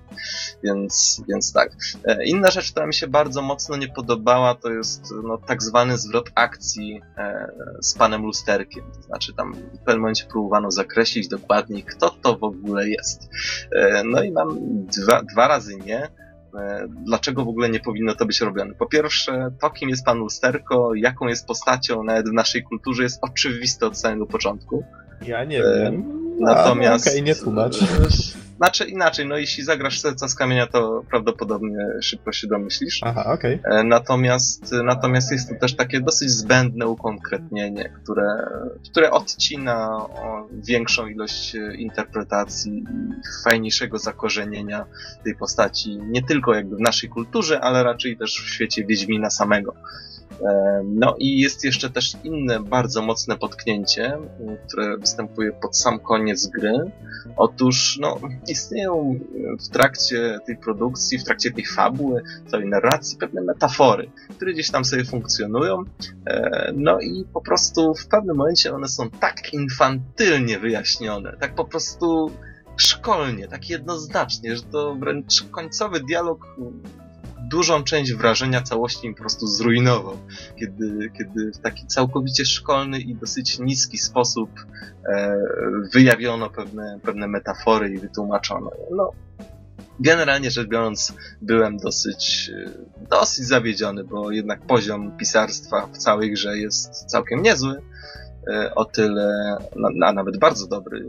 [0.64, 1.70] Więc, więc tak.
[2.06, 5.98] E, inna rzecz, która mi się bardzo mocno nie podobała, to jest no, tak zwany
[5.98, 7.52] zwrot akcji e,
[7.82, 8.84] z panem lusterkiem.
[8.96, 13.30] To znaczy tam w pewnym momencie próbowano zakreślić dokładniej, kto to w ogóle jest.
[13.72, 16.10] E, no i mam dwa, dwa razy nie.
[17.06, 18.74] Dlaczego w ogóle nie powinno to być robione?
[18.74, 23.20] Po pierwsze, to kim jest pan Lusterko, jaką jest postacią nawet w naszej kulturze jest
[23.22, 24.84] oczywiste od samego początku.
[25.22, 26.18] Ja nie wiem.
[26.40, 27.08] Natomiast.
[27.08, 27.78] Okej, okay, nie tłumacz.
[28.58, 33.02] Znaczy inaczej, no jeśli zagrasz serca z kamienia, to prawdopodobnie szybko się domyślisz.
[33.04, 33.60] Aha, okej.
[33.60, 33.80] Okay.
[33.80, 38.26] E, natomiast, natomiast jest to też takie dosyć zbędne ukonkretnienie, które,
[38.92, 40.06] które odcina
[40.52, 42.84] większą ilość interpretacji i
[43.44, 44.86] fajniejszego zakorzenienia
[45.24, 49.74] tej postaci, nie tylko jakby w naszej kulturze, ale raczej też w świecie Wiedźmina samego.
[50.84, 54.18] No i jest jeszcze też inne bardzo mocne potknięcie,
[54.68, 56.92] które występuje pod sam koniec gry.
[57.38, 59.20] Otóż no, istnieją
[59.60, 64.86] w trakcie tej produkcji, w trakcie tej fabuły, całej narracji pewne metafory, które gdzieś tam
[64.86, 65.84] sobie funkcjonują.
[66.26, 71.66] E, no i po prostu w pewnym momencie one są tak infantylnie wyjaśnione, tak po
[71.66, 72.32] prostu
[72.78, 76.56] szkolnie, tak jednoznacznie, że to wręcz końcowy dialog
[77.48, 80.18] dużą część wrażenia całości im po prostu zrujnował,
[80.60, 84.50] kiedy, kiedy w taki całkowicie szkolny i dosyć niski sposób
[85.10, 85.38] e,
[85.94, 88.72] wyjawiono pewne, pewne metafory i wytłumaczono.
[88.92, 89.12] No,
[90.00, 92.70] generalnie rzecz biorąc, byłem dosyć, e,
[93.10, 97.82] dosyć zawiedziony, bo jednak poziom pisarstwa w całej grze jest całkiem niezły.
[98.48, 99.58] E, o tyle,
[100.06, 101.06] a nawet bardzo dobry,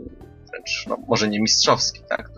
[0.69, 2.31] wręcz, no, może nie mistrzowski, tak?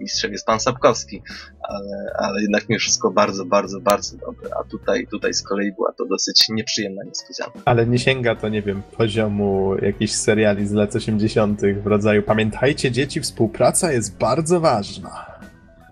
[0.00, 1.22] Mistrzem jest pan Sapkowski,
[1.62, 4.50] ale, ale jednak mimo wszystko bardzo, bardzo, bardzo dobre.
[4.60, 7.60] A tutaj, tutaj z kolei była to dosyć nieprzyjemna niespodzianka.
[7.64, 11.60] Ale nie sięga to, nie wiem, poziomu jakichś seriali z lat 80.
[11.82, 15.26] w rodzaju pamiętajcie dzieci, współpraca jest bardzo ważna.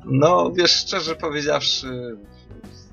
[0.04, 2.16] No, wiesz, szczerze powiedziawszy,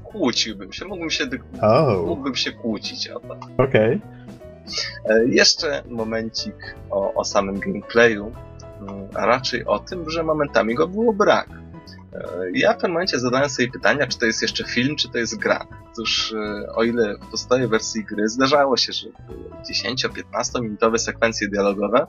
[0.03, 1.23] kłóciłbym się, mógłbym się,
[1.61, 2.03] oh.
[2.05, 3.39] mógłbym się kłócić o to.
[3.57, 3.95] Okej.
[3.95, 4.21] Okay.
[5.25, 8.31] Jeszcze momencik o, o samym gameplayu
[9.13, 11.49] a raczej o tym, że momentami go było brak.
[12.13, 15.17] E, ja w pewnym momencie zadałem sobie pytania, czy to jest jeszcze film, czy to
[15.17, 15.67] jest gra.
[15.91, 19.07] Otóż e, o ile w podstawie wersji gry zdarzało się, że
[19.85, 22.07] 10-15 minutowe sekwencje dialogowe,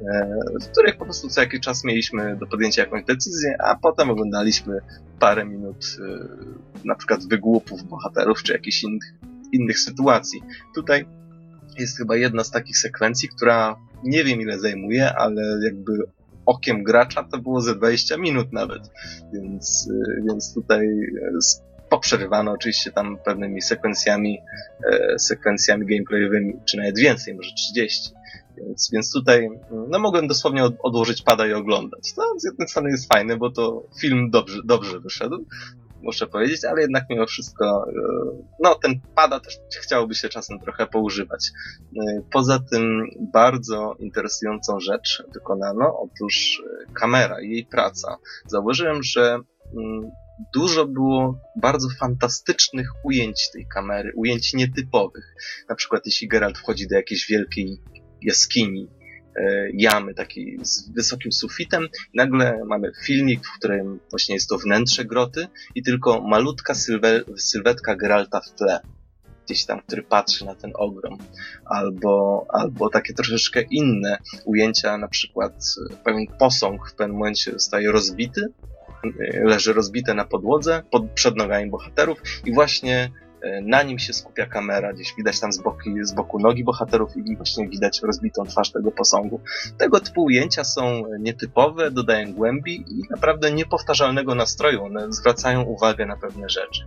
[0.00, 4.10] e, w których po prostu co jakiś czas mieliśmy do podjęcia jakąś decyzję, a potem
[4.10, 4.80] oglądaliśmy
[5.18, 5.86] parę minut
[6.84, 9.04] na przykład wygłupów bohaterów, czy jakichś innych,
[9.52, 10.42] innych sytuacji.
[10.74, 11.06] Tutaj
[11.78, 15.92] jest chyba jedna z takich sekwencji, która nie wiem ile zajmuje, ale jakby
[16.46, 18.90] okiem gracza to było ze 20 minut nawet.
[19.32, 24.38] Więc, y, więc tutaj y, poprzerywano oczywiście tam pewnymi sekwencjami,
[24.92, 28.10] e, sekwencjami gameplayowymi, czy nawet więcej, może 30.
[28.56, 29.48] Więc, więc tutaj
[29.88, 32.12] no, mogłem dosłownie odłożyć pada i oglądać.
[32.14, 35.44] To z jednej strony jest fajne, bo to film dobrze, dobrze wyszedł,
[36.02, 37.92] muszę powiedzieć, ale jednak mimo wszystko, e,
[38.60, 41.50] no ten pada też chciałoby się czasem trochę poużywać.
[41.96, 48.16] E, poza tym bardzo interesującą rzecz wykonano, otóż e, kamera jej praca.
[48.46, 49.38] Zauważyłem, że
[49.76, 50.10] mm,
[50.54, 55.34] dużo było bardzo fantastycznych ujęć tej kamery, ujęć nietypowych.
[55.68, 57.80] Na przykład jeśli Geralt wchodzi do jakiejś wielkiej
[58.22, 58.90] jaskini,
[59.72, 61.88] jamy takiej z wysokim sufitem.
[62.14, 67.96] Nagle mamy filmik, w którym właśnie jest to wnętrze groty i tylko malutka sylwe, sylwetka
[67.96, 68.80] Geralta w tle
[69.48, 71.18] gdzieś tam, który patrzy na ten ogrom.
[71.64, 75.64] Albo, albo takie troszeczkę inne ujęcia, na przykład
[76.04, 78.46] pewien posąg w pewnym momencie zostaje rozbity,
[79.44, 83.27] leży rozbite na podłodze, pod, przed nogami bohaterów i właśnie E,
[83.62, 87.36] na nim się skupia kamera, gdzieś widać tam z, boki, z boku nogi bohaterów i
[87.36, 89.40] właśnie widać rozbitą twarz tego posągu.
[89.78, 94.84] Tego typu ujęcia są nietypowe, dodają głębi i naprawdę niepowtarzalnego nastroju.
[94.84, 96.86] One zwracają uwagę na pewne rzeczy.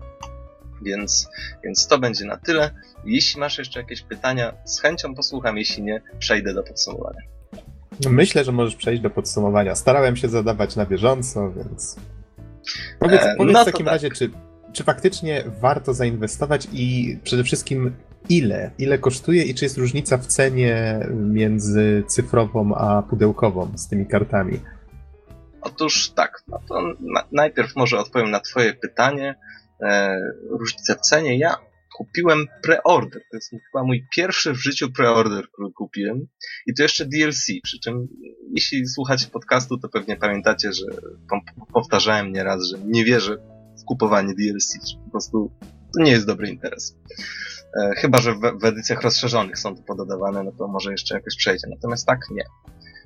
[0.82, 1.30] Więc,
[1.64, 2.72] więc to będzie na tyle.
[3.06, 7.22] Jeśli masz jeszcze jakieś pytania, z chęcią posłucham, jeśli nie, przejdę do podsumowania.
[8.10, 9.76] Myślę, że możesz przejść do podsumowania.
[9.76, 11.96] Starałem się zadawać na bieżąco, więc.
[13.00, 13.94] Powiedz, e, powiedz no w takim tak.
[13.94, 14.30] razie, czy
[14.74, 17.96] czy faktycznie warto zainwestować i przede wszystkim
[18.30, 18.72] ile?
[18.78, 24.60] Ile kosztuje i czy jest różnica w cenie między cyfrową a pudełkową z tymi kartami?
[25.62, 29.36] Otóż tak, no to na, najpierw może odpowiem na Twoje pytanie.
[29.82, 30.20] E,
[30.50, 31.38] różnicę w cenie.
[31.38, 31.58] Ja
[31.98, 33.22] kupiłem preorder.
[33.32, 36.28] To jest chyba mój pierwszy w życiu preorder, który kupiłem.
[36.68, 37.46] I to jeszcze DLC.
[37.64, 38.08] Przy czym,
[38.56, 40.86] jeśli słuchacie podcastu, to pewnie pamiętacie, że
[41.74, 43.51] powtarzałem nieraz, że nie wierzę
[43.92, 44.78] kupowanie DLC.
[45.06, 45.52] Po prostu
[45.94, 46.98] to nie jest dobry interes.
[47.82, 51.36] E, chyba, że w, w edycjach rozszerzonych są to pododawane, no to może jeszcze jakoś
[51.36, 51.68] przejdzie.
[51.70, 52.44] Natomiast tak nie.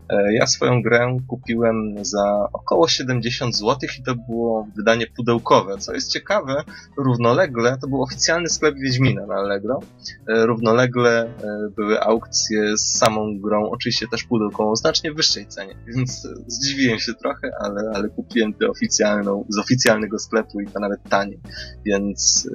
[0.09, 5.77] E, ja swoją grę kupiłem za około 70 zł i to było wydanie pudełkowe.
[5.77, 6.63] Co jest ciekawe,
[6.97, 9.79] równolegle, to był oficjalny sklep Wiedźmina na Allegro,
[10.27, 11.29] e, równolegle e,
[11.75, 17.13] były aukcje z samą grą, oczywiście też pudełkową, w znacznie wyższej cenie, więc zdziwiłem się
[17.13, 21.39] trochę, ale, ale kupiłem tę oficjalną, z oficjalnego sklepu i to nawet taniej,
[21.85, 22.49] więc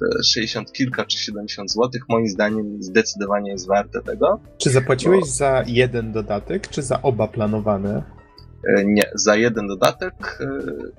[0.00, 4.40] te 60 kilka czy 70 zł moim zdaniem zdecydowanie jest warte tego.
[4.58, 5.26] Czy zapłaciłeś bo...
[5.26, 8.02] za jeden dodatek, czy za za oba planowane?
[8.68, 10.46] E, nie, za jeden dodatek e,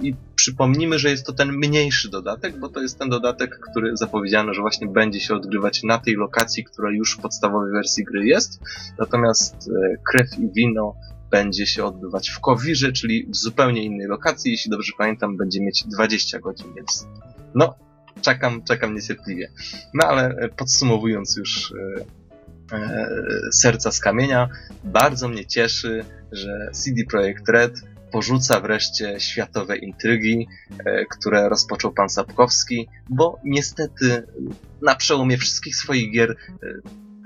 [0.04, 4.54] i przypomnijmy, że jest to ten mniejszy dodatek, bo to jest ten dodatek, który zapowiedziano,
[4.54, 8.60] że właśnie będzie się odgrywać na tej lokacji, która już w podstawowej wersji gry jest.
[9.00, 10.96] Natomiast e, krew i wino
[11.32, 14.52] będzie się odbywać w Kowirze, czyli w zupełnie innej lokacji.
[14.52, 17.08] Jeśli dobrze pamiętam, będzie mieć 20 godzin, więc
[17.56, 17.76] no,
[18.22, 19.52] czekam, czekam niecierpliwie.
[19.94, 21.74] No ale podsumowując już
[23.52, 24.50] serca z kamienia.
[24.84, 27.82] Bardzo mnie cieszy, że CD Projekt Red
[28.12, 30.48] porzuca wreszcie światowe intrygi,
[30.86, 34.28] e, które rozpoczął pan Sapkowski, bo niestety
[34.82, 36.68] na przełomie wszystkich swoich gier e,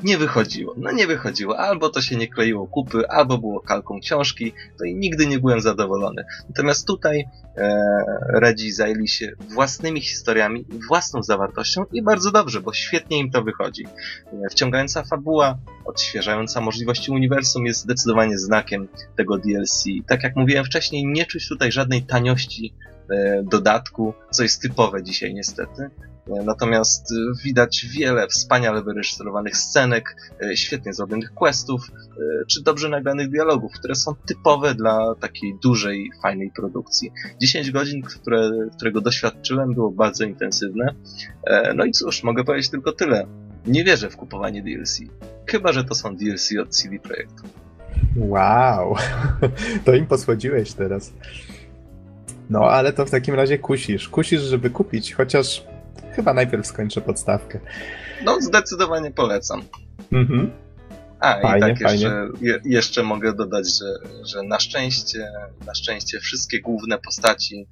[0.03, 0.75] nie wychodziło.
[0.77, 1.59] No nie wychodziło.
[1.59, 5.61] Albo to się nie kleiło kupy, albo było kalką książki, to i nigdy nie byłem
[5.61, 6.25] zadowolony.
[6.49, 7.25] Natomiast tutaj
[7.57, 13.43] e, Redzi zajęli się własnymi historiami, własną zawartością i bardzo dobrze, bo świetnie im to
[13.43, 13.85] wychodzi.
[13.85, 19.83] E, wciągająca fabuła, odświeżająca możliwości uniwersum jest zdecydowanie znakiem tego DLC.
[20.07, 22.73] Tak jak mówiłem wcześniej, nie czuć tutaj żadnej taniości
[23.09, 25.89] e, dodatku, co jest typowe dzisiaj niestety.
[26.45, 33.29] Natomiast y, widać wiele wspaniale wyreżyserowanych scenek, y, świetnie zrobionych questów, y, czy dobrze nagranych
[33.29, 37.11] dialogów, które są typowe dla takiej dużej, fajnej produkcji.
[37.41, 40.95] 10 godzin, które, którego doświadczyłem, było bardzo intensywne.
[41.43, 43.27] E, no i cóż, mogę powiedzieć tylko tyle.
[43.67, 44.99] Nie wierzę w kupowanie DLC.
[45.45, 47.43] Chyba, że to są DLC od CD Projektu.
[48.15, 48.95] Wow,
[49.85, 51.13] to im posłodziłeś teraz.
[52.49, 54.09] No, ale to w takim razie kusisz.
[54.09, 55.63] Kusisz, żeby kupić, chociaż
[56.15, 57.59] Chyba najpierw skończę podstawkę.
[58.25, 59.61] No, zdecydowanie polecam.
[60.11, 60.51] Mhm.
[61.19, 63.85] A, fajnie, i tak jeszcze, je, jeszcze mogę dodać, że,
[64.25, 65.27] że na szczęście,
[65.65, 67.67] na szczęście wszystkie główne postaci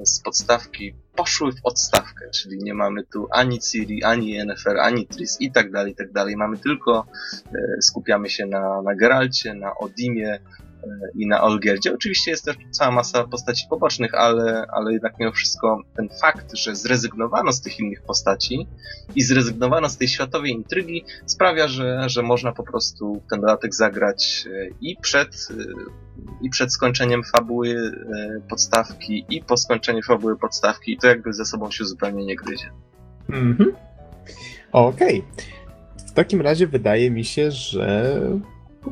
[0.00, 5.06] e, z podstawki poszły w odstawkę, czyli nie mamy tu ani Ciri, ani Yennefer, ani
[5.06, 6.36] Tris i tak dalej, i tak dalej.
[6.36, 7.06] Mamy tylko,
[7.46, 10.38] e, skupiamy się na, na Geralcie, na Odimie,
[11.14, 11.94] i na Olgierdzie.
[11.94, 16.76] Oczywiście jest też cała masa postaci pobocznych, ale, ale jednak mimo wszystko ten fakt, że
[16.76, 18.66] zrezygnowano z tych innych postaci
[19.14, 24.46] i zrezygnowano z tej światowej intrygi sprawia, że, że można po prostu ten dodatek zagrać
[24.52, 25.64] e, i przed, e,
[26.42, 31.44] i przed skończeniem fabuły e, podstawki i po skończeniu fabuły podstawki i to jakby ze
[31.44, 32.70] sobą się zupełnie nie gryzie.
[33.28, 33.72] Mhm.
[34.72, 35.18] Okej.
[35.18, 35.44] Okay.
[36.08, 38.20] W takim razie wydaje mi się, że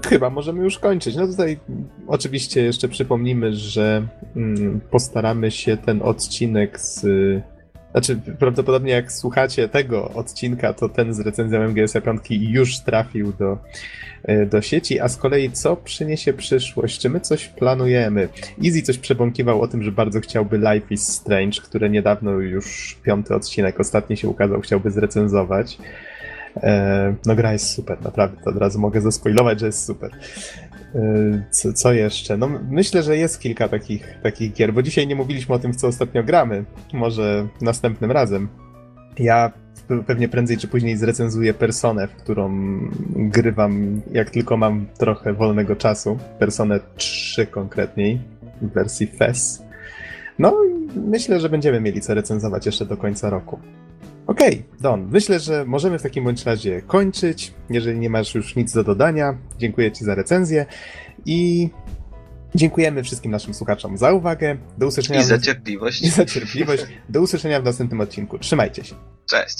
[0.09, 1.17] Chyba możemy już kończyć.
[1.17, 1.59] No tutaj
[2.07, 4.07] oczywiście jeszcze przypomnimy, że
[4.37, 7.07] mm, postaramy się ten odcinek z.
[7.93, 13.59] Znaczy, prawdopodobnie jak słuchacie tego odcinka, to ten z recenzją MGS 5 już trafił do,
[14.23, 17.01] e, do sieci, a z kolei co przyniesie przyszłość?
[17.01, 18.29] Czy my coś planujemy?
[18.65, 23.35] Easy coś przebąkiwał o tym, że bardzo chciałby Life is Strange, które niedawno już piąty
[23.35, 25.79] odcinek, ostatni się ukazał, chciałby zrecenzować.
[26.57, 30.11] E, no gra jest super, naprawdę, to od razu mogę zaspoilować, że jest super.
[30.95, 31.01] E,
[31.51, 32.37] co, co, jeszcze?
[32.37, 35.77] No myślę, że jest kilka takich, takich gier, bo dzisiaj nie mówiliśmy o tym, w
[35.77, 36.65] co ostatnio gramy.
[36.93, 38.49] Może następnym razem.
[39.19, 39.53] Ja
[40.07, 42.51] pewnie prędzej czy później zrecenzuję Personę, w którą
[43.17, 46.19] grywam, jak tylko mam trochę wolnego czasu.
[46.39, 48.21] Personę 3 konkretniej,
[48.63, 49.63] w wersji FES.
[50.39, 50.57] No
[50.97, 53.59] myślę, że będziemy mieli co recenzować jeszcze do końca roku.
[54.27, 57.53] Okej, okay, Don, myślę, że możemy w takim bądź razie kończyć.
[57.71, 60.67] Jeżeli nie masz już nic do dodania, dziękuję Ci za recenzję
[61.25, 61.69] i
[62.55, 64.57] dziękujemy wszystkim naszym słuchaczom za uwagę.
[64.79, 65.21] Do usłyszenia.
[65.21, 66.03] I za cierpliwość.
[66.03, 66.85] I za cierpliwość.
[67.09, 68.39] Do usłyszenia w następnym odcinku.
[68.39, 68.95] Trzymajcie się.
[69.31, 69.57] Cześć.